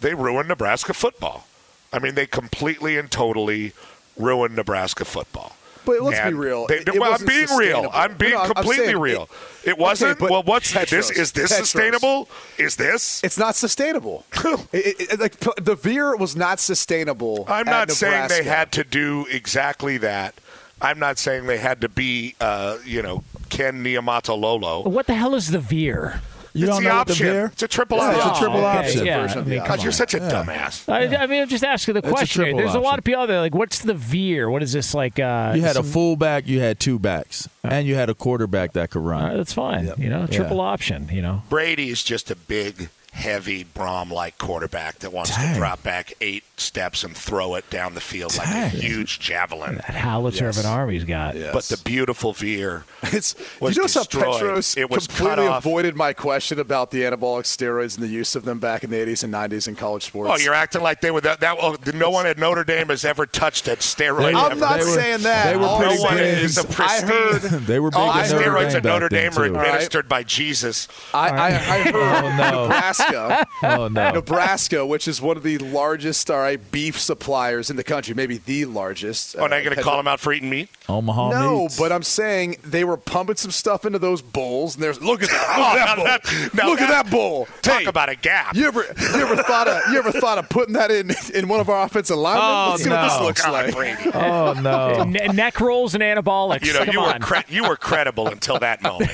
they 0.00 0.14
ruined 0.14 0.48
Nebraska 0.48 0.94
football. 0.94 1.47
I 1.92 1.98
mean, 1.98 2.14
they 2.14 2.26
completely 2.26 2.98
and 2.98 3.10
totally 3.10 3.72
ruined 4.16 4.56
Nebraska 4.56 5.04
football. 5.04 5.54
But 5.84 6.02
let's 6.02 6.18
And 6.18 6.30
be 6.30 6.34
real. 6.34 6.66
they- 6.66 6.78
It- 6.80 6.88
it 6.88 7.00
well, 7.00 7.14
I'm 7.14 7.24
being 7.24 7.46
real. 7.56 7.88
I'm 7.94 8.14
being 8.14 8.32
No, 8.32 8.40
I'm 8.40 8.50
completely 8.52 8.86
saying 8.86 8.98
real. 8.98 9.22
it- 9.62 9.70
It, 9.70 9.78
wasn't. 9.78 10.20
Okay, 10.20 10.30
well, 10.30 10.42
what's 10.42 10.70
Petros, 10.70 11.08
this? 11.08 11.18
Is 11.18 11.32
this 11.32 11.50
Petros. 11.50 11.70
sustainable? 11.70 12.28
Is 12.58 12.76
this? 12.76 13.22
It's 13.24 13.38
not 13.38 13.56
sustainable. 13.56 14.26
It- 14.72 15.00
it- 15.00 15.12
it- 15.12 15.20
like 15.20 15.38
the 15.56 15.74
veer 15.74 16.14
was 16.14 16.36
not 16.36 16.60
sustainable. 16.60 17.46
I'm 17.48 17.66
at 17.68 17.88
not 17.88 17.90
saying 17.92 18.28
they 18.28 18.42
had 18.44 18.70
to 18.72 18.84
do 18.84 19.26
exactly 19.30 19.96
that. 19.98 20.34
I'm 20.82 20.98
not 20.98 21.18
saying 21.18 21.46
they 21.46 21.58
had 21.58 21.80
to 21.80 21.88
be, 21.88 22.34
uh, 22.40 22.76
you 22.84 23.00
know, 23.02 23.24
Ken 23.48 23.82
Niumatalolo. 23.82 24.84
What 24.84 25.06
the 25.06 25.14
hell 25.14 25.34
is 25.34 25.50
the 25.50 25.58
veer? 25.58 26.20
You 26.58 26.66
it's 26.66 26.74
don't 26.76 26.82
the 26.84 26.88
know 26.90 26.96
what 26.98 27.06
the 27.06 27.12
option. 27.12 27.36
It's 27.52 27.62
a 27.62 27.68
triple 27.68 27.98
Yeah, 27.98 28.10
it's 28.16 28.18
option. 28.24 28.30
a 28.30 28.38
triple 28.48 28.58
okay, 28.66 28.78
option. 28.78 29.06
yeah, 29.06 29.22
version 29.22 29.38
of 29.38 29.46
I 29.46 29.50
mean, 29.50 29.58
God, 29.64 29.82
you're 29.82 29.92
such 29.92 30.14
a 30.14 30.18
dumbass. 30.18 30.92
I, 30.92 31.16
I 31.16 31.26
mean, 31.26 31.42
I'm 31.42 31.48
just 31.48 31.64
asking 31.64 31.94
the 31.94 31.98
It's 32.00 32.08
a 32.08 32.10
question. 32.10 32.42
here. 32.44 32.52
triple 32.52 32.60
There's 32.60 32.74
a 32.74 32.80
lot 32.80 32.98
of 32.98 33.04
people 33.04 33.22
out 33.22 33.26
there 33.26 33.40
like, 33.40 33.54
what's 33.54 33.78
the 33.80 33.94
veer? 33.94 34.50
What 34.50 34.62
is 34.62 34.72
this 34.72 34.94
like? 34.94 35.18
Uh, 35.18 35.52
You 35.54 35.62
had 35.62 35.76
a 35.76 35.82
fullback, 35.82 36.46
you 36.46 36.60
had 36.60 36.78
two 36.80 36.98
backs, 36.98 37.48
and 37.62 37.86
you 37.86 37.94
had 37.94 38.10
a 38.10 38.14
quarterback 38.14 38.72
that 38.72 38.90
could 38.90 38.98
Uh, 39.00 39.02
run. 39.02 39.36
that's 39.36 39.52
fine. 39.52 39.90
You 39.98 40.08
know, 40.10 40.26
triple 40.26 40.60
option. 40.60 41.08
You 41.12 41.22
know, 41.22 41.42
Brady 41.48 41.88
is 41.90 42.02
just 42.02 42.30
a 42.30 42.36
big, 42.36 42.88
heavy 43.12 43.64
Brohm-like 43.64 44.38
quarterback 44.38 44.98
that 45.00 45.12
wants 45.12 45.34
Dang. 45.36 45.54
to 45.54 45.58
drop 45.58 45.82
back 45.82 46.12
eight 46.20 46.44
steps 46.60 47.04
and 47.04 47.16
throw 47.16 47.54
it 47.54 47.68
down 47.70 47.94
the 47.94 48.00
field 48.00 48.36
like 48.36 48.48
a 48.48 48.68
huge 48.68 49.18
javelin. 49.20 49.76
that 49.76 49.84
howitzer 49.94 50.48
of 50.48 50.58
an 50.58 50.66
army's 50.66 51.04
got. 51.04 51.34
But 51.52 51.64
the 51.64 51.80
beautiful 51.84 52.32
veer 52.32 52.84
It's 53.02 53.34
was 53.60 53.76
you 53.76 53.82
know 53.82 53.86
how 53.88 54.00
destroyed. 54.02 54.24
Petros 54.40 54.76
It 54.76 54.90
was 54.90 55.06
completely 55.06 55.46
avoided 55.46 55.96
my 55.96 56.12
question 56.12 56.58
about 56.58 56.90
the 56.90 57.02
anabolic 57.02 57.44
steroids 57.44 57.94
and 57.96 58.04
the 58.04 58.08
use 58.10 58.34
of 58.36 58.44
them 58.44 58.58
back 58.58 58.82
in 58.84 58.90
the 58.90 58.96
80s 58.96 59.24
and 59.24 59.32
90s 59.32 59.68
in 59.68 59.76
college 59.76 60.04
sports. 60.04 60.30
Oh, 60.32 60.36
you're 60.36 60.54
acting 60.54 60.82
like 60.82 61.00
they 61.00 61.10
were 61.10 61.20
that. 61.22 61.40
that 61.40 61.56
oh, 61.60 61.76
no 61.94 62.10
one 62.10 62.26
at 62.26 62.38
Notre 62.38 62.64
Dame 62.64 62.88
has 62.88 63.04
ever 63.04 63.26
touched 63.26 63.68
a 63.68 63.72
steroid. 63.76 64.34
I'm 64.34 64.52
ever. 64.52 64.60
not 64.60 64.78
They 64.80 64.84
were- 64.84 64.90
saying 64.94 65.20
that. 65.22 65.50
they 65.52 65.56
were 65.56 65.64
All 65.64 65.78
pretty 65.78 65.94
I'm 65.94 65.98
no 65.98 66.04
one 66.04 66.16
saying 66.16 66.34
big. 66.36 66.44
is 66.44 66.58
a 66.58 66.60
I 66.62 66.64
pristine. 66.64 67.08
heard. 67.08 67.42
They 67.68 67.78
were 67.80 67.90
big 67.90 67.98
All 68.00 68.18
in 68.18 68.28
the 68.28 68.34
Notre 68.34 68.50
steroids 68.50 68.68
Dame 68.68 68.76
at 68.76 68.84
Notre 68.84 69.08
Dame 69.08 69.32
are 69.32 69.48
too. 69.48 69.54
administered 69.56 70.08
by 70.08 70.22
Jesus. 70.22 70.88
I, 71.14 71.28
I, 71.28 71.48
I 71.48 71.52
oh, 71.78 71.82
heard 71.82 71.94
Oh, 71.94 72.36
no. 72.36 72.62
Nebraska 72.62 72.88
Nebraska. 72.98 73.46
Oh, 73.62 73.88
no. 73.88 74.10
Nebraska, 74.12 74.86
which 74.86 75.08
is 75.08 75.20
one 75.20 75.36
of 75.36 75.42
the 75.42 75.58
largest, 75.58 76.30
all 76.30 76.38
right, 76.38 76.47
beef 76.56 76.98
suppliers 76.98 77.70
in 77.70 77.76
the 77.76 77.84
country, 77.84 78.14
maybe 78.14 78.38
the 78.38 78.64
largest. 78.64 79.36
Oh, 79.38 79.46
now 79.46 79.56
you're 79.56 79.62
uh, 79.62 79.64
going 79.74 79.76
to 79.76 79.82
call 79.82 79.96
them 79.96 80.08
out 80.08 80.20
for 80.20 80.32
eating 80.32 80.50
meat? 80.50 80.68
Omaha 80.88 81.30
no, 81.30 81.60
meats. 81.62 81.78
but 81.78 81.92
I'm 81.92 82.02
saying 82.02 82.56
they 82.64 82.84
were 82.84 82.96
pumping 82.96 83.36
some 83.36 83.50
stuff 83.50 83.84
into 83.84 83.98
those 83.98 84.22
bowls, 84.22 84.74
and 84.74 84.82
there's 84.82 85.00
look 85.02 85.22
at 85.22 85.28
that, 85.30 85.46
Oh, 85.58 85.72
look 85.72 85.80
at 85.80 85.86
that 85.86 86.24
bowl, 86.24 86.48
that- 86.54 86.66
look 86.66 86.80
at 86.80 86.88
that- 86.88 87.04
that 87.04 87.10
bowl. 87.10 87.48
Talk 87.62 87.80
Hey, 87.80 87.84
about 87.86 88.08
a 88.08 88.14
gap. 88.16 88.54
you 88.56 88.66
ever 88.66 88.82
you 88.82 89.20
ever 89.20 89.36
thought 89.42 89.68
of 89.68 89.82
you 89.92 89.98
ever 89.98 90.10
thought 90.12 90.38
of 90.38 90.48
putting 90.48 90.74
that 90.74 90.90
in 90.90 91.10
in 91.34 91.48
one 91.48 91.60
of 91.60 91.68
our 91.68 91.84
offensive 91.84 92.16
linemen? 92.16 92.42
Oh, 92.44 92.70
Let's 92.70 92.82
see 92.82 92.90
what 92.90 93.02
this 93.02 93.20
looks 93.20 93.42
God, 93.44 93.52
like. 93.52 93.74
Brady. 93.74 94.10
oh 94.14 94.54
no. 94.54 95.04
Ne- 95.04 95.28
neck 95.28 95.60
rolls 95.60 95.94
and 95.94 96.02
anabolics. 96.02 96.64
You 96.64 96.72
know, 96.72 96.84
Come 96.84 96.92
you 96.94 97.00
were 97.00 97.06
on. 97.14 97.20
cre- 97.20 97.36
you 97.48 97.68
were 97.68 97.76
credible 97.76 98.28
until 98.28 98.58
that 98.60 98.82
moment. 98.82 99.10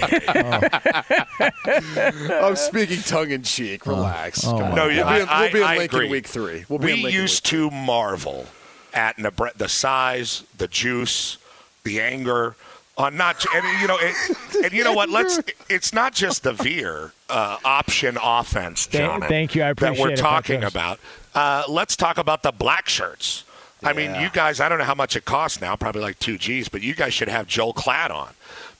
I'm 2.33 2.57
speaking 2.57 3.01
tongue 3.03 3.31
in 3.31 3.43
cheek. 3.43 3.87
Relax. 3.87 4.47
oh, 4.47 4.55
oh 4.55 4.59
Come. 4.61 4.75
No, 4.75 4.87
we'll 4.87 4.97
you- 4.97 5.05
be 5.05 5.21
in, 5.21 5.29
I- 5.29 5.41
we'll 5.43 5.53
be 5.53 5.59
in 5.59 5.65
I 5.65 5.77
Lincoln 5.79 5.99
agree. 5.99 6.09
week 6.11 6.27
three. 6.27 6.65
We'll 6.69 6.79
be 6.79 6.87
we 6.87 6.93
in 6.93 7.03
Lincoln 7.03 7.21
used 7.25 7.47
to 7.47 7.71
marvel 7.71 8.47
at 8.93 9.17
Nebra- 9.17 9.55
the 9.55 9.69
size, 9.69 10.45
the 10.59 10.69
juice, 10.69 11.39
the 11.83 12.01
anger 12.01 12.55
on 12.97 13.17
not 13.17 13.45
and 13.53 13.81
you 13.81 13.89
know 13.89 13.99
it, 14.01 14.15
and 14.63 14.73
you 14.73 14.85
know 14.85 14.93
what? 14.93 15.09
Let's 15.09 15.41
it's 15.69 15.93
not 15.93 16.15
just 16.15 16.45
the 16.45 16.53
veer 16.53 17.13
uh, 17.29 17.59
option 17.65 18.17
offense 18.23 18.87
John 18.87 19.21
thank 19.23 19.55
you. 19.55 19.63
I 19.63 19.71
appreciate 19.71 19.97
that 19.97 20.01
we're 20.01 20.09
appreciate 20.09 20.19
it, 20.19 20.23
talking 20.23 20.65
about. 20.65 21.01
Uh, 21.35 21.65
let's 21.69 21.97
talk 21.97 22.19
about 22.19 22.43
the 22.43 22.53
black 22.53 22.89
shirts. 22.89 23.45
I 23.83 23.93
mean, 23.93 24.15
you 24.15 24.31
guys, 24.31 24.61
I 24.61 24.69
don't 24.71 24.79
know 24.79 24.85
how 24.85 24.95
much 24.95 25.15
it 25.15 25.27
costs 25.27 25.61
now, 25.61 25.77
probably 25.77 26.01
like 26.01 26.19
two 26.19 26.39
G's, 26.39 26.71
but 26.71 26.81
you 26.83 26.95
guys 26.95 27.13
should 27.13 27.29
have 27.29 27.47
Joel 27.47 27.75
Klatt 27.75 28.11
on 28.11 28.31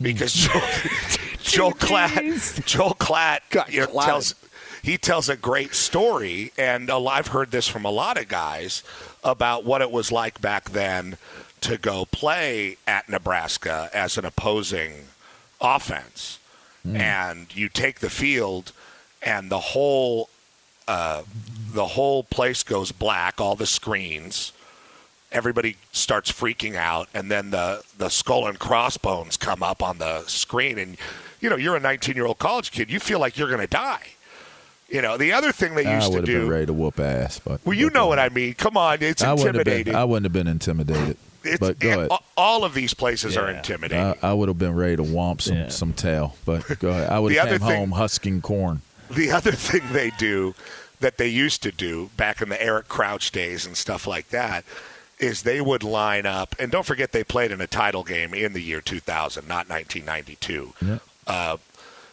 because 0.01 0.33
Joel, 0.45 0.63
Joel 1.43 1.73
Klatt, 1.73 2.65
Joel 2.65 2.95
Klatt 2.95 3.41
you 3.71 3.81
know, 3.81 3.87
Klatt. 3.89 4.05
tells 4.07 4.35
he 4.85 4.99
tells 4.99 5.31
a 5.31 5.37
great 5.37 5.75
story, 5.75 6.53
and 6.59 6.91
I've 6.91 7.29
heard 7.29 7.51
this 7.51 7.67
from 7.67 7.87
a 7.87 7.91
lot 7.91 8.19
of 8.19 8.29
guys 8.29 8.83
about 9.25 9.65
what 9.65 9.81
it 9.81 9.91
was 9.91 10.13
like 10.13 10.43
back 10.43 10.71
then 10.71 11.17
to 11.63 11.79
go 11.79 12.05
play 12.05 12.77
at 12.87 13.09
Nebraska 13.09 13.89
as 13.95 14.19
an 14.19 14.27
opposing 14.27 15.07
offense, 15.59 16.39
and 16.85 17.57
you 17.57 17.71
take 17.71 18.01
the 18.01 18.11
field, 18.11 18.73
and 19.23 19.51
the 19.51 19.59
whole 19.59 20.29
uh, 20.87 21.23
the 21.73 21.87
whole 21.87 22.23
place 22.23 22.63
goes 22.63 22.93
black, 22.93 23.41
all 23.41 23.57
the 23.57 23.65
screens. 23.65 24.53
Everybody 25.33 25.79
starts 25.93 26.31
freaking 26.31 26.77
out, 26.77 27.09
and 27.15 27.31
then 27.31 27.53
the, 27.53 27.83
the 27.97 28.11
skull 28.11 28.47
and 28.47 28.59
crossbones 28.59 29.39
come 29.39 29.63
up 29.63 29.83
on 29.83 29.97
the 29.97 30.25
screen, 30.27 30.79
and 30.79 30.99
you 31.41 31.49
know 31.49 31.57
you're 31.57 31.75
a 31.75 31.81
19 31.81 32.15
year 32.17 32.27
old 32.27 32.39
college 32.39 32.71
kid. 32.71 32.91
You 32.91 33.01
feel 33.01 33.19
like 33.19 33.39
you're 33.39 33.49
going 33.49 33.63
to 33.63 33.67
die. 33.67 34.14
You 34.95 35.03
know 35.03 35.17
the 35.17 35.33
other 35.33 35.51
thing 35.51 35.75
they 35.75 35.85
I 35.87 35.97
used 35.97 36.07
to 36.07 36.13
would 36.19 36.29
have 36.29 36.35
been 36.39 36.47
do. 36.47 36.51
ready 36.51 36.67
to 36.67 36.73
whoop 36.73 37.01
ass, 37.01 37.41
but 37.41 37.61
Well, 37.67 37.77
you 37.77 37.91
know 37.91 38.07
what 38.07 38.19
I 38.21 38.29
mean. 38.29 38.55
Come 38.55 38.77
on, 38.77 38.99
it's 39.03 39.23
I 39.25 39.33
wouldn't 39.33 39.57
have 39.57 39.65
been. 39.65 39.73
intimidating. 39.79 39.95
I 39.97 40.05
wouldn't 40.05 40.25
have 40.25 40.33
been 40.33 40.47
intimidated. 40.47 41.17
It's, 41.43 41.59
but 41.59 41.79
go 41.81 41.91
ahead. 42.07 42.11
all 42.39 42.65
of 42.65 42.73
these 42.75 42.95
places 42.95 43.37
are 43.37 43.51
intimidating. 43.51 44.15
I, 44.23 44.31
I 44.31 44.33
would 44.33 44.49
have 44.49 44.59
been 44.59 44.75
ready 44.77 44.97
to 44.97 45.03
womp 45.03 45.43
some, 45.43 45.69
some 45.69 45.93
tail, 45.93 46.37
but 46.47 46.79
go 46.79 46.89
ahead. 46.91 47.11
I 47.11 47.19
would 47.19 47.33
The 47.35 47.39
have 47.39 47.49
other 47.49 47.59
came 47.59 47.69
thing- 47.69 47.79
home 47.81 47.91
husking 47.93 48.41
corn. 48.41 48.81
The 49.11 49.31
other 49.33 49.53
thing 49.69 49.83
they 49.93 50.11
do 50.11 50.55
that 51.01 51.19
they 51.19 51.29
used 51.29 51.63
to 51.65 51.73
do 51.73 52.11
back 52.17 52.41
in 52.41 52.49
the 52.49 52.63
Eric 52.63 52.89
Crouch 52.89 53.31
days 53.33 53.67
and 53.67 53.77
stuff 53.77 54.07
like 54.07 54.29
that 54.31 54.65
is 55.19 55.43
they 55.43 55.61
would 55.61 55.83
line 55.83 56.25
up, 56.25 56.55
and 56.59 56.71
don't 56.73 56.87
forget 56.87 57.13
they 57.13 57.25
played 57.25 57.51
in 57.51 57.61
a 57.61 57.67
title 57.67 58.05
game 58.05 58.33
in 58.33 58.53
the 58.53 58.61
year 58.63 58.81
2000, 58.81 59.47
not 59.49 59.69
1992. 59.69 60.73
Yeah. 60.87 60.99
Uh, 61.27 61.57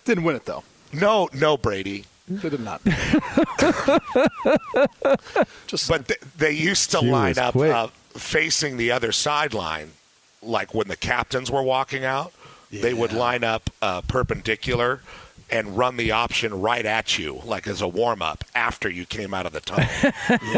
Didn't 0.03 0.23
win 0.23 0.35
it 0.35 0.45
though. 0.45 0.63
no, 0.91 1.29
no, 1.31 1.57
Brady. 1.57 2.05
They 2.39 2.49
did 2.49 2.59
not. 2.61 2.81
Just 5.67 5.87
But 5.89 6.07
th- 6.07 6.19
they 6.37 6.51
used 6.51 6.91
to 6.91 6.99
She 6.99 7.09
line 7.09 7.37
up 7.37 7.55
uh, 7.55 7.87
facing 8.13 8.77
the 8.77 8.91
other 8.91 9.11
sideline, 9.11 9.91
like 10.41 10.73
when 10.73 10.87
the 10.87 10.95
captains 10.97 11.49
were 11.51 11.63
walking 11.63 12.03
out. 12.05 12.33
They 12.71 12.93
would 12.93 13.11
line 13.11 13.43
up 13.43 13.69
uh, 13.81 14.01
perpendicular 14.01 15.01
and 15.49 15.77
run 15.77 15.97
the 15.97 16.11
option 16.13 16.61
right 16.61 16.85
at 16.85 17.19
you, 17.19 17.41
like 17.43 17.67
as 17.67 17.81
a 17.81 17.87
warm 17.87 18.21
up 18.21 18.45
after 18.55 18.89
you 18.89 19.05
came 19.05 19.33
out 19.33 19.45
of 19.45 19.51
the 19.51 19.59
tunnel, 19.59 19.89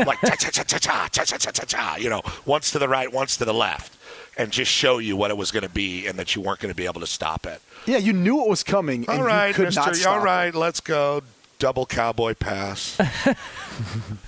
like 0.05 0.19
cha 0.21 0.35
cha 0.35 0.49
cha 0.51 0.63
cha 0.63 0.77
cha 0.77 1.07
cha 1.07 1.23
cha 1.23 1.37
cha 1.37 1.49
cha 1.51 1.63
cha. 1.65 1.95
You 1.95 2.09
know, 2.11 2.21
once 2.45 2.69
to 2.71 2.77
the 2.79 2.87
right, 2.87 3.11
once 3.11 3.35
to 3.37 3.45
the 3.45 3.53
left, 3.53 3.97
and 4.37 4.51
just 4.51 4.69
show 4.71 4.99
you 4.99 5.17
what 5.17 5.31
it 5.31 5.37
was 5.37 5.49
going 5.51 5.63
to 5.63 5.69
be 5.73 6.05
and 6.05 6.19
that 6.19 6.35
you 6.35 6.41
weren't 6.43 6.59
going 6.59 6.71
to 6.71 6.77
be 6.77 6.85
able 6.85 7.01
to 7.01 7.07
stop 7.07 7.47
it. 7.47 7.59
yeah, 7.87 7.97
you 7.97 8.13
knew 8.13 8.43
it 8.43 8.47
was 8.49 8.61
coming. 8.61 9.05
All 9.09 9.15
and 9.15 9.25
right, 9.25 9.47
you 9.47 9.53
could 9.55 9.73
not 9.75 9.87
Mister. 9.87 10.01
stop 10.03 10.21
All 10.27 10.43
it. 10.47 10.53
let's 10.53 10.79
go. 10.81 11.23
Double 11.59 11.85
cowboy 11.85 12.33
pass. 12.35 12.97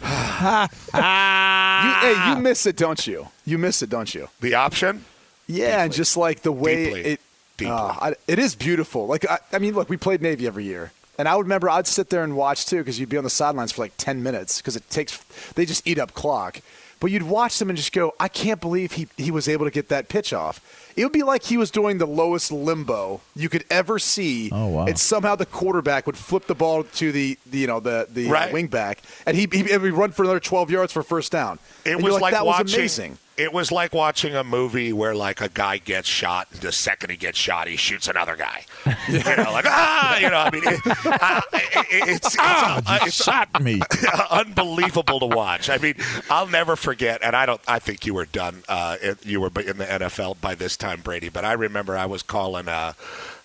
You, 0.05 1.91
hey, 2.01 2.29
you 2.29 2.35
miss 2.37 2.65
it, 2.65 2.77
don't 2.77 3.05
you? 3.05 3.27
You 3.45 3.57
miss 3.57 3.81
it, 3.81 3.89
don't 3.89 4.13
you? 4.13 4.29
the 4.39 4.55
option. 4.55 5.05
Yeah, 5.47 5.83
and 5.83 5.93
just 5.93 6.17
like 6.17 6.41
the 6.41 6.51
way 6.51 6.85
Deeply. 6.85 7.01
it, 7.03 7.19
uh, 7.67 7.95
I, 8.01 8.13
it 8.27 8.39
is 8.39 8.55
beautiful. 8.55 9.05
Like 9.07 9.29
I, 9.29 9.39
I 9.53 9.59
mean, 9.59 9.75
look, 9.75 9.89
we 9.89 9.97
played 9.97 10.21
Navy 10.21 10.47
every 10.47 10.63
year, 10.63 10.91
and 11.19 11.27
I 11.27 11.35
would 11.35 11.45
remember 11.45 11.69
I'd 11.69 11.85
sit 11.87 12.09
there 12.09 12.23
and 12.23 12.35
watch 12.35 12.65
too 12.65 12.77
because 12.79 12.99
you'd 12.99 13.09
be 13.09 13.17
on 13.17 13.23
the 13.23 13.29
sidelines 13.29 13.71
for 13.71 13.81
like 13.83 13.93
ten 13.97 14.23
minutes 14.23 14.59
because 14.61 14.75
it 14.75 14.89
takes 14.89 15.17
they 15.53 15.65
just 15.65 15.85
eat 15.87 15.99
up 15.99 16.13
clock. 16.13 16.61
But 17.05 17.11
you'd 17.11 17.21
watch 17.21 17.59
them 17.59 17.69
and 17.69 17.77
just 17.77 17.91
go, 17.93 18.15
I 18.19 18.27
can't 18.27 18.59
believe 18.59 18.93
he 18.93 19.07
he 19.15 19.29
was 19.29 19.47
able 19.47 19.65
to 19.65 19.69
get 19.69 19.89
that 19.89 20.09
pitch 20.09 20.33
off. 20.33 20.59
It 20.97 21.03
would 21.03 21.13
be 21.13 21.21
like 21.21 21.43
he 21.43 21.55
was 21.55 21.69
doing 21.69 21.99
the 21.99 22.07
lowest 22.07 22.51
limbo 22.51 23.21
you 23.35 23.47
could 23.47 23.63
ever 23.69 23.99
see. 23.99 24.49
Oh, 24.51 24.65
wow. 24.69 24.85
And 24.87 24.97
somehow 24.97 25.35
the 25.35 25.45
quarterback 25.45 26.07
would 26.07 26.17
flip 26.17 26.47
the 26.47 26.55
ball 26.55 26.83
to 26.83 27.11
the, 27.11 27.37
the 27.45 27.59
you 27.59 27.67
know 27.67 27.79
the 27.79 28.07
the 28.09 28.27
Right. 28.27 28.51
wing 28.51 28.65
back, 28.65 29.03
and 29.27 29.37
he 29.37 29.47
he 29.53 29.61
would 29.77 29.93
run 29.93 30.13
for 30.13 30.23
another 30.23 30.39
twelve 30.39 30.71
yards 30.71 30.91
for 30.91 31.03
first 31.03 31.31
down. 31.31 31.59
It 31.85 31.91
And 31.91 31.97
was 32.01 32.13
you're 32.13 32.19
like, 32.19 32.33
that 32.33 32.43
watching. 32.43 32.63
was 32.65 32.73
amazing. 32.73 33.17
It 33.37 33.51
was 33.51 33.71
like 33.71 33.93
watching 33.93 34.33
a 34.35 34.43
movie 34.43 34.93
where 34.93 35.13
like 35.13 35.41
a 35.41 35.49
guy 35.49 35.77
gets 35.77 36.07
shot, 36.07 36.47
and 36.53 36.61
the 36.61 36.71
second 36.71 37.09
he 37.09 37.17
gets 37.17 37.37
shot, 37.37 37.67
he 37.67 37.75
shoots 37.75 38.07
another 38.07 38.35
guy. 38.35 38.65
You 39.09 39.19
know, 39.19 39.51
like 39.51 39.65
ah, 39.67 40.17
you 40.17 40.29
know. 40.29 40.37
I 40.37 40.49
mean, 40.51 40.63
it, 40.65 40.79
uh, 41.05 41.41
it, 41.53 41.85
it- 41.91 42.09
it's 42.09 42.25
it's, 42.27 42.37
Ah, 42.39 42.81
uh, 42.85 42.97
you 43.01 43.07
it's 43.07 43.23
shot 43.23 43.61
me. 43.61 43.81
unbelievable 44.31 45.19
to 45.19 45.25
watch. 45.27 45.69
I 45.69 45.77
mean, 45.77 45.95
I'll 46.29 46.47
never 46.47 46.75
forget, 46.75 47.19
and 47.23 47.35
I 47.35 47.45
don't. 47.45 47.61
I 47.67 47.79
think 47.79 48.05
you 48.05 48.13
were 48.13 48.25
done. 48.25 48.63
Uh, 48.67 48.97
it- 49.01 49.25
you 49.25 49.41
were 49.41 49.51
in 49.59 49.77
the 49.77 49.85
NFL 49.85 50.39
by 50.41 50.55
this 50.55 50.77
time, 50.77 51.01
Brady. 51.01 51.29
But 51.29 51.45
I 51.45 51.53
remember 51.53 51.97
I 51.97 52.05
was 52.05 52.23
calling. 52.23 52.67
Uh, 52.67 52.93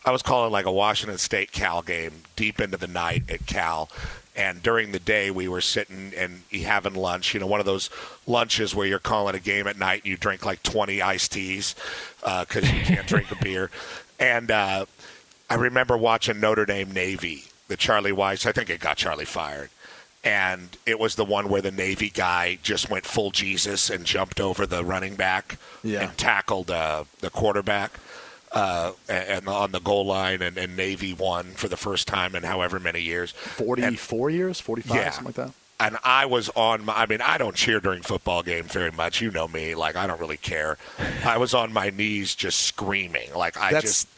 I 0.04 0.10
was 0.12 0.22
calling 0.22 0.50
like 0.50 0.64
a 0.66 0.72
Washington 0.72 1.18
State 1.18 1.52
Cal 1.52 1.82
game 1.82 2.22
deep 2.36 2.60
into 2.60 2.76
the 2.78 2.86
night 2.86 3.24
at 3.30 3.44
Cal. 3.46 3.90
And 4.40 4.62
during 4.62 4.92
the 4.92 4.98
day, 4.98 5.30
we 5.30 5.48
were 5.48 5.60
sitting 5.60 6.12
and 6.16 6.42
having 6.62 6.94
lunch. 6.94 7.34
You 7.34 7.40
know, 7.40 7.46
one 7.46 7.60
of 7.60 7.66
those 7.66 7.90
lunches 8.26 8.74
where 8.74 8.86
you're 8.86 8.98
calling 8.98 9.34
a 9.34 9.38
game 9.40 9.66
at 9.66 9.76
night 9.78 10.02
and 10.04 10.10
you 10.10 10.16
drink 10.16 10.46
like 10.46 10.62
20 10.62 11.02
iced 11.02 11.32
teas 11.32 11.74
because 12.20 12.72
you 12.72 12.80
can't 12.80 13.06
drink 13.06 13.30
a 13.30 13.36
beer. 13.36 13.70
And 14.18 14.50
uh, 14.50 14.86
I 15.50 15.54
remember 15.56 15.96
watching 15.96 16.40
Notre 16.40 16.64
Dame 16.64 16.90
Navy, 16.90 17.44
the 17.68 17.76
Charlie 17.76 18.12
Weis. 18.12 18.46
I 18.46 18.52
think 18.52 18.70
it 18.70 18.80
got 18.80 18.96
Charlie 18.96 19.26
fired. 19.26 19.68
And 20.24 20.76
it 20.86 20.98
was 20.98 21.16
the 21.16 21.24
one 21.24 21.48
where 21.48 21.62
the 21.62 21.70
Navy 21.70 22.08
guy 22.10 22.58
just 22.62 22.88
went 22.90 23.04
full 23.06 23.30
Jesus 23.30 23.90
and 23.90 24.04
jumped 24.04 24.40
over 24.40 24.66
the 24.66 24.84
running 24.84 25.16
back 25.16 25.58
Yeah. 25.82 26.00
and 26.08 26.16
tackled 26.18 26.70
uh, 26.70 27.04
the 27.20 27.30
quarterback 27.30 27.92
uh, 28.52 28.92
and 29.08 29.48
on 29.48 29.72
the 29.72 29.80
goal 29.80 30.06
line, 30.06 30.42
and, 30.42 30.56
and 30.58 30.76
Navy 30.76 31.12
won 31.12 31.52
for 31.52 31.68
the 31.68 31.76
first 31.76 32.08
time 32.08 32.34
in 32.34 32.42
however 32.42 32.80
many 32.80 33.00
years. 33.00 33.32
And- 33.58 33.66
44 33.98 34.30
years, 34.30 34.60
45, 34.60 34.96
Yeah. 34.96 35.10
something 35.10 35.26
like 35.26 35.34
that. 35.36 35.54
and 35.78 35.96
I 36.04 36.26
was 36.26 36.48
on 36.50 36.84
my, 36.84 36.94
I 36.94 37.06
mean, 37.06 37.20
I 37.20 37.38
don't 37.38 37.54
cheer 37.56 37.80
during 37.80 38.02
football 38.02 38.42
games 38.42 38.72
very 38.72 38.90
much. 38.90 39.20
You 39.20 39.30
know 39.30 39.46
me. 39.48 39.74
Like, 39.74 39.96
I 39.96 40.06
don't 40.06 40.20
really 40.20 40.36
care. 40.36 40.76
I 41.24 41.38
was 41.38 41.54
on 41.54 41.72
my 41.72 41.90
knees 41.90 42.34
just 42.34 42.60
screaming. 42.64 43.32
Like, 43.34 43.56
I 43.56 43.70
That's- 43.72 43.82
just, 44.04 44.08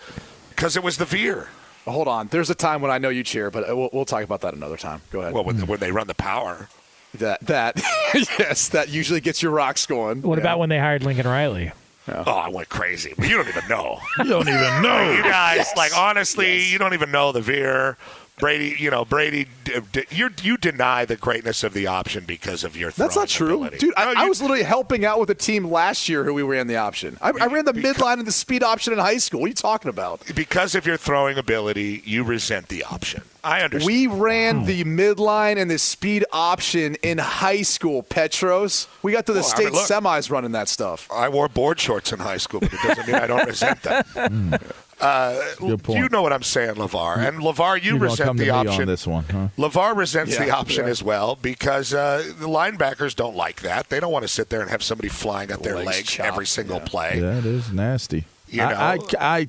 because 0.50 0.76
it 0.76 0.82
was 0.82 0.96
the 0.96 1.04
veer. 1.04 1.48
Hold 1.84 2.06
on. 2.08 2.28
There's 2.28 2.48
a 2.48 2.54
time 2.54 2.80
when 2.80 2.90
I 2.92 2.98
know 2.98 3.08
you 3.08 3.24
cheer, 3.24 3.50
but 3.50 3.66
we'll, 3.76 3.90
we'll 3.92 4.04
talk 4.04 4.22
about 4.22 4.40
that 4.42 4.54
another 4.54 4.76
time. 4.76 5.00
Go 5.10 5.20
ahead. 5.20 5.34
Well, 5.34 5.42
when, 5.44 5.66
when 5.66 5.80
they 5.80 5.90
run 5.90 6.06
the 6.06 6.14
power. 6.14 6.68
that 7.14 7.40
that 7.42 7.76
yes, 8.38 8.68
that 8.70 8.88
usually 8.88 9.20
gets 9.20 9.42
your 9.42 9.50
rocks 9.52 9.84
going. 9.84 10.22
What 10.22 10.38
Yeah. 10.38 10.42
about 10.44 10.58
when 10.60 10.68
they 10.68 10.78
hired 10.78 11.02
Lincoln 11.02 11.26
Riley? 11.26 11.72
Oh, 12.08 12.32
I 12.32 12.48
went 12.48 12.68
crazy. 12.68 13.14
But 13.16 13.28
you 13.28 13.36
don't 13.36 13.48
even 13.48 13.68
know. 13.68 13.98
You 14.18 14.24
don't 14.24 14.48
even 14.48 14.82
know. 14.82 15.12
you 15.16 15.22
guys, 15.22 15.68
like, 15.76 15.96
honestly, 15.96 16.64
you 16.64 16.78
don't 16.78 16.94
even 16.94 17.10
know 17.10 17.32
the 17.32 17.40
veer. 17.40 17.96
Brady, 18.38 18.74
you 18.78 18.90
know, 18.90 19.04
Brady, 19.04 19.46
d- 19.64 19.74
d- 19.92 20.04
you 20.10 20.30
you 20.42 20.56
deny 20.56 21.04
the 21.04 21.16
greatness 21.16 21.62
of 21.62 21.74
the 21.74 21.86
option 21.86 22.24
because 22.26 22.64
of 22.64 22.76
your 22.76 22.90
That's 22.90 23.14
not 23.14 23.28
true, 23.28 23.56
ability. 23.58 23.78
dude. 23.78 23.94
I, 23.96 24.12
No, 24.12 24.20
I 24.22 24.28
was 24.28 24.40
literally 24.40 24.64
helping 24.64 25.04
out 25.04 25.20
with 25.20 25.30
a 25.30 25.34
team 25.34 25.70
last 25.70 26.08
year 26.08 26.24
who 26.24 26.34
we 26.34 26.42
ran 26.42 26.66
the 26.66 26.76
option. 26.76 27.18
I, 27.20 27.28
I 27.28 27.46
ran 27.46 27.66
the 27.66 27.72
midline 27.72 28.14
and 28.18 28.26
the 28.26 28.32
speed 28.32 28.62
option 28.64 28.92
in 28.92 28.98
high 28.98 29.18
school. 29.18 29.40
What 29.40 29.46
are 29.46 29.48
you 29.50 29.54
talking 29.54 29.90
about? 29.90 30.22
because 30.34 30.74
of 30.74 30.86
your 30.86 30.96
throwing 30.96 31.38
ability, 31.38 32.02
you 32.04 32.24
resent 32.24 32.68
the 32.68 32.82
option. 32.84 33.22
I 33.44 33.60
understand. 33.62 33.86
We 33.86 34.06
ran 34.06 34.60
hmm. 34.60 34.66
the 34.66 34.84
midline 34.84 35.56
and 35.60 35.70
the 35.70 35.78
speed 35.78 36.24
option 36.32 36.96
in 37.02 37.18
high 37.18 37.62
school, 37.62 38.02
Petros. 38.02 38.88
We 39.02 39.12
got 39.12 39.26
to 39.26 39.32
the 39.32 39.40
Well, 39.40 39.46
I 39.48 39.54
state 39.54 39.64
mean, 39.66 39.74
look- 39.74 39.88
semis 39.88 40.30
running 40.30 40.52
that 40.52 40.68
stuff. 40.68 41.08
I 41.12 41.28
wore 41.28 41.48
board 41.48 41.78
shorts 41.78 42.12
in 42.12 42.18
high 42.18 42.38
school, 42.38 42.60
but 42.60 42.72
it 42.72 42.80
doesn't 42.82 43.06
mean 43.06 43.16
I 43.16 43.26
don't 43.26 43.46
resent 43.46 43.82
them. 43.82 44.58
Uh, 45.02 45.54
Good 45.58 45.82
point. 45.82 45.98
You 45.98 46.08
know 46.10 46.22
what 46.22 46.32
I'm 46.32 46.44
saying, 46.44 46.76
LeVar, 46.76 47.18
and 47.18 47.38
LeVar, 47.38 47.82
you 47.82 47.92
You're 47.92 48.00
resent 48.00 48.28
come 48.28 48.36
to 48.36 48.44
the 48.44 48.52
me 48.52 48.56
option. 48.56 48.82
on 48.82 48.86
this 48.86 49.06
one, 49.06 49.24
huh? 49.24 49.48
LeVar 49.58 49.96
resents 49.96 50.38
the 50.38 50.50
option 50.50 50.84
yeah. 50.84 50.90
as 50.90 51.02
well 51.02 51.36
because 51.42 51.92
uh, 51.92 52.22
the 52.38 52.46
linebackers 52.46 53.16
don't 53.16 53.34
like 53.34 53.62
that. 53.62 53.88
They 53.88 53.98
don't 53.98 54.12
want 54.12 54.22
to 54.22 54.28
sit 54.28 54.48
there 54.48 54.60
and 54.60 54.70
have 54.70 54.82
somebody 54.82 55.08
flying 55.08 55.50
at 55.50 55.62
their 55.62 55.74
Legs 55.74 55.86
legs 55.86 56.10
chopped, 56.12 56.28
every 56.28 56.46
single 56.46 56.78
play. 56.80 57.20
Yeah, 57.20 57.38
it 57.38 57.46
is 57.46 57.72
nasty. 57.72 58.24
You 58.48 58.62
I, 58.62 58.70
know- 58.96 59.06
I, 59.18 59.38
I, 59.38 59.48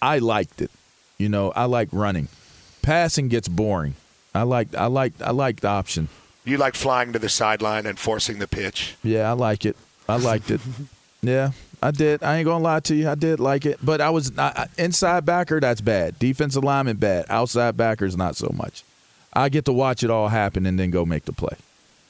I 0.00 0.18
liked 0.18 0.62
it. 0.62 0.70
You 1.18 1.28
know, 1.28 1.50
I 1.50 1.64
like 1.64 1.88
running. 1.90 2.28
Passing 2.82 3.28
gets 3.28 3.48
boring. 3.48 3.94
I 4.34 4.42
like, 4.42 4.74
I 4.74 4.86
like, 4.86 5.14
I 5.20 5.30
like 5.30 5.60
the 5.60 5.68
option. 5.68 6.08
You 6.44 6.58
like 6.58 6.74
flying 6.74 7.12
to 7.14 7.18
the 7.18 7.28
sideline 7.28 7.86
and 7.86 7.98
forcing 7.98 8.38
the 8.38 8.46
pitch. 8.48 8.96
Yeah, 9.02 9.28
I 9.28 9.32
like 9.32 9.64
it. 9.64 9.76
I 10.08 10.16
liked 10.16 10.50
it. 10.50 10.60
Yeah, 11.24 11.52
I 11.82 11.90
did. 11.90 12.22
I 12.22 12.36
ain't 12.36 12.44
gonna 12.44 12.62
lie 12.62 12.80
to 12.80 12.94
you. 12.94 13.08
I 13.08 13.14
did 13.14 13.40
like 13.40 13.64
it, 13.66 13.78
but 13.82 14.00
I 14.00 14.10
was 14.10 14.30
inside 14.76 15.24
backer. 15.24 15.58
That's 15.58 15.80
bad. 15.80 16.18
Defensive 16.18 16.62
lineman 16.62 16.98
bad. 16.98 17.26
Outside 17.28 17.76
backers 17.76 18.16
not 18.16 18.36
so 18.36 18.50
much. 18.54 18.84
I 19.32 19.48
get 19.48 19.64
to 19.64 19.72
watch 19.72 20.02
it 20.04 20.10
all 20.10 20.28
happen 20.28 20.66
and 20.66 20.78
then 20.78 20.90
go 20.90 21.04
make 21.04 21.24
the 21.24 21.32
play. 21.32 21.56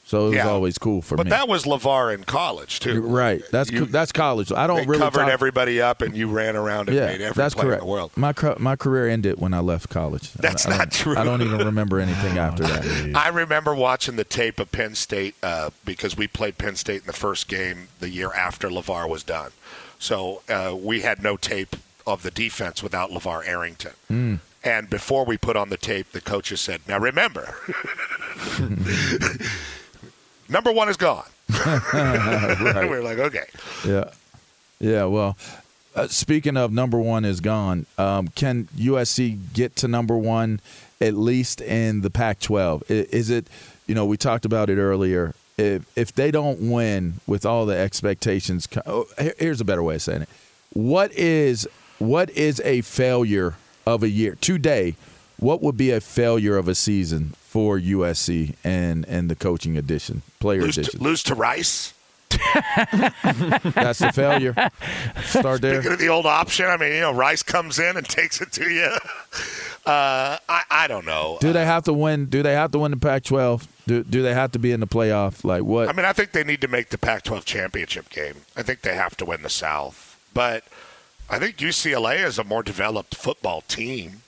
So 0.07 0.27
it 0.27 0.29
was 0.29 0.35
Yeah. 0.37 0.49
always 0.49 0.77
cool 0.77 1.01
for 1.01 1.17
but 1.17 1.25
me. 1.25 1.31
But 1.31 1.37
that 1.39 1.49
was 1.49 1.65
LeVar 1.65 2.15
in 2.15 2.25
college 2.25 2.79
too. 2.79 3.01
right. 3.01 3.43
That's 3.51 3.71
You- 3.71 3.87
that's 3.87 4.13
college. 4.13 4.53
I 4.53 4.67
don't 4.67 4.87
really 4.87 5.01
covered 5.01 5.21
talk- 5.21 5.31
everybody 5.31 5.81
up, 5.81 6.03
and 6.03 6.15
you 6.15 6.29
ran 6.29 6.57
around 6.57 6.89
and 6.89 6.97
yeah, 6.99 7.07
made 7.07 7.23
every 7.23 7.35
that's 7.35 7.55
play 7.55 7.65
correct. 7.65 7.81
in 7.83 7.87
the 7.89 7.93
world. 7.93 8.11
My 8.15 8.35
my 8.59 8.77
career 8.77 9.09
ended 9.09 9.41
when 9.41 9.55
I 9.55 9.61
left 9.61 9.89
college. 9.89 10.31
That's 10.35 10.67
I 10.67 10.77
not 10.77 10.91
true. 10.93 11.17
I 11.17 11.25
don't 11.25 11.41
even 11.41 11.59
remember 11.65 12.01
anything 12.01 12.37
after 12.47 12.65
that. 12.65 13.13
I 13.17 13.29
remember 13.29 13.75
watching 13.75 14.17
the 14.17 14.25
tape 14.25 14.61
of 14.61 14.71
Penn 14.73 14.95
State 14.95 15.37
uh, 15.43 15.71
because 15.87 16.17
we 16.19 16.27
played 16.29 16.59
Penn 16.59 16.77
State 16.77 17.01
in 17.01 17.07
the 17.07 17.13
first 17.15 17.49
game 17.49 17.89
the 18.01 18.11
year 18.11 18.31
after 18.35 18.69
LeVar 18.69 19.09
was 19.09 19.23
done. 19.23 19.53
So 19.99 20.43
uh, 20.51 20.77
we 20.79 21.01
had 21.01 21.23
no 21.23 21.39
tape 21.39 21.77
of 22.07 22.23
the 22.23 22.31
defense 22.31 22.83
without 22.83 23.11
LeVar 23.11 23.49
Arrington. 23.49 23.93
Mm. 24.13 24.41
And 24.63 24.91
before 24.91 25.25
we 25.25 25.37
put 25.39 25.57
on 25.57 25.71
the 25.71 25.77
tape, 25.79 26.13
the 26.13 26.21
coaches 26.21 26.61
said, 26.61 26.81
"Now 26.89 26.99
remember, 26.99 27.55
number 30.49 30.73
one 30.73 30.89
is 30.89 30.97
gone." 30.97 31.27
Right. 31.49 32.89
We're 32.89 33.03
like, 33.03 33.19
"Okay." 33.19 33.45
Yeah, 33.87 34.11
yeah. 34.81 35.05
Well, 35.05 35.37
uh, 35.95 36.09
speaking 36.09 36.57
of 36.57 36.73
number 36.73 36.99
one 36.99 37.25
is 37.25 37.41
gone. 37.41 37.87
Um, 37.99 38.29
can 38.29 38.69
USC 38.77 39.39
get 39.53 39.77
to 39.77 39.89
number 39.89 40.17
one 40.17 40.61
at 41.01 41.15
least 41.15 41.61
in 41.61 42.01
the 42.01 42.11
Pac-12? 42.11 42.83
I- 42.91 43.07
Is 43.15 43.31
it? 43.31 43.47
You 43.87 43.95
know, 43.95 44.07
we 44.07 44.17
talked 44.17 44.45
about 44.45 44.71
it 44.71 44.79
earlier. 44.79 45.35
If 45.59 45.85
if 45.97 46.13
they 46.13 46.31
don't 46.31 46.71
win 46.71 47.21
with 47.27 47.45
all 47.47 47.67
the 47.67 47.77
expectations, 47.77 48.67
oh, 48.87 49.07
here's 49.39 49.61
a 49.61 49.65
better 49.65 49.83
way 49.83 49.97
of 49.97 50.03
saying 50.03 50.23
it. 50.23 50.29
What 50.73 51.13
is 51.13 51.69
what 51.99 52.31
is 52.31 52.61
a 52.65 52.81
failure 52.81 53.55
of 53.87 54.03
a 54.03 54.09
year 54.09 54.37
today? 54.41 54.97
What 55.39 55.63
would 55.63 55.77
be 55.77 55.91
a 55.91 56.01
failure 56.01 56.57
of 56.57 56.69
a 56.69 56.75
season 56.75 57.35
for 57.41 57.79
USC 57.79 58.55
and 58.65 59.05
and 59.07 59.31
the 59.31 59.37
coaching 59.37 59.77
edition, 59.77 60.23
player 60.41 60.63
Lose 60.63 60.79
edition? 60.79 60.99
to, 61.01 61.05
lose 61.05 61.23
to 61.25 61.35
Rice. 61.35 61.93
That's 62.31 63.99
the 63.99 64.11
failure. 64.13 64.55
Start 65.25 65.61
there. 65.61 65.81
Speaking 65.81 65.93
of 65.93 65.99
the 65.99 66.09
old 66.09 66.27
option, 66.27 66.67
I 66.67 66.77
mean, 66.77 66.93
you 66.93 67.01
know, 67.01 67.13
Rice 67.13 67.43
comes 67.43 67.79
in 67.79 67.97
and 67.97 68.09
takes 68.09 68.41
it 68.41 68.53
to 68.53 68.71
you. 68.71 68.91
Uh, 69.87 70.39
I, 70.49 70.63
I 70.71 70.87
don't 70.87 71.05
know. 71.05 71.37
Do 71.43 71.53
they 71.53 71.67
have 71.67 71.85
to 71.85 71.93
win? 71.93 72.25
Do 72.25 72.43
they 72.43 72.55
have 72.55 72.71
to 72.71 72.79
win 72.79 72.91
the 72.91 72.97
Pac-12? 72.97 73.67
Do 73.87 74.03
Do 74.03 74.23
they 74.23 74.33
have 74.33 74.51
to 74.53 74.59
be 74.59 74.73
in 74.73 74.81
the 74.81 74.87
playoff? 74.87 75.45
Like 75.45 75.63
what? 75.63 75.91
I 75.91 75.93
mean, 75.93 76.07
I 76.07 76.15
think 76.15 76.33
they 76.33 76.43
need 76.43 76.63
to 76.63 76.69
make 76.69 76.89
the 76.89 76.97
Pac-12 76.97 77.45
championship 77.45 78.09
game. 78.09 78.37
I 78.57 78.63
think 78.63 78.81
they 78.81 78.95
have 78.95 79.15
to 79.19 79.27
win 79.27 79.43
the 79.43 79.51
South, 79.51 80.19
but 80.33 80.65
I 81.29 81.39
think 81.39 81.59
UCLA 81.59 82.25
is 82.25 82.39
a 82.39 82.45
more 82.45 82.63
developed 82.63 83.15
football 83.15 83.61
team 83.61 84.23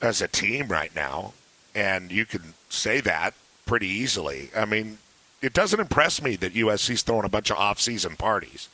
as 0.00 0.20
a 0.20 0.28
team 0.28 0.68
right 0.68 0.94
now, 0.94 1.34
and 1.74 2.10
you 2.10 2.24
can 2.24 2.54
say 2.68 3.00
that 3.00 3.34
pretty 3.66 3.88
easily. 3.88 4.50
I 4.56 4.64
mean, 4.64 4.98
it 5.42 5.52
doesn't 5.52 5.80
impress 5.80 6.22
me 6.22 6.36
that 6.36 6.54
USC's 6.54 7.02
throwing 7.02 7.24
a 7.24 7.30
bunch 7.30 7.50
of 7.50 7.56
off-season 7.56 8.16
parties, 8.16 8.68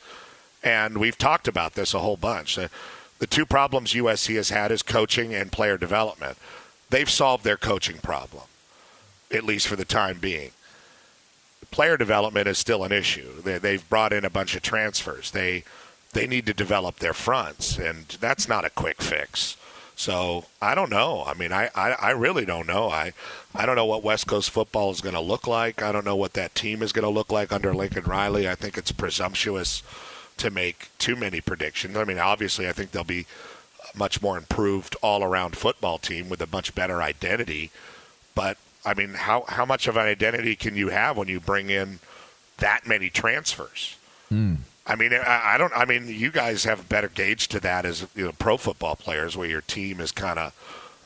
and 0.63 0.97
we've 0.97 1.17
talked 1.17 1.47
about 1.47 1.73
this 1.73 1.93
a 1.93 1.99
whole 1.99 2.17
bunch. 2.17 2.55
The, 2.55 3.27
two 3.27 3.45
problems 3.45 3.93
USC 3.93 4.35
has 4.35 4.49
had 4.49 4.71
is 4.71 4.83
coaching 4.83 5.33
and 5.33 5.51
player 5.51 5.77
development. 5.77 6.37
They've 6.89 7.09
solved 7.09 7.43
their 7.43 7.57
coaching 7.57 7.97
problem, 7.97 8.43
at 9.31 9.43
least 9.43 9.67
for 9.67 9.75
the 9.75 9.85
time 9.85 10.19
being 10.19 10.51
player 11.71 11.97
development 11.97 12.47
is 12.47 12.57
still 12.57 12.83
an 12.83 12.91
issue. 12.91 13.41
They, 13.41 13.57
they've 13.57 13.89
brought 13.89 14.13
in 14.13 14.25
a 14.25 14.29
bunch 14.29 14.55
of 14.55 14.61
transfers. 14.61 15.31
They 15.31 15.63
they 16.13 16.25
need 16.25 16.45
to 16.45 16.53
develop 16.53 16.97
their 16.97 17.13
fronts, 17.13 17.77
and 17.77 18.07
that's 18.19 18.47
not 18.47 18.65
a 18.65 18.69
quick 18.69 19.01
fix. 19.01 19.57
So 19.97 20.45
I 20.61 20.75
don't 20.75 20.91
know. 20.91 21.23
I 21.25 21.33
mean, 21.33 21.51
I, 21.51 21.71
I, 21.73 21.93
I 21.93 22.11
really 22.11 22.45
don't 22.45 22.67
know. 22.67 22.87
I 22.87 23.13
I 23.55 23.65
don't 23.65 23.75
know 23.75 23.85
what 23.85 24.03
West 24.03 24.27
Coast 24.27 24.51
football 24.51 24.91
is 24.91 25.01
going 25.01 25.15
to 25.15 25.19
look 25.19 25.47
like. 25.47 25.81
I 25.81 25.91
don't 25.91 26.05
know 26.05 26.15
what 26.15 26.33
that 26.33 26.53
team 26.53 26.83
is 26.83 26.93
going 26.93 27.03
to 27.03 27.09
look 27.09 27.31
like 27.31 27.51
under 27.51 27.73
Lincoln 27.73 28.03
Riley. 28.03 28.47
I 28.47 28.53
think 28.53 28.77
it's 28.77 28.91
presumptuous 28.91 29.81
to 30.37 30.51
make 30.51 30.89
too 30.99 31.15
many 31.15 31.41
predictions. 31.41 31.97
I 31.97 32.03
mean, 32.03 32.19
obviously, 32.19 32.69
I 32.69 32.73
think 32.73 32.91
they'll 32.91 33.03
be 33.03 33.25
a 33.91 33.97
much 33.97 34.21
more 34.21 34.37
improved 34.37 34.95
all 35.01 35.23
around 35.23 35.57
football 35.57 35.97
team 35.97 36.29
with 36.29 36.41
a 36.41 36.47
much 36.51 36.75
better 36.75 37.01
identity. 37.01 37.71
But 38.35 38.59
I 38.85 38.93
mean, 38.93 39.15
how 39.15 39.45
how 39.47 39.65
much 39.65 39.87
of 39.87 39.97
an 39.97 40.05
identity 40.05 40.55
can 40.55 40.75
you 40.75 40.89
have 40.89 41.17
when 41.17 41.27
you 41.27 41.39
bring 41.39 41.71
in 41.71 41.97
that 42.59 42.85
many 42.85 43.09
transfers? 43.09 43.95
Hmm. 44.29 44.57
I 44.87 44.95
mean, 44.95 45.13
I, 45.13 45.41
I 45.53 45.57
don't. 45.57 45.73
I 45.75 45.83
mean, 45.83 46.07
you 46.07 46.31
guys 46.31 46.63
have 46.63 46.79
a 46.79 46.83
better 46.83 47.09
gauge 47.09 47.49
to 47.49 47.59
that 47.59 47.85
as 47.85 48.07
you 48.15 48.25
know, 48.25 48.31
pro 48.31 48.55
football 48.55 48.95
players, 48.95 49.35
where 49.35 49.47
your 49.47 49.61
team 49.61 49.99
is 49.99 50.11
kind 50.13 50.39
of 50.39 50.53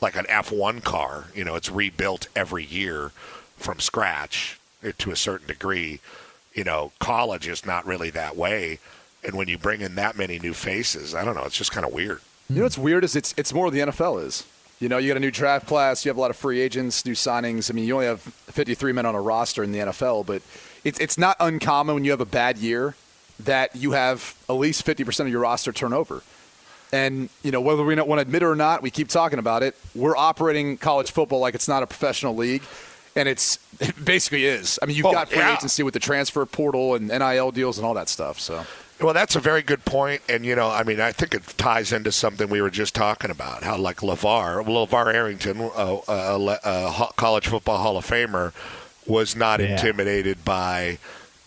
like 0.00 0.14
an 0.14 0.24
F1 0.26 0.84
car. 0.84 1.26
You 1.34 1.44
know, 1.44 1.56
it's 1.56 1.68
rebuilt 1.68 2.28
every 2.36 2.64
year 2.64 3.10
from 3.56 3.80
scratch 3.80 4.60
to 4.98 5.10
a 5.10 5.16
certain 5.16 5.48
degree. 5.48 5.98
You 6.54 6.62
know, 6.64 6.92
college 7.00 7.48
is 7.48 7.66
not 7.66 7.84
really 7.84 8.10
that 8.10 8.36
way, 8.36 8.78
and 9.24 9.34
when 9.34 9.48
you 9.48 9.58
bring 9.58 9.80
in 9.80 9.96
that 9.96 10.16
many 10.16 10.38
new 10.38 10.54
faces, 10.54 11.12
I 11.12 11.24
don't 11.24 11.34
know. 11.34 11.44
It's 11.44 11.58
just 11.58 11.72
kind 11.72 11.84
of 11.84 11.92
weird. 11.92 12.20
You 12.48 12.56
know 12.56 12.62
what's 12.62 12.78
weird 12.78 13.02
is 13.02 13.16
it's 13.16 13.34
it's 13.36 13.52
more 13.52 13.68
the 13.70 13.80
NFL 13.80 14.24
is. 14.24 14.46
You 14.78 14.88
know, 14.88 14.98
you 14.98 15.08
got 15.08 15.16
a 15.16 15.20
new 15.20 15.30
draft 15.30 15.66
class, 15.66 16.04
you 16.04 16.08
have 16.10 16.16
a 16.16 16.20
lot 16.20 16.30
of 16.30 16.36
free 16.36 16.60
agents, 16.60 17.04
new 17.04 17.14
signings. 17.14 17.70
I 17.70 17.74
mean, 17.74 17.84
you 17.84 17.94
only 17.94 18.06
have 18.06 18.20
53 18.20 18.92
men 18.92 19.06
on 19.06 19.14
a 19.14 19.20
roster 19.20 19.62
in 19.62 19.72
the 19.72 19.78
NFL, 19.78 20.26
but 20.26 20.42
it's 20.84 21.00
it's 21.00 21.18
not 21.18 21.36
uncommon 21.40 21.96
when 21.96 22.04
you 22.04 22.12
have 22.12 22.20
a 22.20 22.26
bad 22.26 22.58
year 22.58 22.94
that 23.40 23.74
you 23.76 23.92
have 23.92 24.34
at 24.48 24.54
least 24.54 24.84
50% 24.86 25.20
of 25.20 25.28
your 25.28 25.40
roster 25.40 25.72
turnover. 25.72 26.22
And, 26.92 27.30
you 27.42 27.50
know, 27.50 27.60
whether 27.60 27.82
we 27.82 27.94
don't 27.94 28.08
want 28.08 28.18
to 28.18 28.22
admit 28.22 28.42
it 28.42 28.46
or 28.46 28.54
not, 28.56 28.82
we 28.82 28.90
keep 28.90 29.08
talking 29.08 29.38
about 29.38 29.62
it. 29.62 29.74
We're 29.94 30.16
operating 30.16 30.76
college 30.76 31.10
football 31.10 31.40
like 31.40 31.54
it's 31.54 31.68
not 31.68 31.82
a 31.82 31.86
professional 31.86 32.36
league. 32.36 32.62
And 33.16 33.28
it's 33.28 33.58
it 33.80 34.02
basically 34.04 34.44
is. 34.46 34.78
I 34.82 34.86
mean, 34.86 34.96
you've 34.96 35.06
Oh, 35.06 35.12
got 35.12 35.28
free 35.28 35.38
yeah. 35.38 35.56
agency 35.56 35.82
with 35.82 35.94
the 35.94 36.00
transfer 36.00 36.44
portal 36.46 36.94
and 36.94 37.08
NIL 37.08 37.50
deals 37.50 37.78
and 37.78 37.86
all 37.86 37.94
that 37.94 38.08
stuff. 38.08 38.38
So 38.40 38.64
Well, 39.02 39.12
that's 39.12 39.36
a 39.36 39.40
very 39.40 39.62
good 39.62 39.84
point, 39.84 40.22
and 40.30 40.46
you 40.46 40.54
know, 40.54 40.70
I 40.70 40.82
mean, 40.82 40.98
I 41.00 41.12
think 41.12 41.34
it 41.34 41.42
ties 41.58 41.92
into 41.92 42.10
something 42.12 42.48
we 42.48 42.62
were 42.62 42.70
just 42.70 42.94
talking 42.94 43.30
about. 43.30 43.64
How 43.64 43.76
like 43.76 43.98
LeVar, 43.98 44.64
LeVar 44.64 45.12
Arrington, 45.12 45.60
uh, 45.60 45.96
uh, 46.08 46.56
uh, 46.64 47.06
college 47.16 47.48
football 47.48 47.78
Hall 47.78 47.96
of 47.98 48.06
Famer, 48.06 48.52
was 49.06 49.34
not 49.36 49.60
Yeah. 49.60 49.72
intimidated 49.72 50.44
by, 50.44 50.98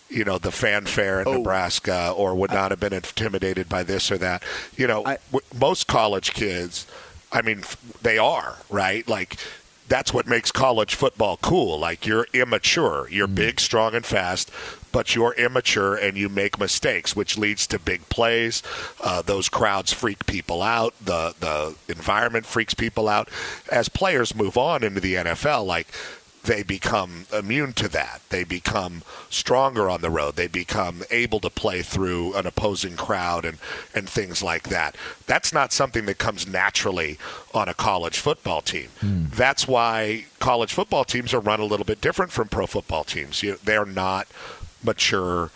you 0.09 0.23
know, 0.23 0.37
the 0.37 0.51
fanfare 0.51 1.21
in 1.21 1.31
Nebraska, 1.31 2.13
or 2.15 2.35
would 2.35 2.51
not 2.51 2.71
have 2.71 2.79
been 2.79 2.93
intimidated 2.93 3.67
by 3.67 3.83
this 3.83 4.11
or 4.11 4.17
that. 4.19 4.43
You 4.75 4.87
know, 4.87 5.03
w- 5.03 5.45
most 5.59 5.87
college 5.87 6.33
kids, 6.33 6.85
I 7.31 7.41
mean, 7.41 7.63
they 8.01 8.17
are 8.17 8.57
right, 8.69 9.07
like. 9.07 9.37
That's 9.87 10.11
what 10.11 10.25
makes 10.25 10.51
college 10.51 10.95
football 10.95 11.37
cool. 11.37 11.77
Like 11.77 12.07
you're 12.07 12.25
immature, 12.33 13.07
you're 13.11 13.27
big, 13.27 13.59
strong, 13.59 13.93
and 13.93 14.03
fast, 14.03 14.49
but 14.91 15.13
you're 15.13 15.33
immature 15.33 15.93
and 15.93 16.17
you 16.17 16.27
make 16.27 16.57
mistakes, 16.57 17.15
which 17.15 17.37
leads 17.37 17.67
to 17.67 17.77
big 17.77 18.07
plays. 18.09 18.63
Uh, 18.99 19.21
those 19.21 19.47
crowds 19.47 19.93
freak 19.93 20.25
people 20.25 20.63
out. 20.63 20.95
The 20.99 21.35
the 21.39 21.75
environment 21.87 22.47
freaks 22.47 22.73
people 22.73 23.07
out. 23.07 23.29
As 23.71 23.87
players 23.87 24.33
move 24.33 24.57
on 24.57 24.83
into 24.83 25.01
the 25.01 25.13
NFL, 25.13 25.67
like 25.67 25.87
they 26.45 26.63
become 26.63 27.25
immune 27.33 27.73
to 27.73 27.87
that. 27.89 28.21
They 28.29 28.43
become 28.43 29.03
stronger 29.29 29.89
on 29.89 30.01
the 30.01 30.09
road. 30.09 30.35
They 30.35 30.47
become 30.47 31.03
able 31.11 31.39
to 31.41 31.49
play 31.49 31.81
through 31.81 32.35
an 32.35 32.45
opposing 32.45 32.95
crowd 32.95 33.45
and, 33.45 33.57
and 33.93 34.07
things 34.07 34.41
like 34.41 34.69
that. 34.69 34.95
That's 35.27 35.51
not 35.51 35.73
something 35.73 36.05
that 36.05 36.17
comes 36.17 36.47
naturally 36.47 37.17
on 37.53 37.67
a 37.67 37.73
college 37.73 38.19
football 38.19 38.61
team. 38.61 38.89
Hmm. 38.99 39.25
That's 39.29 39.67
why 39.67 40.25
college 40.39 40.73
football 40.73 41.03
teams 41.03 41.33
are 41.33 41.39
run 41.39 41.59
a 41.59 41.65
little 41.65 41.85
bit 41.85 42.01
different 42.01 42.31
from 42.31 42.47
pro 42.47 42.67
football 42.67 43.03
teams. 43.03 43.41
You, 43.43 43.57
they're 43.63 43.85
not 43.85 44.27
mature, 44.83 45.51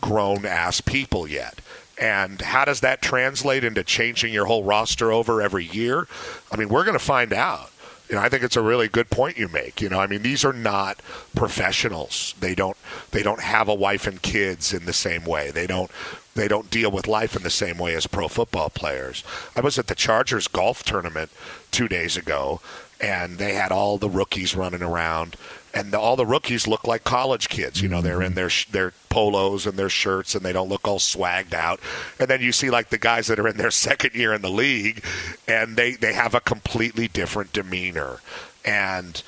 grown 0.00 0.44
ass 0.44 0.80
people 0.80 1.26
yet. 1.26 1.60
And 1.96 2.40
how 2.40 2.64
does 2.64 2.80
that 2.80 3.00
translate 3.00 3.62
into 3.62 3.84
changing 3.84 4.32
your 4.32 4.46
whole 4.46 4.64
roster 4.64 5.12
over 5.12 5.40
every 5.40 5.64
year? 5.64 6.08
I 6.50 6.56
mean, 6.56 6.68
we're 6.68 6.84
going 6.84 6.98
to 6.98 7.04
find 7.04 7.32
out. 7.32 7.70
You 8.08 8.16
know, 8.16 8.20
I 8.20 8.28
think 8.28 8.42
it's 8.42 8.56
a 8.56 8.62
really 8.62 8.88
good 8.88 9.08
point 9.08 9.38
you 9.38 9.48
make. 9.48 9.80
You 9.80 9.88
know, 9.88 9.98
I 9.98 10.06
mean, 10.06 10.22
these 10.22 10.44
are 10.44 10.52
not 10.52 11.00
professionals. 11.34 12.34
They 12.38 12.54
don't 12.54 12.76
they 13.12 13.22
don't 13.22 13.40
have 13.40 13.68
a 13.68 13.74
wife 13.74 14.06
and 14.06 14.20
kids 14.20 14.74
in 14.74 14.84
the 14.84 14.92
same 14.92 15.24
way. 15.24 15.50
They 15.50 15.66
don't 15.66 15.90
they 16.34 16.48
don't 16.48 16.70
deal 16.70 16.90
with 16.90 17.06
life 17.06 17.36
in 17.36 17.42
the 17.42 17.50
same 17.50 17.78
way 17.78 17.94
as 17.94 18.06
pro 18.06 18.28
football 18.28 18.68
players. 18.68 19.24
I 19.56 19.60
was 19.60 19.78
at 19.78 19.86
the 19.86 19.94
Chargers 19.94 20.48
golf 20.48 20.82
tournament 20.82 21.30
two 21.70 21.88
days 21.88 22.16
ago, 22.16 22.60
and 23.00 23.38
they 23.38 23.54
had 23.54 23.72
all 23.72 23.98
the 23.98 24.10
rookies 24.10 24.54
running 24.54 24.82
around, 24.82 25.36
and 25.74 25.92
the, 25.92 25.98
all 25.98 26.16
the 26.16 26.24
rookies 26.24 26.66
look 26.66 26.86
like 26.86 27.04
college 27.04 27.48
kids. 27.48 27.82
You 27.82 27.88
know, 27.88 28.00
they're 28.00 28.22
in 28.22 28.28
mm-hmm. 28.28 28.34
their 28.36 28.50
sh- 28.50 28.66
their 28.66 28.92
polos 29.08 29.66
and 29.66 29.76
their 29.76 29.88
shirts, 29.88 30.34
and 30.34 30.44
they 30.44 30.52
don't 30.52 30.68
look 30.68 30.86
all 30.86 30.98
swagged 30.98 31.52
out. 31.52 31.80
And 32.18 32.28
then 32.28 32.40
you 32.40 32.52
see 32.52 32.70
like 32.70 32.90
the 32.90 32.98
guys 32.98 33.26
that 33.26 33.38
are 33.38 33.48
in 33.48 33.56
their 33.56 33.70
second 33.72 34.14
year 34.14 34.32
in 34.32 34.42
the 34.42 34.50
league, 34.50 35.04
and 35.48 35.76
they 35.76 35.92
they 35.92 36.12
have 36.12 36.34
a 36.34 36.40
completely 36.40 37.08
different 37.08 37.52
demeanor, 37.52 38.20
and. 38.64 39.22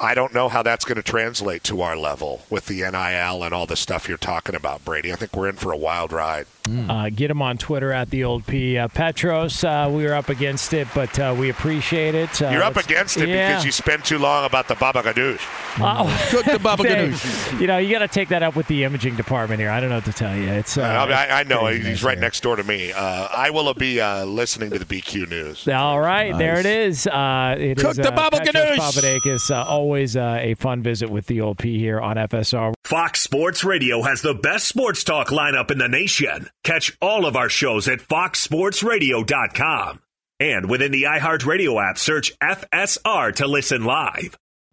I 0.00 0.14
don't 0.14 0.32
know 0.32 0.48
how 0.48 0.62
that's 0.62 0.84
going 0.84 0.96
to 0.96 1.02
translate 1.02 1.64
to 1.64 1.80
our 1.82 1.96
level 1.96 2.42
with 2.50 2.66
the 2.66 2.82
NIL 2.82 3.42
and 3.42 3.52
all 3.52 3.66
the 3.66 3.76
stuff 3.76 4.08
you're 4.08 4.16
talking 4.16 4.54
about, 4.54 4.84
Brady. 4.84 5.12
I 5.12 5.16
think 5.16 5.34
we're 5.34 5.48
in 5.48 5.56
for 5.56 5.72
a 5.72 5.76
wild 5.76 6.12
ride. 6.12 6.46
Uh, 6.88 7.08
get 7.08 7.30
him 7.30 7.40
on 7.40 7.56
Twitter 7.56 7.92
at 7.92 8.10
the 8.10 8.24
old 8.24 8.46
P. 8.46 8.76
Uh, 8.76 8.88
Petros, 8.88 9.64
uh, 9.64 9.90
we 9.90 10.04
were 10.04 10.12
up 10.12 10.28
against 10.28 10.74
it, 10.74 10.86
but 10.94 11.18
uh, 11.18 11.34
we 11.38 11.48
appreciate 11.48 12.14
it. 12.14 12.42
Uh, 12.42 12.50
You're 12.50 12.62
up 12.62 12.76
against 12.76 13.16
it 13.16 13.28
yeah. 13.28 13.48
because 13.48 13.64
you 13.64 13.72
spend 13.72 14.04
too 14.04 14.18
long 14.18 14.44
about 14.44 14.68
the 14.68 14.74
Baba 14.74 15.02
Ganoush. 15.02 15.40
Uh, 15.80 16.28
Cook 16.30 16.44
the 16.44 16.58
baba 16.58 16.82
ganoush. 16.84 17.60
You 17.60 17.66
know, 17.66 17.78
you 17.78 17.90
got 17.90 18.00
to 18.00 18.08
take 18.08 18.28
that 18.28 18.42
up 18.42 18.56
with 18.56 18.66
the 18.66 18.84
imaging 18.84 19.16
department 19.16 19.60
here. 19.60 19.70
I 19.70 19.80
don't 19.80 19.90
know 19.90 19.96
what 19.96 20.04
to 20.06 20.12
tell 20.12 20.36
you. 20.36 20.48
It's. 20.48 20.76
Uh, 20.76 20.82
I, 20.82 21.12
I, 21.12 21.40
I 21.40 21.42
know 21.44 21.66
he's 21.66 21.84
nice 21.84 22.02
right 22.02 22.16
here. 22.16 22.20
next 22.20 22.42
door 22.42 22.56
to 22.56 22.64
me. 22.64 22.92
Uh, 22.92 23.28
I 23.34 23.50
will 23.50 23.72
be 23.74 24.00
uh, 24.00 24.24
listening 24.24 24.70
to 24.70 24.78
the 24.78 24.84
BQ 24.84 25.28
News. 25.28 25.66
All 25.68 26.00
right, 26.00 26.36
there 26.36 26.58
it 26.58 26.66
is. 26.66 27.06
Uh, 27.06 27.56
it 27.58 27.78
Cook 27.78 27.92
is, 27.92 27.96
the 27.96 28.12
uh, 28.12 28.16
Baba 28.16 28.38
Petros 28.38 28.54
Ganoush. 28.54 29.20
Papadakis. 29.22 29.50
Always 29.88 30.18
uh, 30.18 30.36
a 30.42 30.52
fun 30.52 30.82
visit 30.82 31.08
with 31.08 31.28
the 31.28 31.40
old 31.40 31.56
P 31.56 31.78
here 31.78 31.98
on 31.98 32.16
FSR. 32.16 32.74
Fox 32.84 33.22
Sports 33.22 33.64
Radio 33.64 34.02
has 34.02 34.20
the 34.20 34.34
best 34.34 34.68
sports 34.68 35.02
talk 35.02 35.28
lineup 35.28 35.70
in 35.70 35.78
the 35.78 35.88
nation. 35.88 36.50
Catch 36.62 36.94
all 37.00 37.24
of 37.24 37.36
our 37.36 37.48
shows 37.48 37.88
at 37.88 38.00
foxsportsradio.com. 38.00 40.00
And 40.40 40.68
within 40.68 40.92
the 40.92 41.04
iHeartRadio 41.04 41.82
app, 41.82 41.96
search 41.96 42.38
FSR 42.38 43.34
to 43.36 43.46
listen 43.46 43.86
live. 43.86 44.36